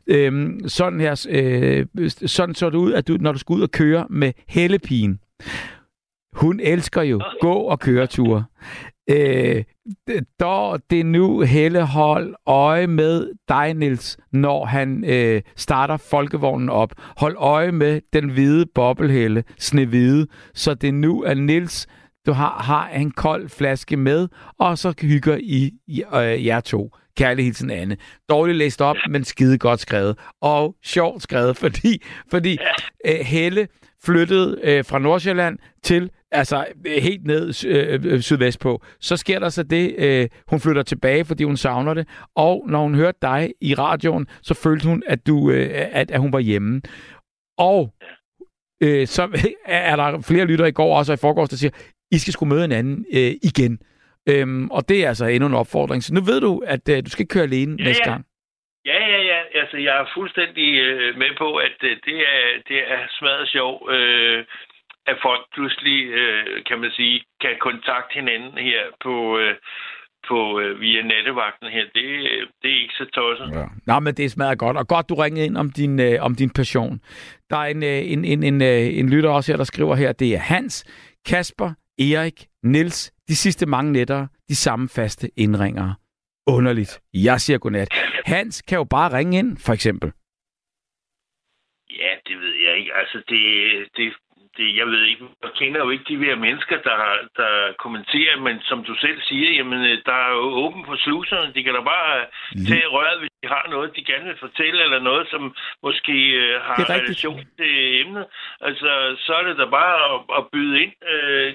[0.07, 1.87] Øhm, sådan her, øh,
[2.27, 5.19] sådan så det ud, at du, når du skal ud og køre med Hellepigen,
[6.33, 8.45] hun elsker jo gå- og køreture.
[9.11, 9.65] Øh,
[10.41, 16.93] dog det nu Helle hold øje med dig, Nils, når han øh, starter folkevognen op.
[17.17, 21.87] Hold øje med den hvide bobbelhelle, snehvide, så det nu er Nils,
[22.27, 25.73] du har, har en kold flaske med, og så hygger I
[26.15, 26.91] øh, jer to.
[27.17, 27.97] Kærlig hilsen, Anne.
[28.29, 30.19] Dårligt læst op, men skide godt skrevet.
[30.41, 32.59] Og sjovt skrevet, fordi, fordi
[33.07, 33.69] øh, Helle
[34.05, 38.83] flyttede øh, fra Nordsjælland til altså helt ned øh, øh, sydvest på.
[39.01, 42.83] Så sker der så det, øh, hun flytter tilbage, fordi hun savner det, og når
[42.83, 46.39] hun hørte dig i radioen, så følte hun, at, du, øh, at, at hun var
[46.39, 46.83] hjemme.
[47.59, 47.95] Og
[48.83, 49.29] øh, så
[49.67, 51.71] er der flere lyttere i går, også i forgårs, der siger,
[52.11, 53.79] I skal skulle møde en anden øh, igen.
[54.29, 56.03] Øhm, og det er altså endnu en opfordring.
[56.05, 58.25] Så nu ved du, at øh, du skal ikke køre alene ja, næste gang.
[58.85, 59.41] Ja, ja, ja.
[59.61, 63.89] Altså, jeg er fuldstændig øh, med på, at øh, det, er, det er smadret sjov.
[63.91, 64.45] Øh,
[65.07, 69.55] at folk pludselig, øh, kan man sige, kan kontakte hinanden her på, øh,
[70.29, 71.85] på øh, via nattevagten her.
[71.95, 72.05] Det,
[72.63, 73.49] det er ikke så tosset.
[73.53, 73.65] Ja.
[73.87, 74.77] Nå, men det smager godt.
[74.77, 77.01] Og godt, du ringede ind om din, øh, om din passion.
[77.51, 80.13] Der er en, øh, en, en, en, øh, en lytter også her, der skriver her,
[80.13, 80.85] det er Hans,
[81.27, 85.95] Kasper, Erik, Nils, de sidste mange nætter, de samme faste indringere.
[86.57, 87.01] Underligt.
[87.15, 87.89] Jeg siger godnat.
[88.27, 90.13] Hans kan jo bare ringe ind, for eksempel.
[92.03, 92.93] Ja, det ved jeg ikke.
[93.01, 93.43] Altså, det,
[93.97, 94.13] det,
[94.57, 96.99] det, jeg ved ikke, jeg kender jo ikke de her mennesker, der,
[97.41, 97.53] der
[97.85, 101.55] kommenterer, men som du selv siger, jamen, øh, der er jo åben for sluserne.
[101.55, 102.65] De kan da bare mm.
[102.69, 105.43] tage røret, hvis de har noget, de gerne vil fortælle, eller noget, som
[105.83, 108.27] måske uh, har relation til emnet.
[108.61, 108.91] Altså,
[109.27, 110.93] så er det da bare at, at byde ind,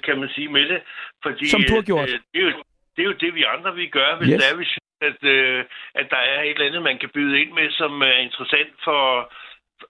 [0.07, 0.79] kan man sige, med det.
[1.23, 2.07] Fordi, som du har gjort.
[2.33, 2.53] Det, er jo,
[2.95, 4.41] det er jo det, vi andre vi gør, hvis yes.
[4.41, 4.65] der er, vi
[5.01, 5.61] at, uh,
[5.95, 9.31] at der er et eller andet, man kan byde ind med, som er interessant for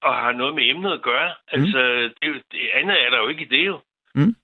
[0.02, 1.30] og har noget med emnet at gøre.
[1.30, 1.60] Mm.
[1.60, 1.80] Altså,
[2.22, 3.80] det, det andet er der jo ikke i det jo.
[4.16, 4.36] Mm.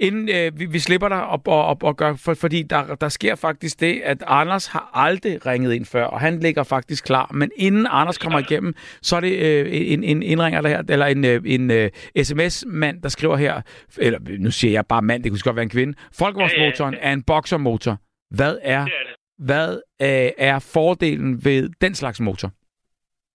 [0.00, 3.08] Inden øh, vi, vi slipper dig op og, op og gør, for, fordi der, der
[3.08, 7.30] sker faktisk det, at Anders har aldrig ringet ind før, og han ligger faktisk klar.
[7.32, 11.24] Men inden Anders kommer igennem, så er det øh, en, en indringer der, eller en,
[11.24, 11.90] øh, en øh,
[12.22, 13.62] sms-mand, der skriver her,
[13.98, 17.06] eller nu siger jeg bare mand, det kunne godt være en kvinde, Folkevognsmotoren ja, ja,
[17.06, 17.10] ja.
[17.10, 17.96] er en boxermotor.
[18.30, 19.09] Hvad er, det er det.
[19.48, 19.70] Hvad
[20.02, 22.50] øh, er fordelen ved den slags motor?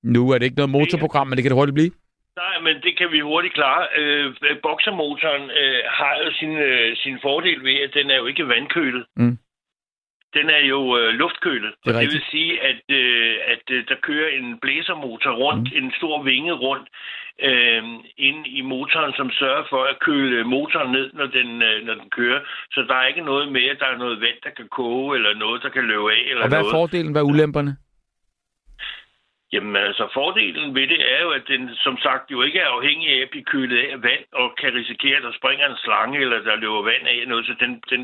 [0.03, 1.91] Nu er det ikke noget motorprogram, men det kan det hurtigt blive.
[2.43, 3.87] Nej, men det kan vi hurtigt klare.
[3.97, 8.47] Øh, boxermotoren øh, har jo sin, øh, sin fordel ved, at den er jo ikke
[8.47, 9.05] vandkølet.
[9.15, 9.37] Mm.
[10.33, 11.73] Den er jo øh, luftkølet.
[11.85, 15.77] Det, og det vil sige, at, øh, at øh, der kører en blæsermotor rundt, mm.
[15.77, 16.87] en stor vinge rundt
[17.39, 17.83] øh,
[18.17, 22.09] ind i motoren, som sørger for at køle motoren ned, når den, øh, når den
[22.09, 22.41] kører.
[22.71, 25.33] Så der er ikke noget med, at der er noget vand, der kan koge, eller
[25.33, 26.21] noget, der kan løbe af.
[26.29, 26.73] Eller og hvad er noget.
[26.73, 27.77] fordelen, hvad er ulemperne?
[29.53, 33.07] Jamen altså, fordelen ved det er jo, at den som sagt jo ikke er afhængig
[33.09, 36.39] af at blive kølet af vand, og kan risikere, at der springer en slange, eller
[36.39, 37.45] der løber vand af noget.
[37.45, 38.01] Så den, den,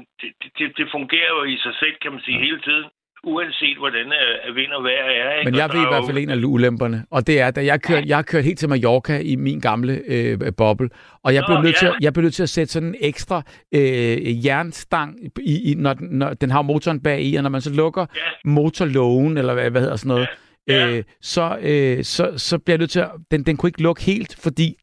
[0.58, 2.86] det, det, fungerer jo i sig selv, kan man sige, hele tiden
[3.24, 5.40] uanset hvordan er vind og vejr er.
[5.40, 5.52] Ikke?
[5.52, 8.08] Men jeg ved i hvert fald en af ulemperne, og det er, da jeg kørte,
[8.08, 10.90] jeg kørte helt til Mallorca i min gamle øh, boble,
[11.24, 11.88] og jeg blev, Nå, nødt ja.
[11.88, 13.42] til, jeg blev nødt til at sætte sådan en ekstra
[13.72, 17.62] øh, jernstang, i, i, når, den, når den har motoren bag i, og når man
[17.62, 18.50] så lukker ja.
[18.50, 20.92] motorlågen, eller hvad, hvad hedder sådan noget, ja ja.
[20.92, 23.12] øh, så, øh, så, så bliver jeg nødt til at...
[23.32, 24.76] Den, den kunne ikke lukke helt, fordi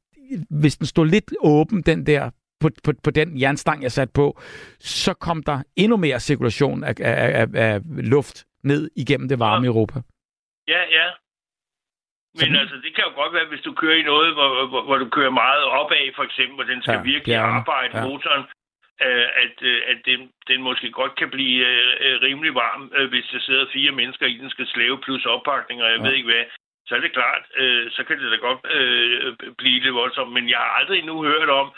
[0.50, 4.40] hvis den stod lidt åben, den der på, på, på den jernstang, jeg satte på,
[4.78, 7.80] så kom der endnu mere cirkulation af, af, af, af
[8.14, 9.70] luft ned igennem det varme ja.
[9.72, 9.98] Europa.
[10.68, 11.06] Ja, ja.
[12.40, 14.82] Men så, altså, det kan jo godt være, hvis du kører i noget, hvor, hvor,
[14.82, 17.58] hvor du kører meget opad, for eksempel, og den skal ja, virkelig bjerne.
[17.60, 18.04] arbejde, ja.
[18.06, 18.44] motoren,
[19.06, 20.20] øh, at, øh, at den,
[20.50, 21.66] den måske godt kan blive
[22.04, 25.82] øh, rimelig varm, øh, hvis der sidder fire mennesker i den skal slæve plus oppakning,
[25.82, 26.06] og jeg ja.
[26.06, 26.44] ved ikke hvad.
[26.86, 30.32] Så er det klart, øh, så kan det da godt øh, blive det voldsomt.
[30.32, 31.72] Men jeg har aldrig nu hørt om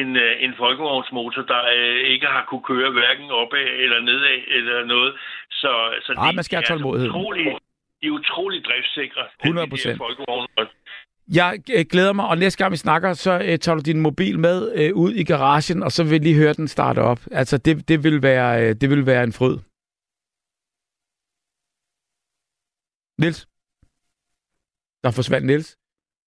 [0.00, 4.84] en, øh, en folkevognsmotor, der øh, ikke har kunne køre hverken opad eller nedad eller
[4.84, 5.12] noget.
[5.50, 5.72] Så,
[6.04, 7.08] så Ej, det man skal have tålmodighed.
[7.08, 7.44] Er utrolig,
[8.02, 9.22] de er utrolig driftssikre.
[9.44, 10.02] 100 procent.
[11.34, 14.38] Jeg øh, glæder mig, og næste gang vi snakker, så øh, tager du din mobil
[14.38, 17.20] med øh, ud i garagen, og så vil lige høre den starte op.
[17.30, 19.56] Altså, det, det, vil, være, øh, det vil være en fryd.
[23.18, 23.48] Nils?
[25.04, 25.78] Der forsvandt Nils.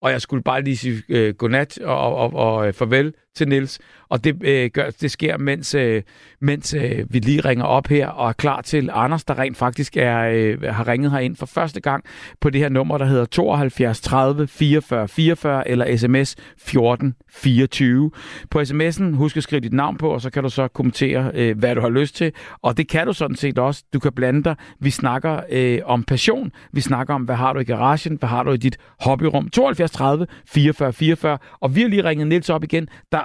[0.01, 3.47] Og jeg skulle bare lige sige øh, godnat og, og, og, og øh, farvel til
[3.47, 3.79] Nils.
[4.09, 6.03] Og det, øh, gør, det sker, mens, øh,
[6.39, 9.97] mens øh, vi lige ringer op her og er klar til Anders, der rent faktisk
[9.97, 12.03] er, øh, har ringet her ind for første gang
[12.41, 18.11] på det her nummer, der hedder 72 30 44 44 eller sms 14 24.
[18.49, 21.57] På sms'en husk at skrive dit navn på, og så kan du så kommentere, øh,
[21.57, 22.31] hvad du har lyst til.
[22.61, 23.83] Og det kan du sådan set også.
[23.93, 24.55] Du kan blande dig.
[24.79, 26.51] Vi snakker øh, om passion.
[26.71, 28.15] Vi snakker om, hvad har du i garagen?
[28.19, 29.49] Hvad har du i dit hobbyrum?
[29.49, 31.37] 72 30 44 44.
[31.59, 33.17] Og vi har lige ringet Nils op igen, der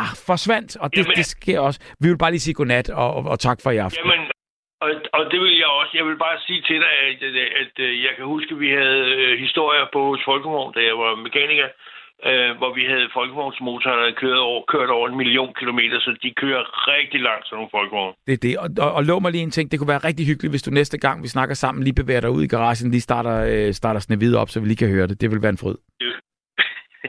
[0.00, 1.80] ah, forsvandt, og det, Jamen, det sker også.
[2.00, 4.00] Vi vil bare lige sige godnat og, og, og tak for i aften.
[4.00, 4.20] Jamen,
[4.84, 5.92] og, og det vil jeg også.
[6.00, 7.76] Jeg vil bare sige til dig, at, at, at
[8.06, 11.68] jeg kan huske, at vi havde øh, historier på hos Folkevogn, da jeg var mekaniker,
[12.28, 16.30] øh, hvor vi havde folkevognsmotorer, der kørt over, kørt over en million kilometer, så de
[16.42, 16.62] kører
[16.94, 18.14] rigtig langt, sådan nogle folkevogne.
[18.26, 18.54] Det er det.
[18.62, 19.70] Og, og, og lov mig lige en ting.
[19.70, 22.30] Det kunne være rigtig hyggeligt, hvis du næste gang, vi snakker sammen, lige bevæger dig
[22.30, 25.20] ud i garagen, lige starter, øh, starter Snevide op, så vi lige kan høre det.
[25.20, 25.76] Det vil være en fryd.
[26.00, 26.12] Det,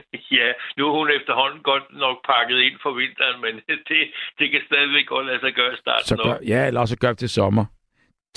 [0.39, 0.47] Ja,
[0.77, 3.53] nu er hun efterhånden godt nok pakket ind for vinteren, men
[3.89, 3.99] det,
[4.39, 6.05] det kan stadigvæk godt lade sig gøre i starten.
[6.11, 7.65] Så gør, ja, eller også gør det til sommer.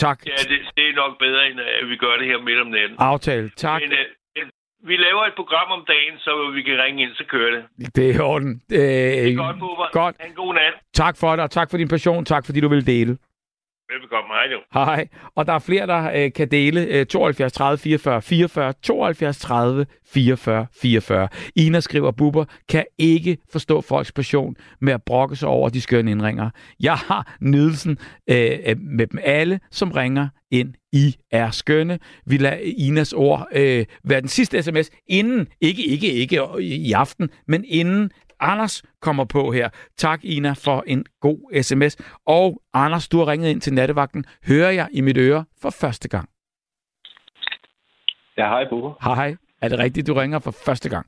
[0.04, 0.18] Tak.
[0.26, 2.96] Ja, det, det er nok bedre, end at vi gør det her midt om natten.
[2.98, 3.50] Aftale.
[3.56, 3.80] Tak.
[3.82, 3.98] Men, uh,
[4.88, 7.94] vi laver et program om dagen, så vi kan ringe ind, så kører det.
[7.96, 8.62] Det er orden.
[8.72, 9.88] Øh, det er godt, Bubber.
[9.92, 10.16] Godt.
[10.20, 10.74] Ha' en god nat.
[10.94, 12.24] Tak for det, og tak for din passion.
[12.24, 13.18] Tak fordi du vil dele.
[13.92, 14.28] Velbekomme.
[14.34, 14.60] Hej du.
[14.74, 15.08] Hej.
[15.34, 19.86] Og der er flere, der øh, kan dele øh, 72 30 44 44, 72 30
[20.12, 21.28] 44 44.
[21.56, 26.10] Ina skriver, Bubber kan ikke forstå folks passion med at brokke sig over de skønne
[26.10, 26.50] indringer.
[26.80, 27.98] Jeg har nydelsen
[28.30, 30.74] øh, øh, med dem alle, som ringer ind.
[30.92, 31.98] I er skønne.
[32.26, 37.30] Vi lader Inas ord øh, være den sidste sms, inden, ikke, ikke, ikke i aften,
[37.48, 38.10] men inden
[38.40, 39.68] Anders kommer på her.
[39.96, 42.18] Tak, Ina, for en god sms.
[42.26, 44.24] Og Anders, du har ringet ind til nattevagten.
[44.48, 46.28] Hører jeg i mit øre for første gang?
[48.38, 49.14] Ja, hej, Bubber.
[49.14, 49.36] Hej.
[49.62, 51.06] Er det rigtigt, du ringer for første gang?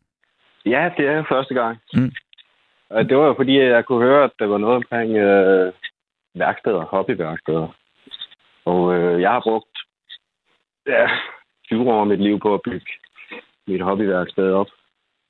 [0.66, 1.78] Ja, det er første gang.
[1.94, 2.12] Mm.
[3.08, 5.72] Det var jo fordi, jeg kunne høre, at der var noget omkring øh,
[6.34, 7.68] værksteder, hobbyværksteder.
[8.64, 9.78] Og øh, jeg har brugt
[10.86, 11.06] ja,
[11.64, 12.86] 20 år af mit liv på at bygge
[13.66, 14.66] mit hobbyværksted op.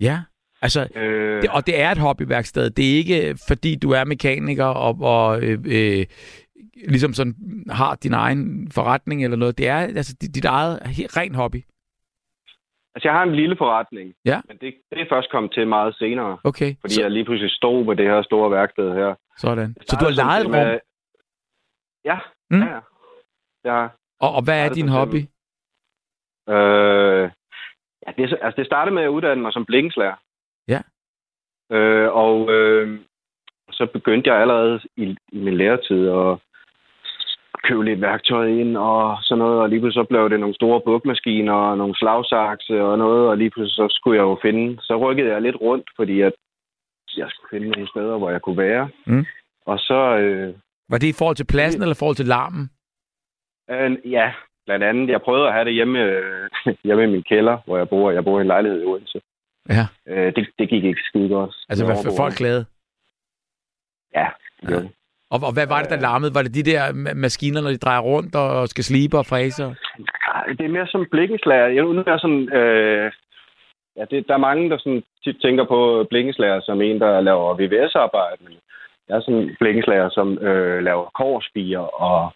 [0.01, 0.19] Ja.
[0.63, 1.43] Altså, øh...
[1.43, 2.71] det, og det er et hobbyværksted.
[2.71, 6.07] Det er ikke, fordi du er mekaniker og, og øh, øh,
[6.89, 7.35] ligesom sådan
[7.71, 9.59] har din egen forretning eller noget.
[9.59, 10.79] Det er altså dit, dit eget
[11.17, 11.65] ren hobby.
[12.95, 14.15] Altså, jeg har en lille forretning.
[14.25, 14.41] Ja.
[14.49, 16.39] Men det, det er først kommet til meget senere.
[16.45, 16.75] Okay.
[16.81, 17.03] Fordi så...
[17.03, 19.15] jeg lige pludselig stod på det her store værksted her.
[19.37, 19.77] Sådan.
[19.87, 20.53] Så du har lejet et rum?
[20.53, 20.79] Med...
[22.05, 22.19] Ja,
[22.51, 22.63] mm.
[22.63, 22.81] ja,
[23.65, 23.89] ja.
[24.21, 25.21] Og, og hvad er din hobby?
[26.49, 27.31] Øh,
[28.07, 30.15] ja, det, altså, det startede med at uddanne mig som blikkenslager.
[31.73, 32.99] Øh, og øh,
[33.73, 36.39] så begyndte jeg allerede i, i min læretid at
[37.65, 40.81] købe lidt værktøj ind og sådan noget, og lige pludselig så blev det nogle store
[40.81, 44.97] bukmaskiner og nogle slagsakse og noget, og lige pludselig så skulle jeg jo finde, så
[44.97, 46.33] rykkede jeg lidt rundt, fordi at
[47.17, 48.89] jeg skulle finde nogle steder, hvor jeg kunne være.
[49.07, 49.27] Mm.
[49.67, 50.17] Og så...
[50.17, 50.55] Øh,
[50.89, 52.71] Var det i forhold til pladsen, det, eller i forhold til larmen?
[53.71, 54.33] Øh, ja,
[54.67, 55.09] blandt andet.
[55.09, 56.49] Jeg prøvede at have det hjemme, øh,
[56.85, 58.11] hjemme i min kælder, hvor jeg bor.
[58.11, 59.21] Jeg bor i en lejlighed i Odense.
[59.77, 59.85] Ja.
[60.09, 61.55] Øh, det, det gik ikke skide godt.
[61.69, 62.65] Altså, hvad for folk glade?
[64.15, 64.29] Ja,
[64.71, 64.81] ja.
[65.31, 66.35] Og, og hvad var det, der larmede?
[66.35, 66.83] Var det de der
[67.15, 69.63] maskiner, når de drejer rundt og skal slibe og fræse?
[70.59, 71.67] Det er mere som blikkenslager.
[71.67, 71.83] Jeg
[72.15, 72.53] er sådan...
[72.61, 73.13] Øh,
[73.97, 77.55] ja, det, der er mange, der sådan tit tænker på blikkenslager som en, der laver
[77.61, 78.37] VVS-arbejde.
[78.45, 78.55] Men
[79.09, 82.33] jeg er sådan blikkenslager, som øh, laver korsbier og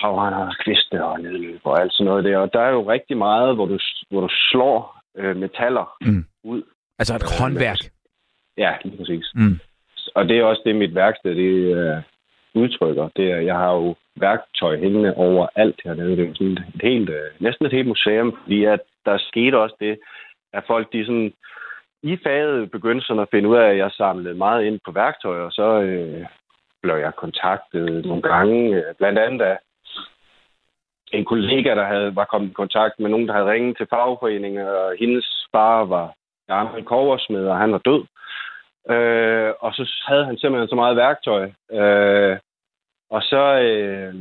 [0.00, 2.38] tagrender og kviste og nedløb og alt sådan noget der.
[2.38, 3.78] Og der er jo rigtig meget, hvor du,
[4.10, 6.24] hvor du slår øh, metaller mm.
[6.44, 6.62] ud.
[6.98, 7.78] Altså et øh, håndværk?
[8.56, 9.26] Ja, lige præcis.
[9.34, 9.58] Mm.
[10.14, 12.02] Og det er også det, mit værksted det øh,
[12.54, 13.08] udtrykker.
[13.16, 16.16] Det er, jeg har jo værktøj hængende over alt hernede.
[16.16, 19.76] Det er sådan et helt, øh, næsten et helt museum, fordi at der skete også
[19.80, 19.98] det,
[20.52, 21.32] at folk de sådan
[22.02, 25.38] i faget begyndte sådan at finde ud af, at jeg samlede meget ind på værktøj,
[25.40, 26.26] og så øh,
[26.82, 29.58] blev jeg kontaktet nogle gange, øh, blandt andet af
[31.18, 34.66] en kollega, der havde, var kommet i kontakt med nogen, der havde ringet til fagforeningen,
[34.66, 36.14] og hendes far var
[36.48, 38.02] gammel koversmed, og han var død.
[38.94, 41.44] Øh, og så havde han simpelthen så meget værktøj.
[41.72, 42.38] Øh,
[43.10, 44.14] og så, øh,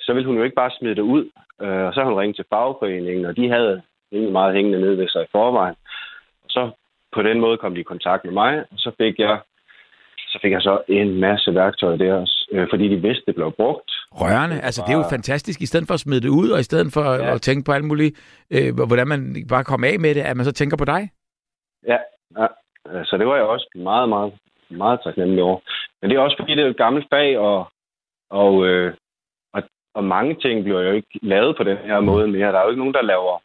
[0.00, 1.30] så ville hun jo ikke bare smide det ud.
[1.62, 4.98] Øh, og så havde hun ringet til fagforeningen, og de havde egentlig meget hængende nede
[4.98, 5.76] ved sig i forvejen.
[6.44, 6.70] Og så
[7.12, 9.40] på den måde kom de i kontakt med mig, og så fik jeg
[10.34, 13.90] så fik jeg så en masse værktøj der, øh, fordi de vidste, det blev brugt.
[14.20, 14.60] Rørende.
[14.60, 15.60] Altså, det er jo fantastisk.
[15.60, 17.34] I stedet for at smide det ud, og i stedet for ja.
[17.34, 18.12] at tænke på alt muligt,
[18.54, 21.02] øh, hvordan man bare kommer af med det, at man så tænker på dig.
[21.86, 21.98] Ja,
[22.38, 22.46] ja.
[23.04, 24.32] så det var jeg også meget, meget,
[24.70, 25.58] meget taknemmelig over.
[26.02, 27.66] Men det er også fordi, det er et gammelt fag, og,
[28.30, 28.94] og, øh,
[29.52, 29.62] og,
[29.94, 32.52] og mange ting bliver jo ikke lavet på den her måde mere.
[32.52, 33.42] Der er jo ikke nogen, der laver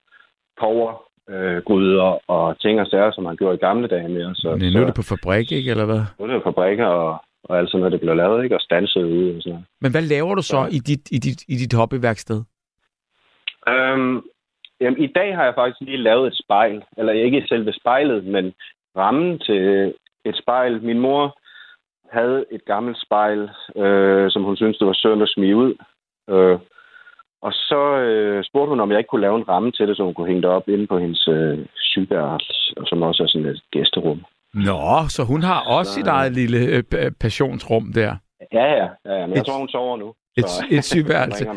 [0.59, 4.35] power øh, gryder og ting og sager, som man gjorde i gamle dage mere.
[4.35, 6.01] Så, Men nu er det på fabrik, ikke, eller hvad?
[6.19, 8.55] Nu er det på fabrikker, og, og alt sådan noget, det bliver lavet, ikke?
[8.55, 9.65] Og stanset ud og sådan noget.
[9.81, 10.67] Men hvad laver du så ja.
[10.67, 12.41] i dit, i dit, i dit hobbyværksted?
[13.67, 14.21] Øhm,
[14.81, 16.83] jamen, i dag har jeg faktisk lige lavet et spejl.
[16.97, 18.53] Eller ikke selve spejlet, men
[18.97, 19.93] rammen til
[20.25, 20.81] et spejl.
[20.81, 21.39] Min mor
[22.11, 25.73] havde et gammelt spejl, øh, som hun syntes, det var synd at smide ud.
[26.29, 26.59] Øh,
[27.41, 30.03] og så øh, spurgte hun, om jeg ikke kunne lave en ramme til det, så
[30.03, 32.53] hun kunne hænge det op inde på hendes øh, sygeværelse,
[32.85, 34.25] som også er sådan et gæsterum.
[34.53, 38.15] Nå, så hun har også så, sit eget lille øh, passionsrum der.
[38.53, 40.13] Ja, ja, ja, men jeg et, tror, hun sover nu.
[40.37, 41.45] Et, så, et sygeværelse.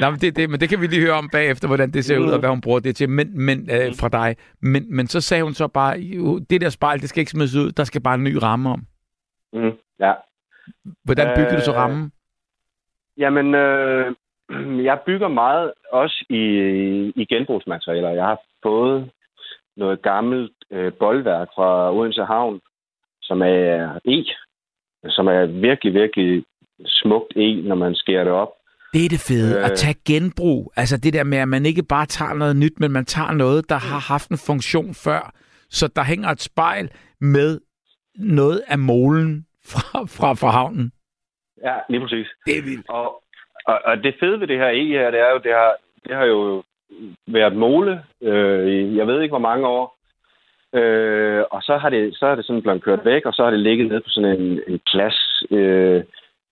[0.00, 2.18] Nej, men det, det, men det kan vi lige høre om bagefter, hvordan det ser
[2.18, 2.24] mm.
[2.24, 4.36] ud, og hvad hun bruger det til men, men, øh, fra dig.
[4.60, 5.98] Men, men så sagde hun så bare,
[6.50, 8.86] det der spejl, det skal ikke smides ud, der skal bare en ny ramme om.
[9.52, 10.12] Mm, ja.
[11.04, 12.12] Hvordan bygger øh, du så øh, rammen?
[13.16, 14.14] Jamen, øh,
[14.88, 16.42] jeg bygger meget også i,
[17.16, 18.10] i genbrugsmaterialer.
[18.10, 19.10] Jeg har fået
[19.76, 22.60] noget gammelt øh, boldværk fra Odense Havn,
[23.22, 24.24] som er e,
[25.08, 26.44] som er virkelig, virkelig
[26.86, 28.52] smukt e, når man skærer det op.
[28.92, 30.72] Det er det fede, øh, at tage genbrug.
[30.76, 33.68] Altså det der med, at man ikke bare tager noget nyt, men man tager noget,
[33.68, 35.34] der har haft en funktion før.
[35.70, 36.90] Så der hænger et spejl
[37.20, 37.60] med
[38.14, 40.92] noget af målen fra, fra, fra havnen.
[41.64, 42.26] Ja, lige præcis.
[42.46, 42.88] Det er vildt.
[42.88, 43.22] Og,
[43.66, 45.74] og, og det fede ved det her e her, det er jo, det har,
[46.08, 46.62] det har jo
[47.26, 49.96] været måle øh, i, jeg ved ikke hvor mange år.
[50.72, 53.50] Øh, og så har, det, så har det sådan blevet kørt væk, og så har
[53.50, 56.04] det ligget ned på sådan en, en plads, øh,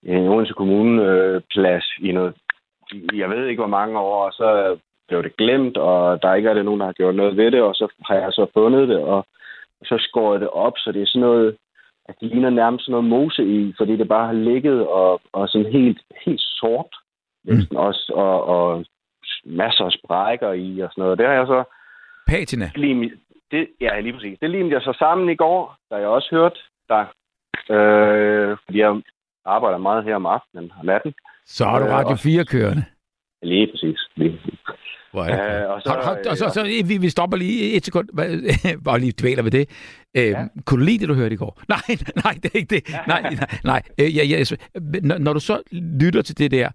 [0.03, 2.35] en Odense Kommune øh, plads i noget,
[3.15, 4.79] jeg ved ikke hvor mange år, og så
[5.09, 7.63] blev det glemt, og der ikke er det nogen, der har gjort noget ved det,
[7.63, 9.27] og så har jeg så fundet det, og
[9.85, 11.57] så skåret det op, så det er sådan noget,
[12.09, 15.49] at det ligner nærmest sådan noget mose i, fordi det bare har ligget og, og
[15.49, 16.95] sådan helt, helt sort.
[17.45, 17.77] Mm.
[17.77, 18.85] Også, og, og
[19.45, 21.19] masser af sprækker i og sådan noget.
[21.19, 21.65] Det har jeg så...
[22.27, 22.71] Patina?
[22.75, 23.13] Lige,
[23.51, 24.39] det, ja, lige præcis.
[24.41, 27.05] Det limte jeg så sammen i går, da jeg også hørte der.
[27.75, 29.03] Øh, fordi jeg
[29.45, 31.15] arbejder meget her om aftenen og natten.
[31.47, 32.85] Så har du øh, Radio 4 kørende?
[33.43, 33.99] Lige præcis.
[34.17, 34.59] Lige præcis.
[35.13, 35.65] Hvor er det?
[35.65, 38.09] Øh, og så, har, og så, så, så vi, vi stopper lige et sekund,
[38.85, 39.69] bare lige dvæler ved det.
[40.17, 40.45] Øh, ja.
[40.67, 41.61] Kunne du lide det, du hørte i går?
[41.75, 42.89] Nej, nej, det er ikke det.
[43.07, 43.83] Nej, nej, nej.
[44.01, 44.45] Øh, ja, ja,
[45.03, 46.69] når, når du så lytter til det der,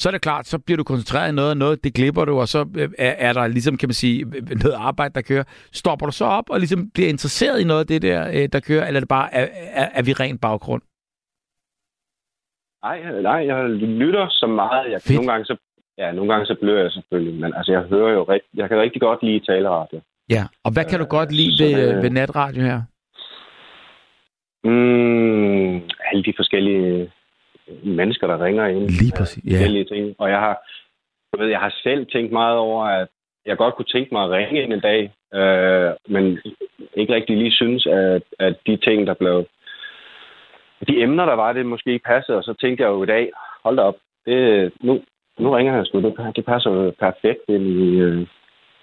[0.00, 2.40] så er det klart, så bliver du koncentreret i noget, og noget, det glipper du,
[2.40, 4.24] og så øh, er, er der ligesom, kan man sige,
[4.62, 5.44] noget arbejde, der kører.
[5.72, 8.60] Stopper du så op og ligesom bliver interesseret i noget af det der, øh, der
[8.60, 9.46] kører, eller er det bare, er,
[9.82, 10.82] er, er vi ren baggrund?
[12.84, 14.90] Nej, nej, jeg lytter så meget.
[14.92, 15.56] Jeg kan nogle gange så
[16.00, 18.80] Ja, nogle gange så blør jeg selvfølgelig, men altså jeg hører jo rigt, jeg kan
[18.80, 20.00] rigtig godt lide taleradio.
[20.30, 22.80] Ja, og hvad kan du godt lide ved, øh, ved natradio her?
[24.64, 25.74] Mm,
[26.08, 27.12] alle de forskellige
[27.84, 28.88] mennesker, der ringer ind.
[28.88, 29.84] Lige præcis, ja.
[29.94, 30.14] Ting.
[30.18, 30.56] Og jeg har,
[31.32, 33.08] jeg, ved, jeg har selv tænkt meget over, at
[33.46, 35.00] jeg godt kunne tænke mig at ringe ind en dag,
[35.34, 36.38] øh, men
[36.94, 39.44] ikke rigtig lige synes, at, at de ting, der blev...
[40.88, 43.30] De emner, der var, det måske ikke passede, og så tænkte jeg jo i dag,
[43.64, 45.00] hold da op, det, nu,
[45.38, 46.00] nu ringer han sgu.
[46.00, 48.26] Det, det passer jo perfekt ind i, øh,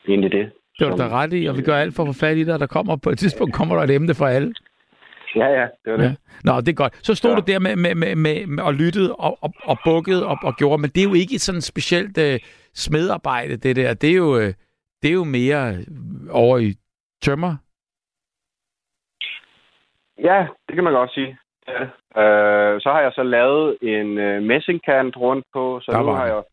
[0.08, 0.52] ind i det.
[0.80, 2.44] Det var du da ret i, og vi gør alt for at få fat i
[2.44, 2.60] dig.
[2.60, 4.54] Der kommer på et tidspunkt kommer der et emne for alle.
[5.36, 6.04] Ja, ja, det var det.
[6.04, 6.16] Ja.
[6.44, 7.06] Nå, det er godt.
[7.06, 7.38] Så stod ja.
[7.38, 8.16] du der med, med, med,
[8.48, 11.40] med, og lyttede og, og, og bukkede og, og gjorde, men det er jo ikke
[11.40, 12.40] sådan specielt uh,
[12.74, 13.94] smedarbejde, det der.
[13.94, 14.54] Det er jo, uh,
[15.02, 15.76] det er jo mere
[16.32, 16.74] over i
[17.22, 17.56] tømmer.
[20.24, 21.38] Ja, det kan man godt sige.
[21.68, 21.84] Ja.
[22.22, 26.44] Øh, så har jeg så lavet en øh, messingkant rundt på, så nu har jeg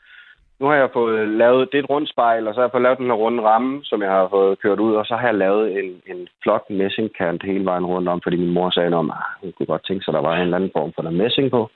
[0.60, 2.98] nu har jeg fået lavet, det et rundt spejl, og så har jeg fået lavet
[2.98, 5.78] den her runde ramme, som jeg har fået kørt ud, og så har jeg lavet
[5.78, 8.94] en, en flot messingkant hele vejen rundt om, fordi min mor sagde, at
[9.40, 11.50] hun kunne godt tænke sig, at der var en eller anden form for der messing
[11.50, 11.70] på.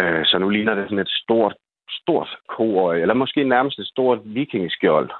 [0.00, 1.54] Øh, så nu ligner det sådan et stort,
[2.02, 5.10] stort kor, eller måske nærmest et stort vikingeskjold.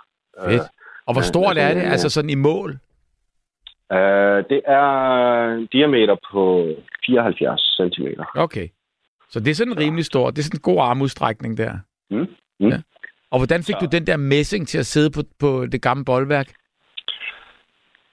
[0.44, 0.62] Fedt.
[1.06, 2.70] Og hvor stort øh, er det, altså sådan i mål?
[3.90, 4.86] Uh, det er
[5.72, 6.66] diameter på
[7.06, 8.06] 74 cm.
[8.36, 8.68] Okay.
[9.30, 10.36] Så det er sådan rimelig stort.
[10.36, 11.72] Det er sådan en god armudstrækning der.
[12.10, 12.26] Mm.
[12.60, 12.68] Mm.
[12.68, 12.78] Ja.
[13.30, 13.80] Og hvordan fik så.
[13.80, 16.48] du den der messing til at sidde på, på det gamle boldværk?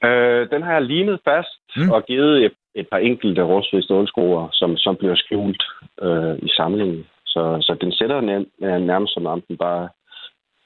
[0.05, 1.91] Uh, den har jeg limet fast mm.
[1.91, 5.63] og givet et, et par enkelte rustfri stålskruer, som, som bliver skjult
[6.01, 7.07] uh, i samlingen.
[7.25, 8.39] Så, så den sætter nær,
[8.79, 9.89] nærmest som om den bare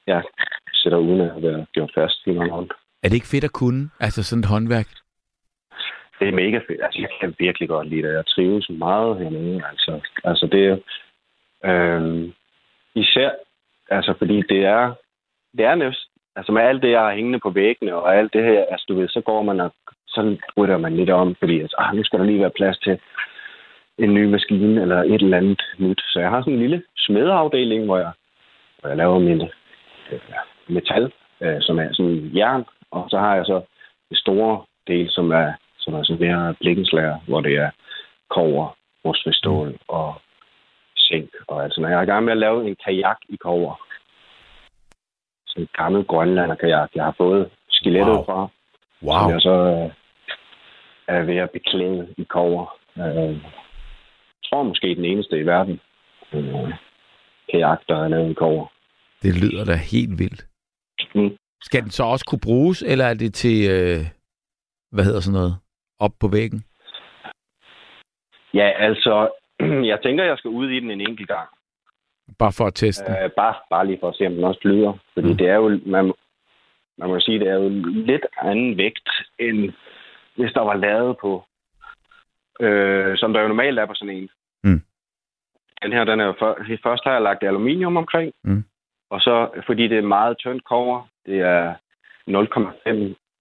[0.06, 0.20] ja,
[0.74, 2.70] sætter uden at være gjort fast i en hånd.
[3.02, 3.90] Er det ikke fedt at kunne?
[4.00, 4.88] Altså sådan et håndværk?
[6.18, 6.80] Det er mega fedt.
[6.82, 8.14] Altså, jeg kan virkelig godt lide det.
[8.14, 9.62] Jeg trives meget hernede.
[9.70, 10.82] Altså, altså det,
[11.70, 12.32] øh,
[12.94, 13.30] især,
[13.90, 14.94] altså fordi det er,
[15.56, 18.44] det er nævst, altså med alt det, jeg har hængende på væggene og alt det
[18.44, 19.72] her, altså du ved, så går man og
[20.08, 23.00] så rytter man lidt om, fordi altså, ah, nu skal der lige være plads til
[23.98, 26.00] en ny maskine eller et eller andet nyt.
[26.12, 28.12] Så jeg har sådan en lille smedeafdeling, hvor jeg,
[28.80, 29.42] hvor jeg laver min
[30.12, 30.20] øh,
[30.68, 33.62] metal, øh, som er sådan jern, og så har jeg så
[34.10, 37.70] det store del, som er, som er sådan mere blikkenslager, hvor det er
[38.30, 39.32] kover, rustfri
[39.88, 40.14] og
[41.10, 41.30] zink.
[41.48, 43.74] Og altså, når jeg er i gang med at lave en kajak i kover,
[45.46, 48.24] sådan en gammel grønlander-kajak, jeg har fået skelettet Wow.
[48.24, 48.48] fra,
[49.02, 49.18] Wow.
[49.20, 49.90] som jeg så øh,
[51.16, 52.76] er ved at beklæde i kover.
[52.98, 55.80] Øh, jeg tror måske den eneste i verden,
[56.32, 56.72] øh,
[57.50, 58.66] kajak, der er lavet i kover.
[59.22, 60.46] Det lyder da helt vildt.
[61.14, 61.36] Mm.
[61.62, 64.00] Skal den så også kunne bruges, eller er det til, øh,
[64.92, 65.54] hvad hedder sådan noget,
[65.98, 66.64] op på væggen?
[68.54, 69.28] Ja, altså,
[69.92, 71.48] jeg tænker, jeg skal ud i den en enkelt gang.
[72.38, 73.24] Bare for at teste den.
[73.24, 74.92] Øh, bare, bare lige for at se, om den også flyder.
[75.14, 75.32] Fordi Mm.
[75.32, 75.38] mm.
[75.38, 76.12] det er jo, man,
[76.98, 79.08] man må sige, det er jo lidt anden vægt,
[79.38, 79.72] end
[80.36, 81.44] hvis der var lavet på,
[82.60, 84.28] øh, som der jo normalt er på sådan en.
[84.64, 84.82] Mm.
[85.82, 88.64] Den her, den er jo for, først har jeg lagt aluminium omkring, Mm.
[89.10, 91.74] og så, fordi det er meget tyndt kover, det er
[92.26, 92.90] 0,5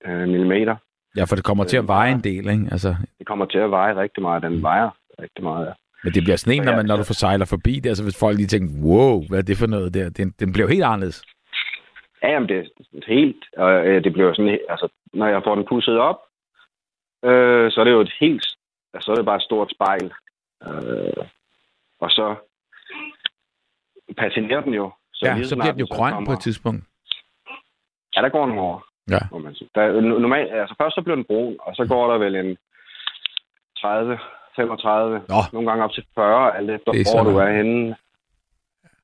[0.05, 0.77] øh, mm.
[1.15, 2.67] Ja, for det kommer til at veje en del, ikke?
[2.71, 4.43] Altså, Det kommer til at veje rigtig meget.
[4.43, 4.89] Den vejer
[5.21, 5.71] rigtig meget, ja.
[6.03, 7.89] Men det bliver sådan en, Så når, man, når så- du får sejler forbi det.
[7.89, 10.09] Altså, hvis folk lige tænker, wow, hvad er det for noget der?
[10.09, 11.23] Den, den bliver jo helt anderledes.
[12.23, 12.65] Ja, jamen, det er
[13.07, 13.43] helt...
[13.57, 14.59] Og, øh, det bliver sådan...
[14.69, 16.19] Altså, når jeg får den pusset op,
[17.29, 18.45] øh, så er det jo et helt...
[18.93, 20.13] Altså, så er det bare et stort spejl.
[20.67, 21.23] Øh,
[21.99, 22.35] og så
[24.17, 24.91] patinerer den jo.
[25.13, 26.83] Så ja, så bliver den jo så grøn kommer- på et tidspunkt.
[28.15, 28.85] Ja, der går nogle år.
[29.09, 29.19] Ja.
[29.31, 29.69] Må man sige.
[29.75, 32.57] Der, no- normalt, altså først så bliver den brun, og så går der vel en
[33.81, 34.19] 30,
[34.55, 35.35] 35, Nå.
[35.53, 37.95] nogle gange op til 40, alt efter Det er hvor du er henne.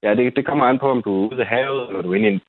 [0.04, 2.16] Ja, det, det kommer an på, om du er ude i havet, eller du er
[2.16, 2.42] inde i en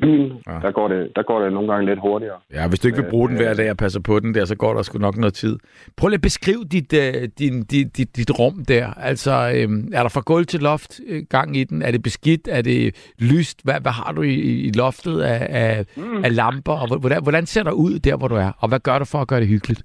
[0.00, 0.42] byen.
[0.46, 0.52] Ja.
[0.52, 2.38] Der, går det, der går det nogle gange lidt hurtigere.
[2.52, 4.56] Ja, hvis du ikke vil bruge den hver dag og passer på den der, så
[4.56, 5.58] går der sgu nok noget tid.
[5.96, 8.86] Prøv lige at beskrive dit, uh, din, dit, dit, dit rum der.
[8.94, 11.82] Altså, øhm, er der fra gulv til loft øh, gang i den?
[11.82, 12.48] Er det beskidt?
[12.48, 13.60] Er det lyst?
[13.64, 14.34] Hvad, hvad har du i,
[14.66, 16.24] i loftet af, af, Mm.
[16.24, 16.72] af lamper?
[16.72, 18.50] Og hvor- hvordan, hvordan ser der ud der, hvor du er?
[18.58, 19.82] Og hvad gør du for at gøre det hyggeligt?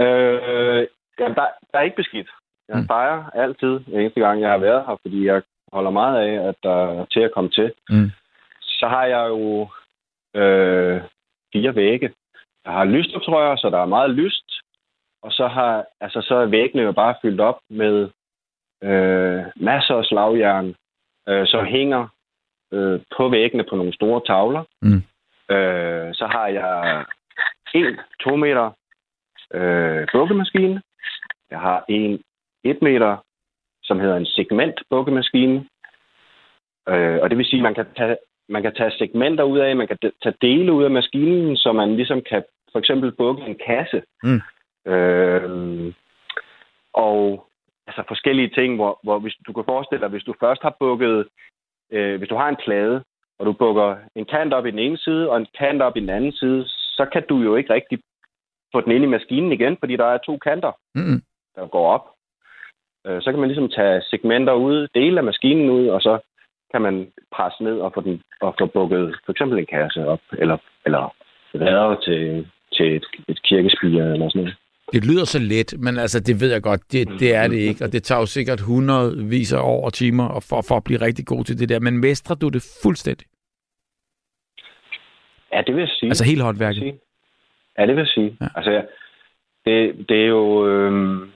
[0.00, 0.82] Øh,
[1.18, 2.28] jamen, der, der er ikke beskidt.
[2.68, 2.80] Jeg Mm.
[2.82, 2.86] mm.
[2.86, 5.42] fejrer altid, hver eneste gang jeg har været her, fordi jeg
[5.72, 7.72] holder meget af, at der er til at komme til.
[7.90, 8.10] Mm.
[8.60, 9.68] Så har jeg jo
[10.40, 11.00] øh,
[11.52, 12.14] fire vægge.
[12.64, 14.44] Jeg har lysoptrøjer, så der er meget lyst.
[15.22, 18.08] Og så, har, altså, så er væggene jo bare fyldt op med
[18.82, 20.74] øh, masser af slagjern,
[21.28, 22.08] øh, som hænger
[22.72, 24.64] øh, på væggene på nogle store tavler.
[24.82, 25.02] Mm.
[25.54, 27.04] Øh, så har jeg
[27.74, 28.70] en 2 meter
[29.54, 30.82] øh, bukkemaskine.
[31.50, 32.22] Jeg har en
[32.64, 33.16] 1 meter,
[33.82, 35.68] som hedder en segment bukkemaskine.
[36.88, 38.16] Øh, og det vil sige, at man kan tage,
[38.48, 41.72] man kan tage segmenter ud af, man kan de- tage dele ud af maskinen, så
[41.72, 42.42] man ligesom kan
[42.72, 44.02] for eksempel bukke en kasse.
[44.22, 44.40] Mm.
[44.92, 45.92] Øh,
[46.92, 47.46] og
[47.86, 51.28] altså forskellige ting, hvor, hvor hvis, du kan forestille dig, hvis du først har bukket,
[51.92, 53.04] øh, hvis du har en plade,
[53.38, 56.00] og du bukker en kant op i den ene side, og en kant op i
[56.00, 57.98] den anden side, så kan du jo ikke rigtig
[58.72, 61.22] få den ind i maskinen igen, fordi der er to kanter, Mm-mm.
[61.58, 62.06] Der går op.
[63.06, 66.18] Øh, så kan man ligesom tage segmenter ud, dele af maskinen ud, og så
[66.72, 70.20] kan man presse ned og få, den, og få bukket for eksempel en kasse op,
[70.32, 70.56] eller,
[70.86, 71.14] eller
[71.54, 74.56] vader til, til et, et kirkespire eller sådan noget.
[74.92, 77.84] Det lyder så let, men altså, det ved jeg godt, det, det er det ikke.
[77.84, 81.00] Og det tager jo sikkert hundredvis af år og timer og for, for at blive
[81.00, 81.80] rigtig god til det der.
[81.80, 83.26] Men mestrer du det fuldstændig?
[85.52, 86.08] Ja, det vil jeg sige.
[86.08, 86.98] Altså hele jeg håndværket?
[87.78, 88.36] Ja, det vil jeg sige.
[88.40, 88.46] Ja.
[88.54, 88.86] Altså,
[89.64, 90.68] det, det er jo...
[90.68, 91.28] Øh,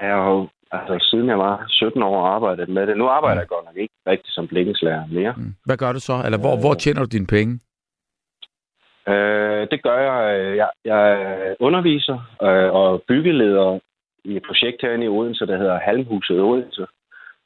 [0.00, 2.96] jeg har jo altså, siden jeg var 17 år arbejdet med det.
[2.96, 5.34] Nu arbejder jeg godt nok ikke rigtig som blikkenslager mere.
[5.36, 5.54] Mm.
[5.64, 6.22] Hvad gør du så?
[6.24, 7.60] Eller hvor, hvor tjener du dine penge?
[9.08, 10.40] Øh, det gør jeg.
[10.40, 11.02] øh, Jeg, jeg
[11.60, 13.78] underviser øh, og byggeleder
[14.24, 16.86] i et projekt herinde i Odense, der hedder Halmhuset Odense.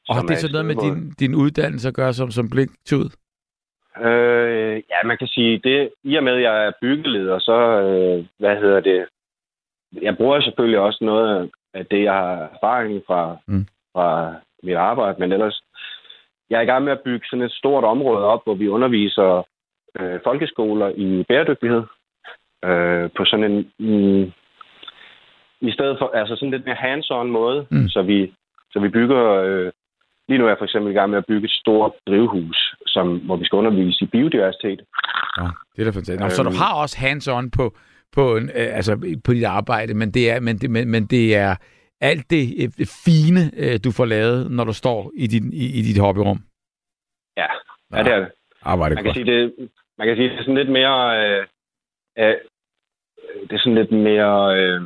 [0.09, 3.11] Og har det så et noget med din, din uddannelse at gøre som, som blinktud?
[4.01, 8.27] Øh, ja, man kan sige, det i og med, at jeg er byggeleder, så, øh,
[8.39, 9.07] hvad hedder det,
[10.03, 13.67] jeg bruger selvfølgelig også noget af det, jeg har erfaring fra, Mm.
[13.95, 15.63] fra mit arbejde, men ellers,
[16.51, 19.47] jeg er i gang med at bygge sådan et stort område op, hvor vi underviser
[20.01, 21.83] øh, folkeskoler i bæredygtighed
[22.65, 24.33] øh, på sådan en, mm,
[25.61, 27.77] i stedet for, altså sådan lidt mere hands-on måde, Mm.
[27.79, 27.89] mm.
[27.89, 28.35] så vi,
[28.73, 29.73] så vi bygger, øh,
[30.29, 33.19] lige nu er jeg for eksempel i gang med at bygge et stort drivhus, som,
[33.19, 34.81] hvor vi skal undervise i biodiversitet.
[35.39, 35.47] Ja,
[35.77, 36.21] det er da fantastisk.
[36.21, 36.59] Nå, så du Øhm.
[36.59, 37.65] har også hands-on på,
[38.17, 41.37] på, en, øh, altså, på dit arbejde, men det er, men det, men, men det
[41.37, 41.57] er
[42.01, 45.83] alt det øh, fine, øh, du får lavet, når du står i, din, i, i
[45.83, 46.39] dit hobbyrum.
[47.37, 47.47] Ja,
[47.93, 48.31] ja det er det.
[48.63, 50.99] Arbejde man kan sige, det, man kan sige, det er sådan lidt mere...
[51.21, 51.47] Øh,
[52.19, 52.37] øh,
[53.43, 54.83] det er sådan lidt mere øh,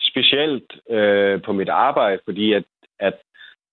[0.00, 2.64] specielt øh, på mit arbejde, fordi at,
[3.00, 3.14] at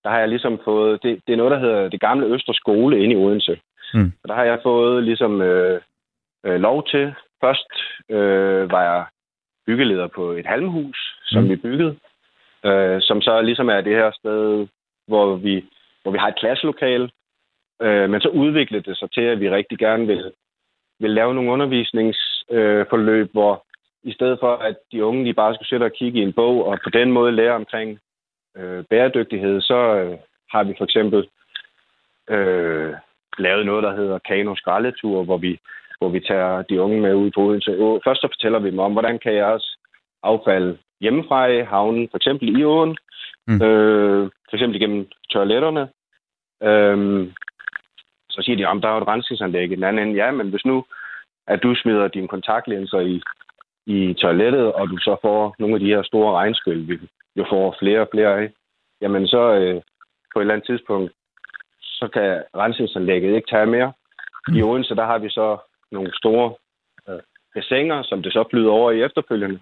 [0.04, 1.02] der har jeg ligesom fået...
[1.02, 3.60] Det, det er noget, der hedder det gamle Østre Skole inde i Odense.
[3.94, 4.12] Mm.
[4.22, 5.80] Og der har jeg fået ligesom øh,
[6.46, 7.14] øh, lov til.
[7.44, 7.70] Først
[8.16, 9.04] øh, var jeg
[9.66, 11.50] byggeleder på et halmhus, som mm.
[11.50, 11.96] vi byggede,
[12.64, 14.66] øh, som så ligesom er det her sted,
[15.06, 15.64] hvor vi,
[16.02, 17.10] hvor vi har et klasselokale.
[17.82, 20.32] Øh, men så udviklede det sig til, at vi rigtig gerne vil,
[21.00, 23.64] vil lave nogle undervisningsforløb, øh, hvor
[24.02, 26.66] i stedet for, at de unge de bare skulle sætte og kigge i en bog
[26.66, 27.98] og på den måde lære omkring
[28.56, 30.18] øh, bæredygtighed, så øh,
[30.50, 31.28] har vi for eksempel
[32.30, 32.94] øh,
[33.38, 35.58] lavet noget, der hedder Kano Skraldetur, hvor vi,
[36.04, 37.70] hvor vi tager de unge med ud på Odense
[38.04, 39.76] Først så fortæller vi dem om, hvordan kan jeres
[40.22, 42.96] affald hjemmefra i havnen, for eksempel i åen,
[43.46, 43.62] mm.
[43.62, 45.84] øh, for eksempel igennem toiletterne.
[46.68, 46.96] Øh,
[48.30, 50.24] så siger de, om der er et rensningsanlæg i den anden ende.
[50.24, 50.84] Ja, men hvis nu,
[51.46, 53.22] at du smider dine kontaktlinser i,
[53.86, 56.98] i toilettet, og du så får nogle af de her store regnskyld, vi
[57.36, 58.50] jo får flere og flere af,
[59.00, 59.82] jamen så øh,
[60.32, 61.12] på et eller andet tidspunkt,
[61.80, 63.92] så kan rensningsanlægget ikke tage mere.
[64.48, 64.68] I mm.
[64.68, 65.58] Odense, der har vi så
[65.94, 66.54] nogle store
[67.08, 67.22] øh,
[67.54, 69.60] bassiner, som det så flyder over i efterfølgende.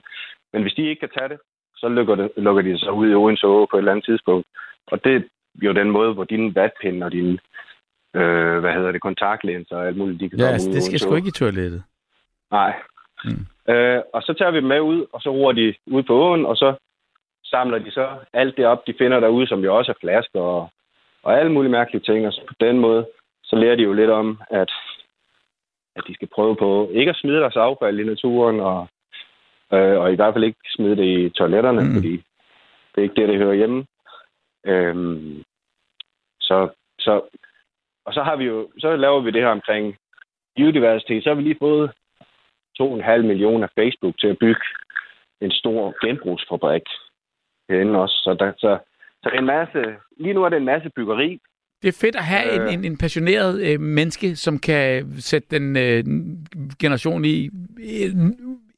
[0.52, 1.38] Men hvis de ikke kan tage det,
[1.76, 4.46] så lukker, det, lukker de sig ud i Odense Å på et eller andet tidspunkt.
[4.86, 5.22] Og det er
[5.62, 7.38] jo den måde, hvor dine vatpinde og dine
[8.14, 11.14] øh, hvad hedder det, kontaktlinser og alt muligt, de kan ja, altså, det skal sgu
[11.14, 11.82] ikke i toilettet.
[12.50, 12.72] Nej.
[13.24, 13.46] Mm.
[13.72, 16.46] Øh, og så tager vi dem med ud, og så roer de ud på åen,
[16.46, 16.74] og så
[17.44, 20.70] samler de så alt det op, de finder derude, som jo også er flasker og,
[21.22, 22.26] og alle mulige mærkelige ting.
[22.26, 23.06] Og så på den måde,
[23.44, 24.72] så lærer de jo lidt om, at,
[25.96, 28.88] at de skal prøve på ikke at smide deres affald i naturen, og,
[29.72, 31.94] øh, og i hvert fald ikke smide det i toiletterne, mm.
[31.94, 32.12] fordi
[32.92, 33.86] det er ikke det, det hører hjemme.
[34.66, 35.42] Øhm,
[36.40, 37.20] så, så,
[38.04, 39.96] og så har vi jo, så laver vi det her omkring
[40.56, 41.22] biodiversitet.
[41.22, 41.92] Så har vi lige fået
[42.80, 44.66] 2,5 millioner Facebook til at bygge
[45.40, 46.82] en stor genbrugsfabrik
[47.68, 48.14] herinde også.
[48.14, 48.78] Så, der, så,
[49.22, 51.38] så en masse, lige nu er det en masse byggeri.
[51.82, 55.48] Det er fedt at have øh, en, en, en passioneret øh, menneske, som kan sætte
[55.50, 56.04] den øh,
[56.78, 57.50] generation i,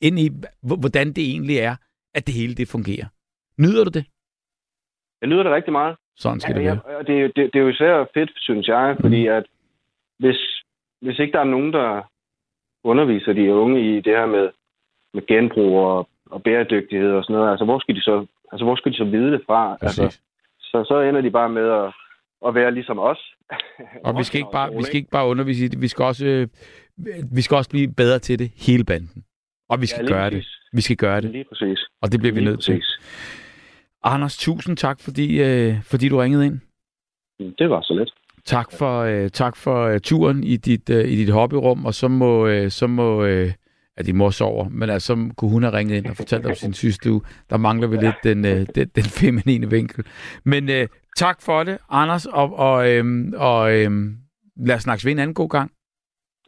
[0.01, 0.31] ind i,
[0.63, 1.77] hvordan det egentlig er,
[2.15, 3.07] at det hele det fungerer.
[3.59, 4.05] Nyder du det?
[5.21, 5.97] Jeg nyder det rigtig meget.
[6.17, 6.99] Sådan skal ja, det være.
[6.99, 9.35] Det, det, det, det er jo især fedt, synes jeg, fordi mm.
[9.35, 9.45] at
[10.19, 10.37] hvis,
[11.03, 12.11] hvis ikke der er nogen, der
[12.85, 14.51] underviser de unge i det her med,
[15.15, 18.77] med genbrug og, og bæredygtighed og sådan noget, altså hvor skal de så, altså, hvor
[18.77, 19.77] skal de så vide det fra?
[19.81, 20.19] Altså,
[20.61, 21.93] så, så ender de bare med at,
[22.47, 23.35] at være ligesom os.
[24.07, 26.27] og vi skal, ikke bare, vi skal ikke bare undervise i det, vi skal også,
[26.27, 26.49] øh,
[27.33, 29.25] vi skal også blive bedre til det, hele banden.
[29.69, 30.47] Og vi skal ja, gøre præcis.
[30.47, 30.77] det.
[30.77, 31.31] Vi skal gøre det.
[31.31, 31.79] Lige præcis.
[32.03, 32.87] Og det bliver vi nødt præcis.
[32.87, 33.05] til.
[34.03, 36.61] Anders, tusind tak, fordi, øh, fordi du ringede ind.
[37.59, 38.13] Det var så let.
[38.45, 42.09] Tak for, øh, tak for uh, turen i dit, uh, i dit hobbyrum, og så
[42.09, 43.49] må, uh, så må uh,
[43.99, 46.55] ja, din mor sover, men altså, så kunne hun have ringet ind og fortalt om
[46.55, 47.11] sin sidste
[47.51, 50.05] Der mangler vi lidt den, uh, den, den feminine vinkel.
[50.45, 54.17] Men uh, tak for det, Anders, og, og, øhm, og øhm,
[54.57, 55.71] lad os snakkes ved en anden god gang.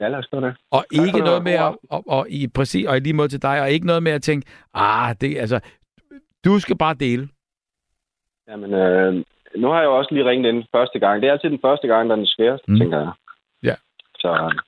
[0.01, 0.57] Ja, lad os det.
[0.71, 3.61] Og ikke noget med at, og, og, i, præcis, og i lige måde til dig,
[3.61, 5.61] og ikke noget med at tænke, ah, det, altså,
[6.45, 7.29] du skal bare dele.
[8.49, 9.25] Jamen, øh,
[9.57, 11.23] nu har jeg jo også lige ringet ind første gang.
[11.23, 12.79] Det er altid den første gang, der er den sværeste, mm.
[12.79, 13.13] tænker jeg.
[13.63, 13.75] Ja.
[14.19, 14.61] Så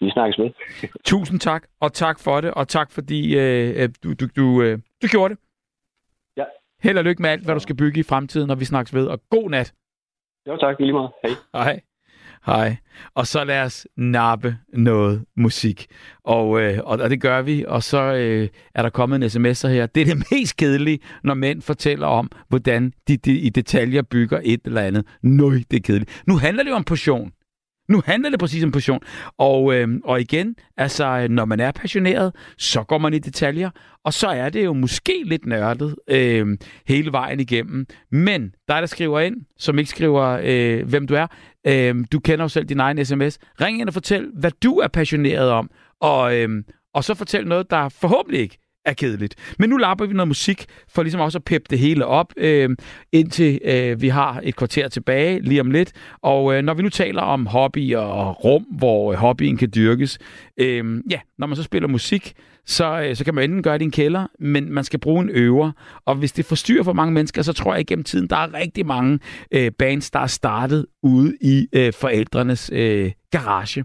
[0.00, 0.50] vi snakkes med.
[1.04, 4.78] Tusind tak, og tak for det, og tak fordi øh, øh, du, du, du, øh,
[5.02, 5.42] du gjorde det.
[6.36, 6.44] Ja.
[6.82, 9.06] Held og lykke med alt, hvad du skal bygge i fremtiden, når vi snakkes ved,
[9.06, 9.74] og god nat.
[10.48, 11.10] Jo tak, lige meget.
[11.22, 11.34] Hej.
[11.54, 11.80] Hej.
[12.46, 12.76] Hej.
[13.14, 15.86] Og så lad os nappe noget musik.
[16.24, 17.64] Og, øh, og, og det gør vi.
[17.68, 19.86] Og så øh, er der kommet en sms her.
[19.86, 24.40] Det er det mest kedelige, når mænd fortæller om, hvordan de, de i detaljer bygger
[24.44, 25.06] et eller andet.
[25.22, 26.22] Nøj, det er kedeligt.
[26.26, 27.32] Nu handler det jo om portion.
[27.88, 29.00] Nu handler det præcis om passion.
[29.38, 33.70] Og, øh, og igen, altså, når man er passioneret, så går man i detaljer,
[34.04, 37.86] og så er det jo måske lidt nørdet øh, hele vejen igennem.
[38.10, 41.26] Men dig, der skriver ind, som ikke skriver, øh, hvem du er,
[41.66, 43.38] øh, du kender jo selv din egen sms.
[43.60, 45.70] Ring ind og fortæl, hvad du er passioneret om,
[46.00, 46.48] og, øh,
[46.94, 49.34] og så fortæl noget, der forhåbentlig ikke er kedeligt.
[49.58, 52.70] Men nu lapper vi noget musik, for ligesom også at peppe det hele op, øh,
[53.12, 55.92] indtil øh, vi har et kvarter tilbage lige om lidt.
[56.22, 60.18] Og øh, når vi nu taler om hobby og rum, hvor øh, hobbyen kan dyrkes,
[60.60, 62.34] øh, ja, når man så spiller musik,
[62.66, 65.22] så, øh, så kan man enten gøre det i en kælder, men man skal bruge
[65.22, 65.72] en øver.
[66.06, 68.86] Og hvis det forstyrrer for mange mennesker, så tror jeg igennem tiden, der er rigtig
[68.86, 69.18] mange
[69.52, 73.84] øh, bands, der er startet ude i øh, forældrenes øh, garage.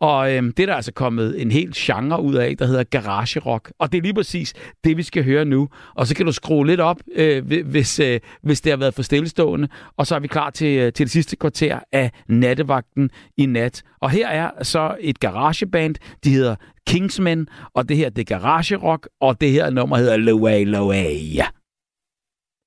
[0.00, 3.40] Og øhm, det er der altså kommet en hel genre ud af, der hedder garage
[3.40, 3.72] rock.
[3.78, 5.68] Og det er lige præcis det, vi skal høre nu.
[5.94, 9.02] Og så kan du skrue lidt op, øh, hvis, øh, hvis det har været for
[9.02, 9.68] stillestående.
[9.96, 13.82] Og så er vi klar til, øh, til det sidste kvarter af nattevagten i nat.
[14.00, 15.94] Og her er så et garageband.
[16.24, 16.56] De hedder
[16.86, 21.40] Kingsmen, og det her det er garage rock, og det her nummer hedder Loway Loway.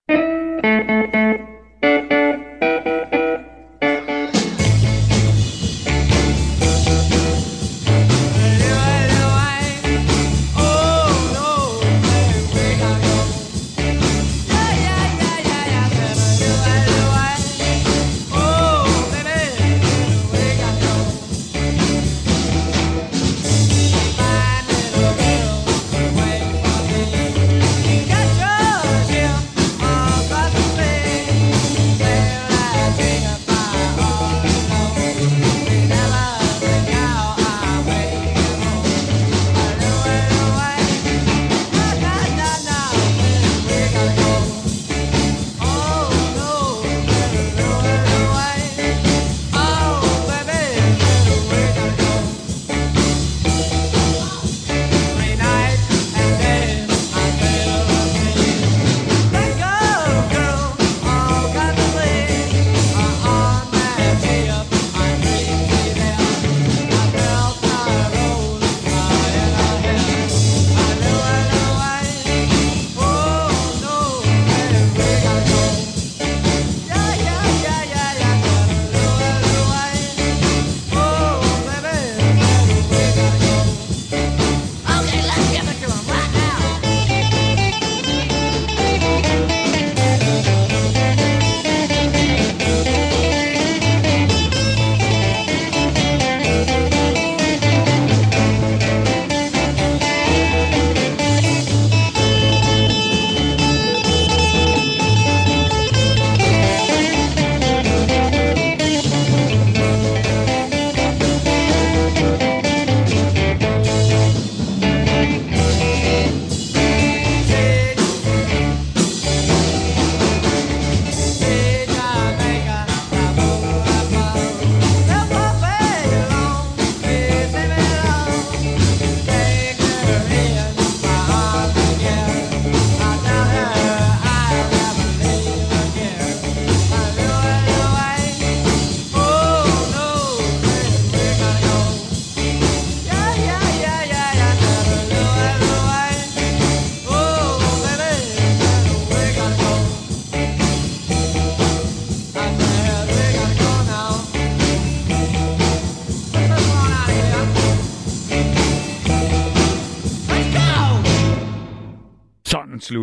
[0.10, 1.57] you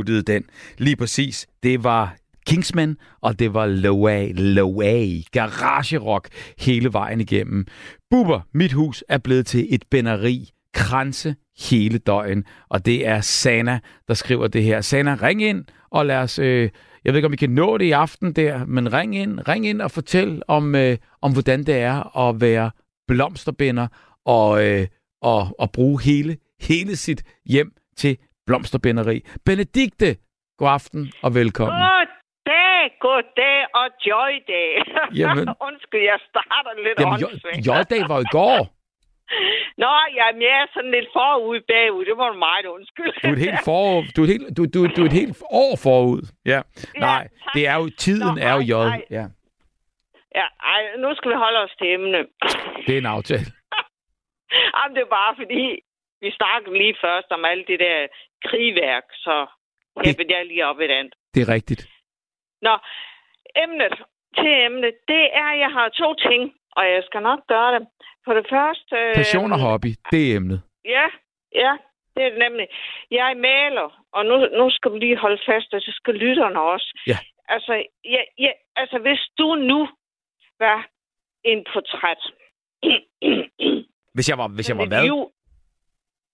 [0.05, 0.45] sluttede den.
[0.79, 1.47] Lige præcis.
[1.63, 2.17] Det var
[2.47, 6.29] Kingsman, og det var Loway, Loway, garage rock
[6.59, 7.67] hele vejen igennem.
[8.11, 11.35] Buber, mit hus er blevet til et bænderi, kranse
[11.71, 13.79] hele døgn, og det er Sana,
[14.09, 14.81] der skriver det her.
[14.81, 16.71] Sana, ring ind, og lad os, øh,
[17.05, 19.67] jeg ved ikke, om vi kan nå det i aften der, men ring ind, ring
[19.67, 22.71] ind og fortæl om, øh, om hvordan det er at være
[23.09, 23.87] blomsterbinder
[24.25, 24.87] og, øh,
[25.23, 28.17] og, og bruge hele, hele sit hjem til
[28.47, 29.17] blomsterbinderi.
[29.47, 30.09] Benedikte,
[30.59, 31.79] god aften og velkommen.
[31.81, 32.07] God
[32.53, 34.71] dag, god dag og joy day.
[35.21, 37.91] Jamen, Undskyld, jeg starter lidt jamen, åndssvagt.
[37.91, 38.59] dag var i går.
[39.85, 42.05] Nå, jamen, jeg er sådan lidt forud bagud.
[42.05, 43.13] Det var du meget undskyld.
[43.23, 43.83] Du er et helt, for,
[44.15, 46.23] du er et helt, du, du, du er et helt år forud.
[46.53, 46.61] Ja.
[46.95, 47.55] ja Nej, tak.
[47.55, 48.91] det er jo, tiden Nå, er jo jod.
[49.19, 49.25] Ja.
[50.41, 52.19] Ja, ej, nu skal vi holde os til emne.
[52.87, 53.47] Det er en aftale.
[54.77, 55.65] Jamen, det er bare fordi,
[56.25, 57.99] vi snakkede lige først om alt det der
[58.49, 59.47] krigværk, så
[60.05, 61.15] hæppede jeg lige op et andet.
[61.35, 61.83] Det er rigtigt.
[62.63, 62.75] Nå,
[63.65, 63.95] emnet
[64.39, 66.43] til emnet, det er, at jeg har to ting,
[66.77, 67.83] og jeg skal nok gøre det.
[68.25, 68.97] For det første...
[69.15, 70.63] Passion og hobby, det er emnet.
[70.85, 71.07] Ja,
[71.63, 71.73] ja,
[72.15, 72.67] det er det nemlig.
[73.11, 76.61] Jeg er maler, og nu, nu skal vi lige holde fast, og så skal lytterne
[76.61, 76.89] også.
[77.07, 77.19] Ja.
[77.49, 77.73] Altså,
[78.05, 79.89] ja, ja, altså, hvis du nu
[80.59, 80.89] var
[81.45, 82.23] en portræt...
[84.17, 85.31] hvis jeg var, hvis jeg var hvad?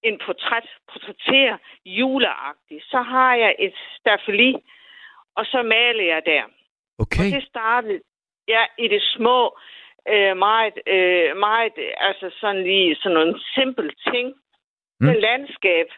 [0.03, 4.55] En portræt, portrætterer juleagtigt, så har jeg et stafeli,
[5.35, 6.45] og så maler jeg der.
[6.99, 7.27] Okay.
[7.27, 8.01] Og det startede
[8.49, 9.59] ja, i det små,
[10.09, 11.73] øh, meget, øh, meget,
[12.09, 14.35] altså sådan lige sådan nogle simple ting.
[15.01, 15.07] Mm.
[15.07, 15.89] Det landskab.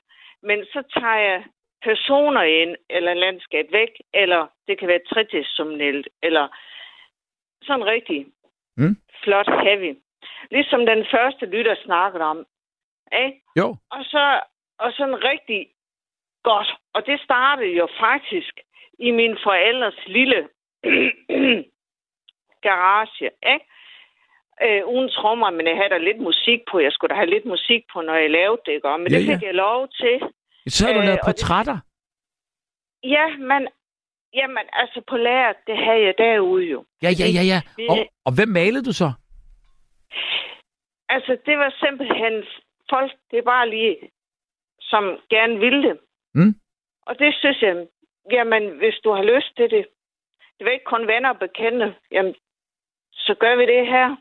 [0.42, 1.44] Men så tager jeg
[1.82, 6.48] personer ind, eller landskab væk, eller det kan være tredimensionelt, eller
[7.62, 8.26] sådan rigtig
[8.76, 8.96] mm.
[9.22, 9.96] flot, heavy.
[10.50, 12.46] Ligesom den første lytter snakkede om.
[13.24, 13.42] Ikke?
[13.56, 13.76] Jo.
[13.90, 14.40] Og så
[14.78, 15.68] og sådan rigtig
[16.42, 16.68] godt.
[16.94, 18.60] Og det startede jo faktisk
[18.98, 20.48] i min forældres lille
[22.66, 23.66] garage, ikke?
[24.62, 26.78] Øh, uden trommer, men jeg havde da lidt musik på.
[26.78, 28.98] Jeg skulle da have lidt musik på, når jeg lavede det, ikke?
[28.98, 29.34] Men Ja, det ja.
[29.34, 30.14] fik jeg lov til.
[30.66, 31.78] Så har du Øh, lavet og det- portrætter.
[33.04, 33.68] Ja, men
[34.34, 36.84] jamen, altså på lærer, det havde jeg derude jo.
[37.02, 37.60] Ja, ja, ja, ja.
[37.90, 39.08] Og, og hvem malede du så?
[41.08, 42.34] Altså, det var simpelthen
[42.94, 43.96] folk, det er bare lige,
[44.80, 45.96] som gerne ville det.
[46.34, 46.54] Mm.
[47.06, 47.86] Og det synes jeg,
[48.32, 49.84] jamen, hvis du har lyst til det,
[50.56, 52.34] det var ikke kun venner og bekendte, jamen,
[53.12, 54.16] så gør vi det her.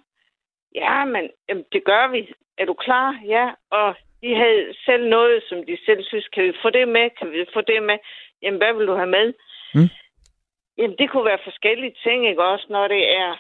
[0.76, 2.34] Ja, men jamen, det gør vi.
[2.58, 3.20] Er du klar?
[3.26, 3.46] Ja.
[3.70, 7.10] Og de havde selv noget, som de selv synes, kan vi få det med?
[7.20, 7.98] Kan vi få det med?
[8.42, 9.34] Jamen, hvad vil du have med?
[9.76, 9.90] Mm.
[10.78, 12.44] Jamen, det kunne være forskellige ting, ikke?
[12.44, 13.32] Også når det er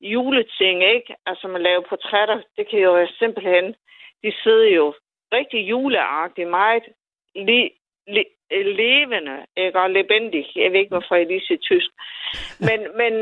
[0.00, 1.14] juleting, ikke?
[1.26, 3.74] Altså, man laver portrætter, det kan jo være simpelthen,
[4.22, 4.94] de sidder jo
[5.32, 6.82] rigtig juleagtigt, meget
[7.34, 7.70] li,
[8.06, 9.80] li, levende, ikke?
[9.80, 10.46] Og lebendig.
[10.56, 11.90] Jeg ved ikke, hvorfor jeg lige siger tysk.
[12.60, 13.14] Men, men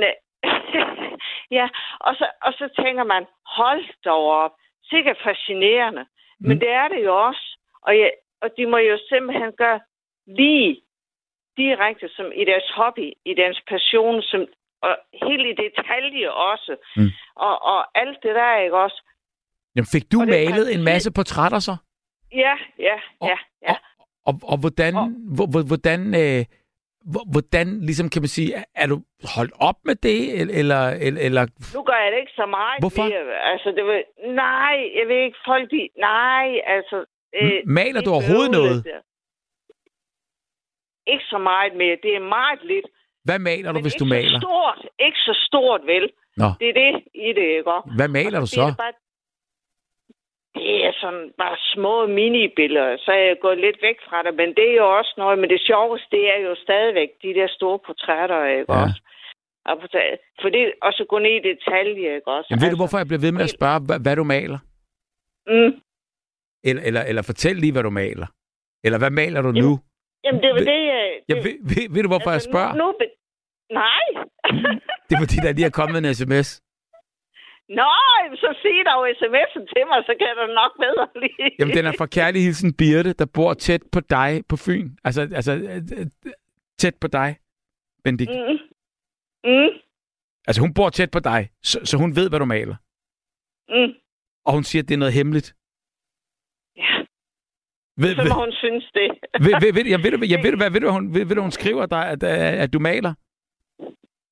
[1.59, 1.69] ja,
[2.01, 4.53] og så, og så tænker man, hold da op,
[4.85, 6.07] sikkert fascinerende.
[6.41, 6.61] Men Mm.
[6.61, 7.59] det er det jo også.
[7.83, 8.13] Og, jeg,
[8.43, 9.81] og de må jo simpelthen gøre
[10.27, 10.81] lige
[11.57, 14.47] direkte som i deres hobby, i deres passion, som,
[14.83, 16.77] og helt i detalje også.
[16.97, 17.11] Mm.
[17.37, 19.03] Og, og alt det der, ikke også?
[19.79, 21.75] Jamen, fik du Og malet en masse portrætter så?
[22.45, 22.55] Ja,
[22.89, 22.97] ja,
[23.31, 23.37] ja,
[23.69, 23.75] ja.
[24.29, 26.41] Og, og hvordan, Og- hvor, hvor- hvordan, øh,
[27.13, 28.97] hvor- hvordan, ligesom kan man sige, er- du
[29.37, 30.51] holdt op med det, eller,
[31.07, 31.43] eller, eller,
[31.77, 33.05] Nu gør jeg det ikke så meget Hvorfor?
[33.09, 33.35] mere.
[33.53, 33.99] Altså, det var,
[34.47, 35.81] nej, jeg ved ikke, folk de,
[36.11, 36.47] nej,
[36.77, 36.97] altså...
[37.37, 38.85] M- maler du er overhovedet noget?
[38.85, 39.01] der.
[41.13, 41.97] Ikke så meget mere.
[42.03, 42.87] Det er meget lidt.
[43.25, 44.41] hvad maler du, hvis ikke du maler?
[44.41, 44.81] Så stort.
[45.07, 46.05] Ikke så stort, vel?
[46.43, 46.49] Nå.
[46.61, 46.91] Det er det
[47.29, 47.73] i det, ikke?
[47.99, 48.67] Hvad maler Og du så?
[48.67, 48.93] Det, bare,
[50.59, 54.49] det er sådan bare små minibilleder, så er jeg gået lidt væk fra det, men
[54.59, 57.79] det er jo også noget, men det sjoveste, det er jo stadigvæk de der store
[57.87, 58.83] portrætter, ikke Ja.
[58.85, 59.01] også?
[59.71, 59.75] Og,
[60.43, 62.47] for det, og så gå ned i detalje, ikke også?
[62.51, 64.59] Jamen, ved du, Altså, hvorfor jeg bliver ved med at spørge, hvad, hvad du maler?
[65.53, 65.73] Mm,
[66.69, 68.27] Eller, eller, eller fortæl lige, hvad du maler.
[68.85, 69.71] Eller hvad maler du Jamen, nu?
[70.25, 71.03] jamen, det var det, jeg...
[71.29, 72.75] Det- ved, ved, ved du, hvorfor jeg altså, spørger?
[72.75, 72.95] Nu, nu,
[73.83, 74.05] nej.
[75.07, 76.49] Det er fordi, der lige er kommet en sms.
[77.69, 77.91] Nå,
[78.37, 81.51] så sig dog sms'en til mig, så kan jeg da nok bedre lige.
[81.59, 84.91] Jamen, den er fra Kærlig Hilsen Birte, der bor tæt på dig på Fyn.
[85.05, 85.53] Altså, altså
[86.79, 87.37] tæt på dig,
[88.05, 88.29] Bendik.
[88.29, 88.59] Mm.
[89.45, 89.71] Mm.
[90.47, 92.77] Altså, hun bor tæt på dig, så, så hun ved, hvad du maler.
[93.69, 93.93] Mm.
[94.45, 95.55] Og hun siger, at det er noget hemmeligt.
[96.77, 96.95] Ja,
[98.03, 99.11] Ved, så ved, må hun synes det.
[99.41, 101.25] ved, ved, ved, jeg ved, du- jeg ved, du hvad, ved, du, hvad hun, ved,
[101.27, 103.15] ved, du, hun skriver dig, at, at, at du maler?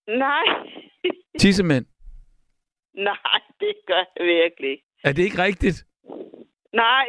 [0.09, 0.45] Nej.
[1.39, 1.87] Tissemænd.
[3.11, 4.85] Nej, det gør jeg virkelig ikke.
[5.05, 5.85] Er det ikke rigtigt?
[6.73, 7.07] Nej.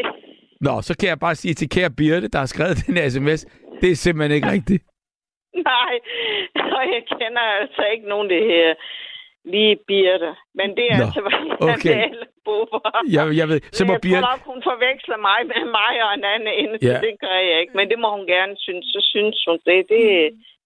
[0.61, 3.41] Nå, så kan jeg bare sige til kære Birte, der har skrevet den her sms,
[3.81, 4.83] det er simpelthen ikke rigtigt.
[5.73, 5.93] Nej,
[6.77, 8.67] og jeg kender altså ikke nogen det her
[9.53, 10.31] lige Birte.
[10.59, 12.01] Men det er Nå, altså, hvad jeg okay.
[12.45, 12.81] bubber.
[13.15, 14.21] Jeg, jeg ved, så må jeg Birte...
[14.31, 16.97] nok, hun forveksler mig med mig og en anden inde, Ja.
[17.05, 17.73] det gør jeg ikke.
[17.77, 18.85] Men det må hun gerne synes.
[18.93, 19.79] Så synes hun det.
[19.93, 20.01] Det,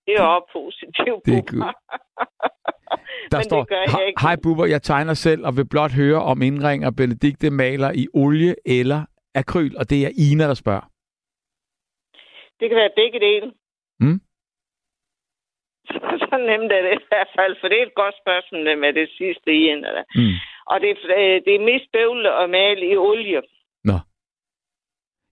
[0.05, 1.21] det er jo positivt.
[1.25, 1.73] Det er.
[3.31, 4.21] Der Men står, det gør jeg "Hej- ikke.
[4.21, 8.55] hej Bubber, jeg tegner selv og vil blot høre om indringer Benedikte maler i olie
[8.65, 9.01] eller
[9.35, 10.85] akryl, og det er Ina, der spørger.
[12.59, 13.47] Det kan være begge dele.
[13.99, 14.19] Mm.
[16.23, 18.93] så nemt er det i hvert fald, for det er et godt spørgsmål det med
[18.93, 19.85] det sidste i en.
[20.15, 20.35] Mm.
[20.71, 23.41] Og det, er- øh, det er mest bøvlet at male i olie.
[23.83, 23.97] Nå.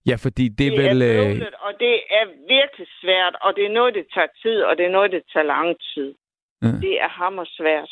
[0.06, 1.02] Ja, fordi det er Det vel...
[1.02, 2.24] er øh, bøvlet, og det er
[2.56, 5.44] virkelig svært, og det er noget, det tager tid, og det er noget, det tager
[5.56, 6.14] lang tid.
[6.62, 6.66] Ja.
[6.66, 7.90] Det er hammer svært.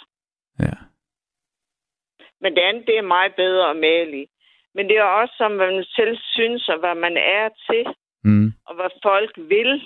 [0.61, 0.75] Ja.
[2.41, 4.27] Men det andet, det er meget bedre at male i.
[4.75, 7.87] Men det er også, som man selv synes, og hvad man er til,
[8.25, 8.53] Mm.
[8.67, 9.83] og hvad folk vil.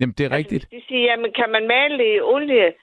[0.00, 0.70] Jamen, det er Altså, rigtigt.
[0.70, 2.74] de siger, jamen, kan man male i olie?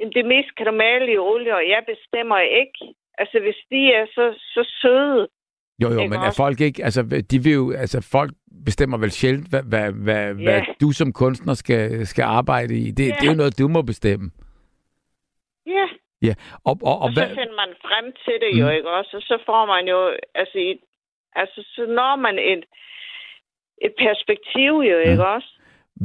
[0.00, 2.94] Jamen, det mest kan du male i olie, og jeg bestemmer ikke.
[3.18, 4.24] Altså, hvis de er så,
[4.54, 5.28] så søde.
[5.82, 6.36] Jo, jo, ikke men er også?
[6.36, 6.84] folk ikke...
[6.84, 7.72] Altså, de vil jo...
[7.72, 8.30] Altså, folk
[8.64, 10.42] bestemmer vel sjældent, hvad, hvad, hvad, Ja.
[10.42, 12.90] hvad du som kunstner skal, skal arbejde i.
[12.90, 13.14] Det, Ja.
[13.20, 14.30] det er jo noget, du må bestemme.
[15.66, 15.86] Ja,
[16.22, 16.34] Ja,
[16.64, 17.28] og, og, og og så hvad...
[17.28, 18.72] finder man frem til det jo, Mm.
[18.76, 19.16] ikke også?
[19.16, 20.00] Og så får man jo,
[20.34, 20.80] altså, et,
[21.34, 22.64] altså så når man et,
[23.86, 25.50] et perspektiv jo, ikke også?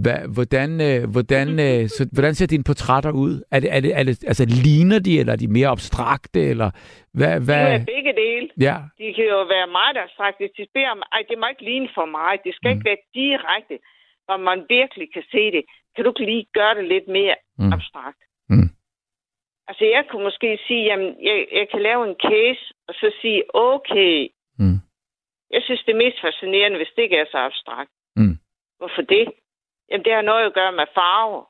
[0.03, 3.33] Hvad, hvordan, øh, hvordan, øh, så, hvordan ser dine portrætter ud?
[3.51, 6.69] Er det, er det, er det, altså, ligner de, eller er de mere abstrakte, eller
[7.17, 7.33] hvad?
[7.35, 7.65] Det hvad?
[7.79, 8.47] er begge dele.
[8.67, 10.37] Ja, De kan jo være meget abstrakt.
[10.39, 12.31] Hvis de beder om, ej, det må ikke ligne for mig.
[12.45, 12.73] Det skal Mm.
[12.77, 13.75] ikke være direkte,
[14.25, 15.63] hvor man virkelig kan se det.
[15.95, 17.73] Kan du ikke lige gøre det lidt mere mm.
[17.75, 18.21] abstrakt?
[18.53, 18.69] Mm.
[19.69, 23.41] Altså, jeg kunne måske sige, jamen, jeg, jeg kan lave en case, og så sige,
[23.69, 24.15] okay,
[24.61, 24.79] Mm.
[25.55, 27.91] jeg synes, det er mest fascinerende, hvis det ikke er så abstrakt.
[28.15, 28.35] Mm.
[28.79, 29.25] Hvorfor det?
[29.91, 31.43] Jamen, det har noget at gøre med farver.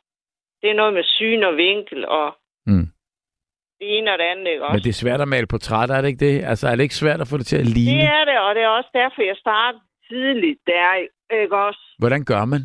[0.62, 2.38] Det er noget med syn og vinkel, og
[2.68, 2.88] Mm.
[3.80, 4.74] det ene og det andet, ikke også?
[4.74, 6.44] Men det er svært at male portrætter, er det ikke det?
[6.52, 8.02] Altså, er det ikke svært at få det til at ligne?
[8.02, 10.88] Det er det, og det er også derfor, jeg startede tidligt der,
[11.42, 11.84] ikke også?
[12.00, 12.62] Hvordan gør man?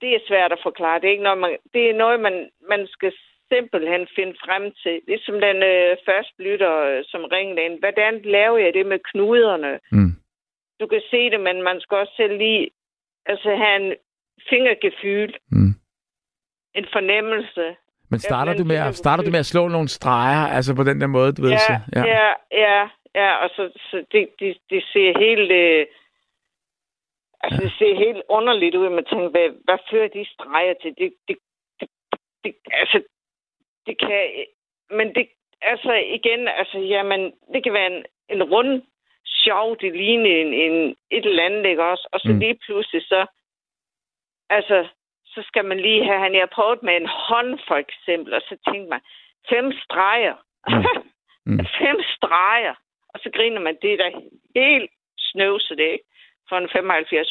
[0.00, 1.00] Det er svært at forklare.
[1.00, 3.12] Det er, ikke noget, man, det er noget, man, man skal
[3.52, 5.00] simpelthen finde frem til.
[5.08, 7.78] Ligesom den øh, første lytter, øh, som ringede ind.
[7.78, 9.80] Hvordan laver jeg det med knuderne?
[9.92, 10.12] Mm.
[10.80, 12.70] Du kan se det, men man skal også selv lige
[13.26, 13.92] altså, have en
[14.48, 15.74] fingergefyl, Mm.
[16.74, 17.76] en fornemmelse.
[18.10, 21.00] Men starter, du med, at, starter du med at slå nogle streger, altså på den
[21.00, 21.50] der måde, du ved?
[21.50, 25.50] Ja, Så, ja, ja, ja, ja og så, så det, det, det ser helt...
[25.52, 25.86] Øh,
[27.40, 30.94] altså, det ser helt underligt ud, man tænker, hvad, hvad fører de streger til?
[30.98, 31.36] Det, det,
[31.80, 31.88] det,
[32.44, 33.02] det, altså,
[33.86, 34.28] det kan...
[34.90, 35.28] Men det,
[35.62, 38.82] altså igen, altså, jamen, det kan være en, en rund
[39.26, 42.08] sjov, det ligner en, en, et eller andet, ikke også?
[42.12, 42.38] Og så mm.
[42.38, 43.26] lige pludselig så...
[44.56, 44.78] Altså,
[45.34, 46.20] så skal man lige have...
[46.24, 49.00] Han jeg prøvet med en hånd, for eksempel, og så tænkte man,
[49.52, 50.36] fem streger.
[50.68, 51.52] Mm.
[51.52, 51.58] Mm.
[51.82, 52.74] fem streger.
[53.12, 54.08] Og så griner man, det er da
[54.60, 56.04] helt snøvset, det ikke?
[56.48, 57.30] For en 75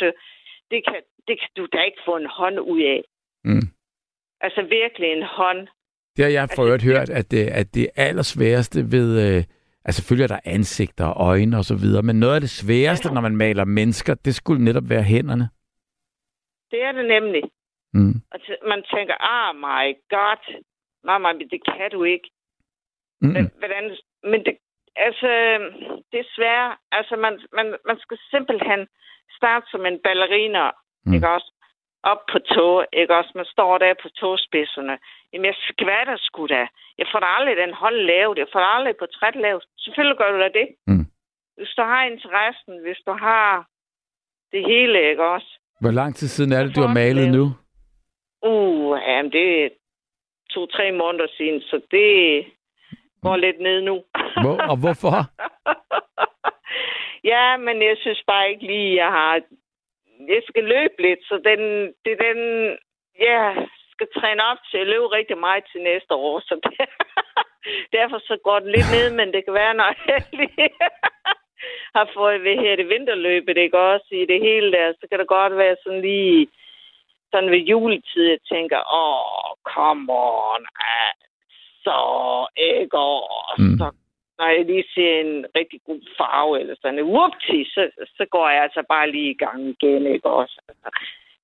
[0.72, 3.02] det kan, det kan du da ikke få en hånd ud af.
[3.44, 3.68] Mm.
[4.42, 5.62] Altså virkelig en hånd.
[6.16, 9.08] Det har jeg for Altså, øvrigt det- hørt, at det, at det allersværeste ved...
[9.28, 9.44] Øh,
[9.86, 13.08] altså selvfølgelig er der ansigter og øjne og så videre, men noget af det sværeste,
[13.10, 13.14] Ja.
[13.14, 15.50] når man maler mennesker, det skulle netop være hænderne.
[16.72, 17.44] Det er det nemlig.
[17.94, 18.14] Mm.
[18.32, 20.62] Og t- man tænker, ah my god,
[21.04, 22.30] mamma, men det kan du ikke.
[23.22, 23.28] Mm.
[23.30, 24.58] Men, hvordan, men det,
[24.96, 25.28] altså,
[26.12, 26.78] det er svært.
[26.92, 28.88] Altså, man, man, man skal simpelthen
[29.38, 30.72] starte som en ballerina,
[31.06, 31.14] Mm.
[31.14, 31.52] ikke også?
[32.04, 33.32] Op på tog, ikke også?
[33.36, 35.00] Man står der på togspidserne.
[35.34, 36.68] Jamen, jeg skvatter sgu da.
[36.98, 38.38] Jeg får da aldrig den hånd lavet.
[38.38, 39.64] Jeg får da aldrig portræt lavet.
[39.78, 40.68] Selvfølgelig gør du da det.
[40.88, 41.06] Mm.
[41.58, 43.66] Hvis du har interessen, hvis du har
[44.52, 45.60] det hele, ikke også?
[45.82, 47.46] Hvor lang tid siden er det, du har malet nu?
[48.52, 49.70] Uh, jamen, det er
[50.50, 52.10] to-tre måneder siden, så det
[53.22, 53.96] går lidt ned nu.
[54.44, 55.16] Hvor, og hvorfor?
[57.34, 59.42] ja, men jeg synes bare ikke lige, jeg har...
[60.34, 61.62] Jeg skal løbe lidt, så den,
[62.04, 62.42] det er den...
[63.20, 66.90] Jeg skal træne op til at løbe rigtig meget til næste år, så det,
[67.98, 70.70] derfor så går det lidt ned, men det kan være, når jeg lige
[71.98, 75.28] har fået ved her det vinterløbet, ikke også, i det hele der, så kan det
[75.28, 76.48] godt være sådan lige
[77.32, 80.66] sådan ved juletid, jeg tænker, åh, come on,
[81.84, 81.98] så
[82.58, 83.78] ikke, og Mm.
[83.78, 83.92] så
[84.38, 88.50] når jeg lige ser en rigtig god farve, eller sådan en whoopty, så, så går
[88.50, 90.62] jeg altså bare lige i gang igen, ikke også?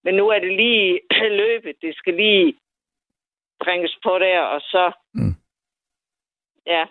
[0.04, 1.00] Men nu er det lige
[1.44, 2.56] løbet, det skal lige
[3.64, 4.92] bringes på der, og så...
[5.14, 5.27] Mm.
[6.68, 6.86] Ja.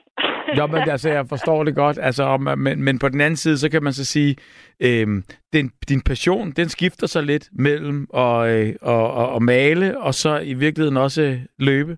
[0.58, 1.98] Jo, men altså, jeg forstår det godt.
[1.98, 4.36] Altså, men, men på den anden side, så kan man så sige,
[4.82, 5.22] øhm,
[5.52, 10.14] din, din passion, den skifter sig lidt mellem at, øh, og, og, og male, og
[10.14, 11.96] så i virkeligheden også øh, løbe.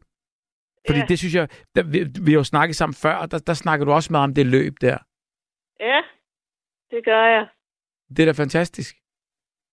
[0.87, 1.07] Fordi ja.
[1.09, 3.87] det synes jeg, der, vi, vi har jo snakket sammen før, og der, der snakker
[3.87, 4.99] du også meget om det løb der.
[5.81, 6.01] ja,
[6.91, 7.47] det gør jeg.
[8.17, 8.97] Det er da fantastisk.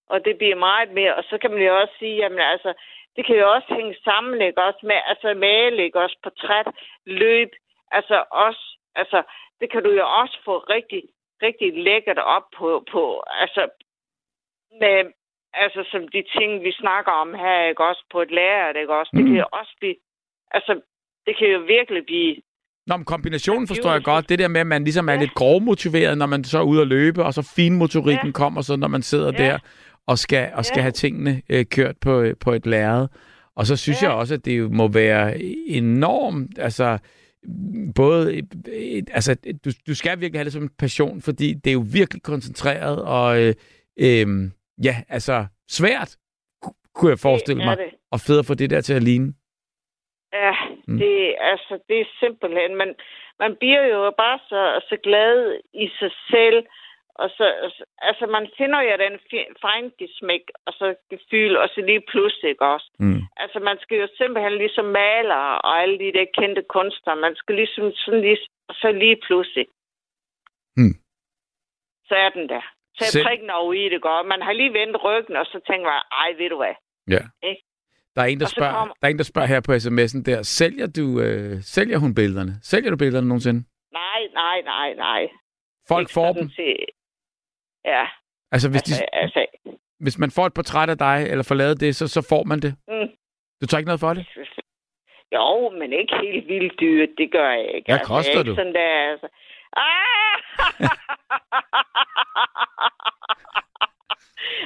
[0.09, 1.15] Og det bliver meget mere.
[1.15, 2.73] Og så kan man jo også sige, jamen altså,
[3.15, 6.67] det kan jo også hænge sammen, ikke også, med altså male, ikke også, portræt,
[7.05, 7.49] løb,
[7.91, 8.63] altså også,
[8.95, 9.23] altså,
[9.59, 11.01] det kan du jo også få rigtig,
[11.41, 13.63] rigtig lækkert op på, på altså,
[14.81, 14.97] med,
[15.53, 19.11] altså, som de ting, vi snakker om her, ikke også, på et lærer, ikke også,
[19.15, 19.29] det Mm.
[19.29, 19.95] kan jo også blive,
[20.51, 20.81] altså,
[21.25, 22.35] det kan jo virkelig blive,
[22.87, 24.29] Nå, men kombinationen forstår jeg godt.
[24.29, 25.19] Det der med, at man ligesom er Ja.
[25.19, 28.31] lidt grovmotiveret, når man så er ude at løbe, og så finmotorikken Ja.
[28.31, 29.43] kommer så, når man sidder Ja.
[29.43, 29.59] der
[30.07, 30.81] og skal, og skal Ja.
[30.81, 33.07] have tingene øh, kørt på, øh, på et lærred.
[33.55, 34.07] Og så synes Ja.
[34.07, 36.97] jeg også, at det må være enormt, altså
[37.95, 38.41] både,
[39.11, 39.35] altså
[39.65, 43.03] du, du skal virkelig have det som en passion, fordi det er jo virkelig koncentreret
[43.05, 43.53] og øh,
[43.99, 44.27] øh,
[44.83, 46.17] ja, altså svært,
[46.61, 47.85] ku- kunne jeg forestille mig, det.
[48.11, 49.33] og fedt at få det der til at ligne.
[50.33, 50.53] Ja,
[50.87, 50.97] mm.
[50.97, 52.93] det, altså, det er simpelthen, man,
[53.39, 56.65] man bliver jo bare så, så glad i sig selv,
[57.21, 57.45] og så,
[58.09, 59.15] altså, man finder jo den
[59.65, 62.89] fejngesmæk, og så gefyl, og så lige pludselig, ikke også?
[62.99, 63.21] Mm.
[63.43, 67.55] Altså, man skal jo simpelthen ligesom maler og alle de der kendte kunstnere, man skal
[67.55, 68.37] ligesom sådan lige,
[68.69, 69.65] og så lige pludselig.
[70.77, 70.95] Mm.
[72.07, 72.63] Så er den der.
[72.97, 74.27] Så Selv- er prikken over i det godt.
[74.27, 76.75] Man har lige vendt ryggen, og så tænker man, ej, ved du hvad?
[77.15, 77.21] Ja.
[77.49, 77.61] Ikke?
[78.15, 80.39] Der er en, der spørger, kommer- der er en, der spørger her på sms'en der,
[80.43, 82.53] sælger du, øh, sælger hun billederne?
[82.61, 83.59] Sælger du billederne nogensinde?
[83.91, 85.21] Nej, nej, nej, nej.
[85.87, 86.49] Folk Ikke får dem.
[86.49, 86.75] Til,
[87.85, 88.05] ja,
[88.51, 89.45] Altså, hvis, altså, de, altså,
[89.99, 92.59] hvis man får et portræt af dig, eller får lavet det, så, så får man
[92.59, 92.75] det.
[92.87, 93.07] mm,
[93.61, 94.25] Du tager ikke noget for det?
[95.35, 97.09] Jo, men ikke helt vildt dyrt.
[97.17, 97.91] Det gør jeg ikke.
[97.91, 98.51] Hvad koster jeg er du?
[98.51, 99.27] Ikke sådan der, altså.
[99.77, 100.39] Ah!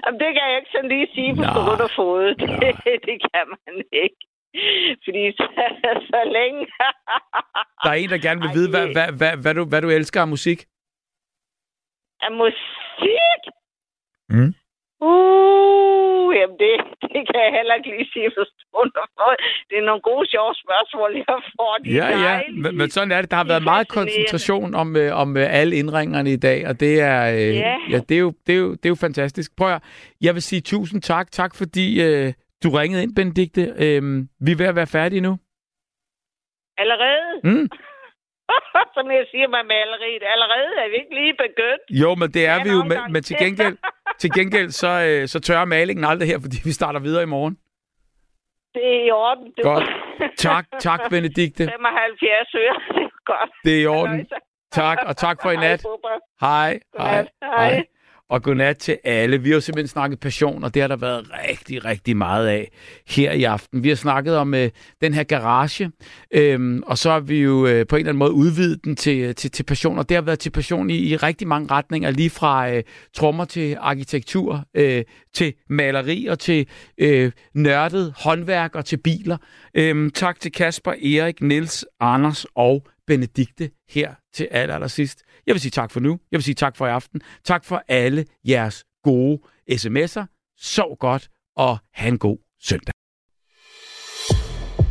[0.06, 1.48] Jamen, det kan jeg ikke sådan lige sige på Nå.
[1.54, 2.26] stående fod.
[2.62, 2.72] Det,
[3.10, 3.74] det kan man
[4.04, 4.20] ikke.
[5.06, 5.46] Fordi så,
[6.12, 6.62] så længe...
[7.84, 9.90] Der er en, der gerne vil Ej, vide, hvad, hvad, hvad, hvad, du, hvad du
[9.90, 10.60] elsker af musik.
[12.22, 13.42] Af musik?
[14.30, 14.54] Mm.
[15.08, 16.74] Uh, jamen det,
[17.14, 18.90] det kan jeg heller ikke lige sige fod.
[19.70, 21.78] Det er nogle gode, sjove spørgsmål, jeg får.
[21.84, 23.32] De Ja, ja, men, men sådan er det.
[23.32, 27.02] Der har været meget koncentration om, øh, om øh, alle indringerne i dag, og det
[27.02, 27.76] er, øh, Ja.
[27.90, 29.58] ja, det er, jo, det, er jo, det er jo fantastisk.
[29.58, 29.84] Prøv at,
[30.22, 31.32] jeg vil sige tusind tak.
[31.32, 32.34] Tak fordi øh,
[32.64, 33.62] du ringede ind, Benedikte.
[33.62, 34.02] Øh,
[34.46, 35.38] vi er ved at være færdige nu.
[36.78, 37.40] Allerede?
[37.44, 37.68] Mm.
[38.96, 41.84] Som jeg siger med maleriet, allerede er vi ikke lige begyndt.
[42.02, 43.78] Jo, men det er Ja, vi jo, men, men til gengæld,
[44.22, 47.56] til gengæld så, øh, så tørrer malingen aldrig her, fordi vi starter videre i morgen.
[48.76, 49.46] Det er i orden.
[49.58, 49.62] Du.
[49.62, 49.90] Godt.
[50.38, 51.64] Tak, tak, Benedikte.
[51.64, 53.52] 75 øre, det er godt.
[53.66, 54.28] Det er i orden.
[54.72, 55.82] Tak, og tak for i Hej, nat.
[55.84, 56.16] Bubber.
[56.42, 56.80] Hej.
[56.94, 57.28] Godnat.
[57.44, 57.86] Hej.
[58.30, 59.42] Og godnat til alle.
[59.42, 62.72] Vi har jo simpelthen snakket passion, og det har der været rigtig, rigtig meget af
[63.08, 63.84] her i aften.
[63.84, 64.70] Vi har snakket om øh,
[65.02, 65.92] den her garage,
[66.34, 69.18] øhm, og så har vi jo øh, på en eller anden måde udvidet den til,
[69.18, 72.12] øh, til, til passion, og det har været til passion i, i rigtig mange retninger,
[72.12, 72.84] lige fra øh,
[73.14, 75.04] trommer til arkitektur, øh,
[75.34, 79.38] til maleri og til øh, nørdet håndværk og til biler.
[79.76, 85.24] Øhm, tak til Kasper, Erik, Niels, Anders og Benedikte her til aller, aller sidst.
[85.48, 86.20] Jeg vil sige tak for nu.
[86.32, 87.22] Jeg vil sige tak for i aften.
[87.46, 89.40] Tak for alle jeres gode
[89.72, 90.26] sms'er.
[90.58, 92.94] Sov godt, og have en god søndag.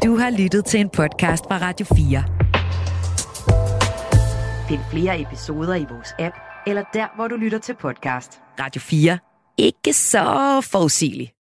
[0.04, 2.24] Du har lyttet til en podcast fra Radio 4.
[4.68, 6.36] Find flere episoder i vores app,
[6.66, 8.40] eller der, hvor du lytter til podcast.
[8.60, 9.18] Radio 4.
[9.58, 11.37] Ikke så forudsigeligt.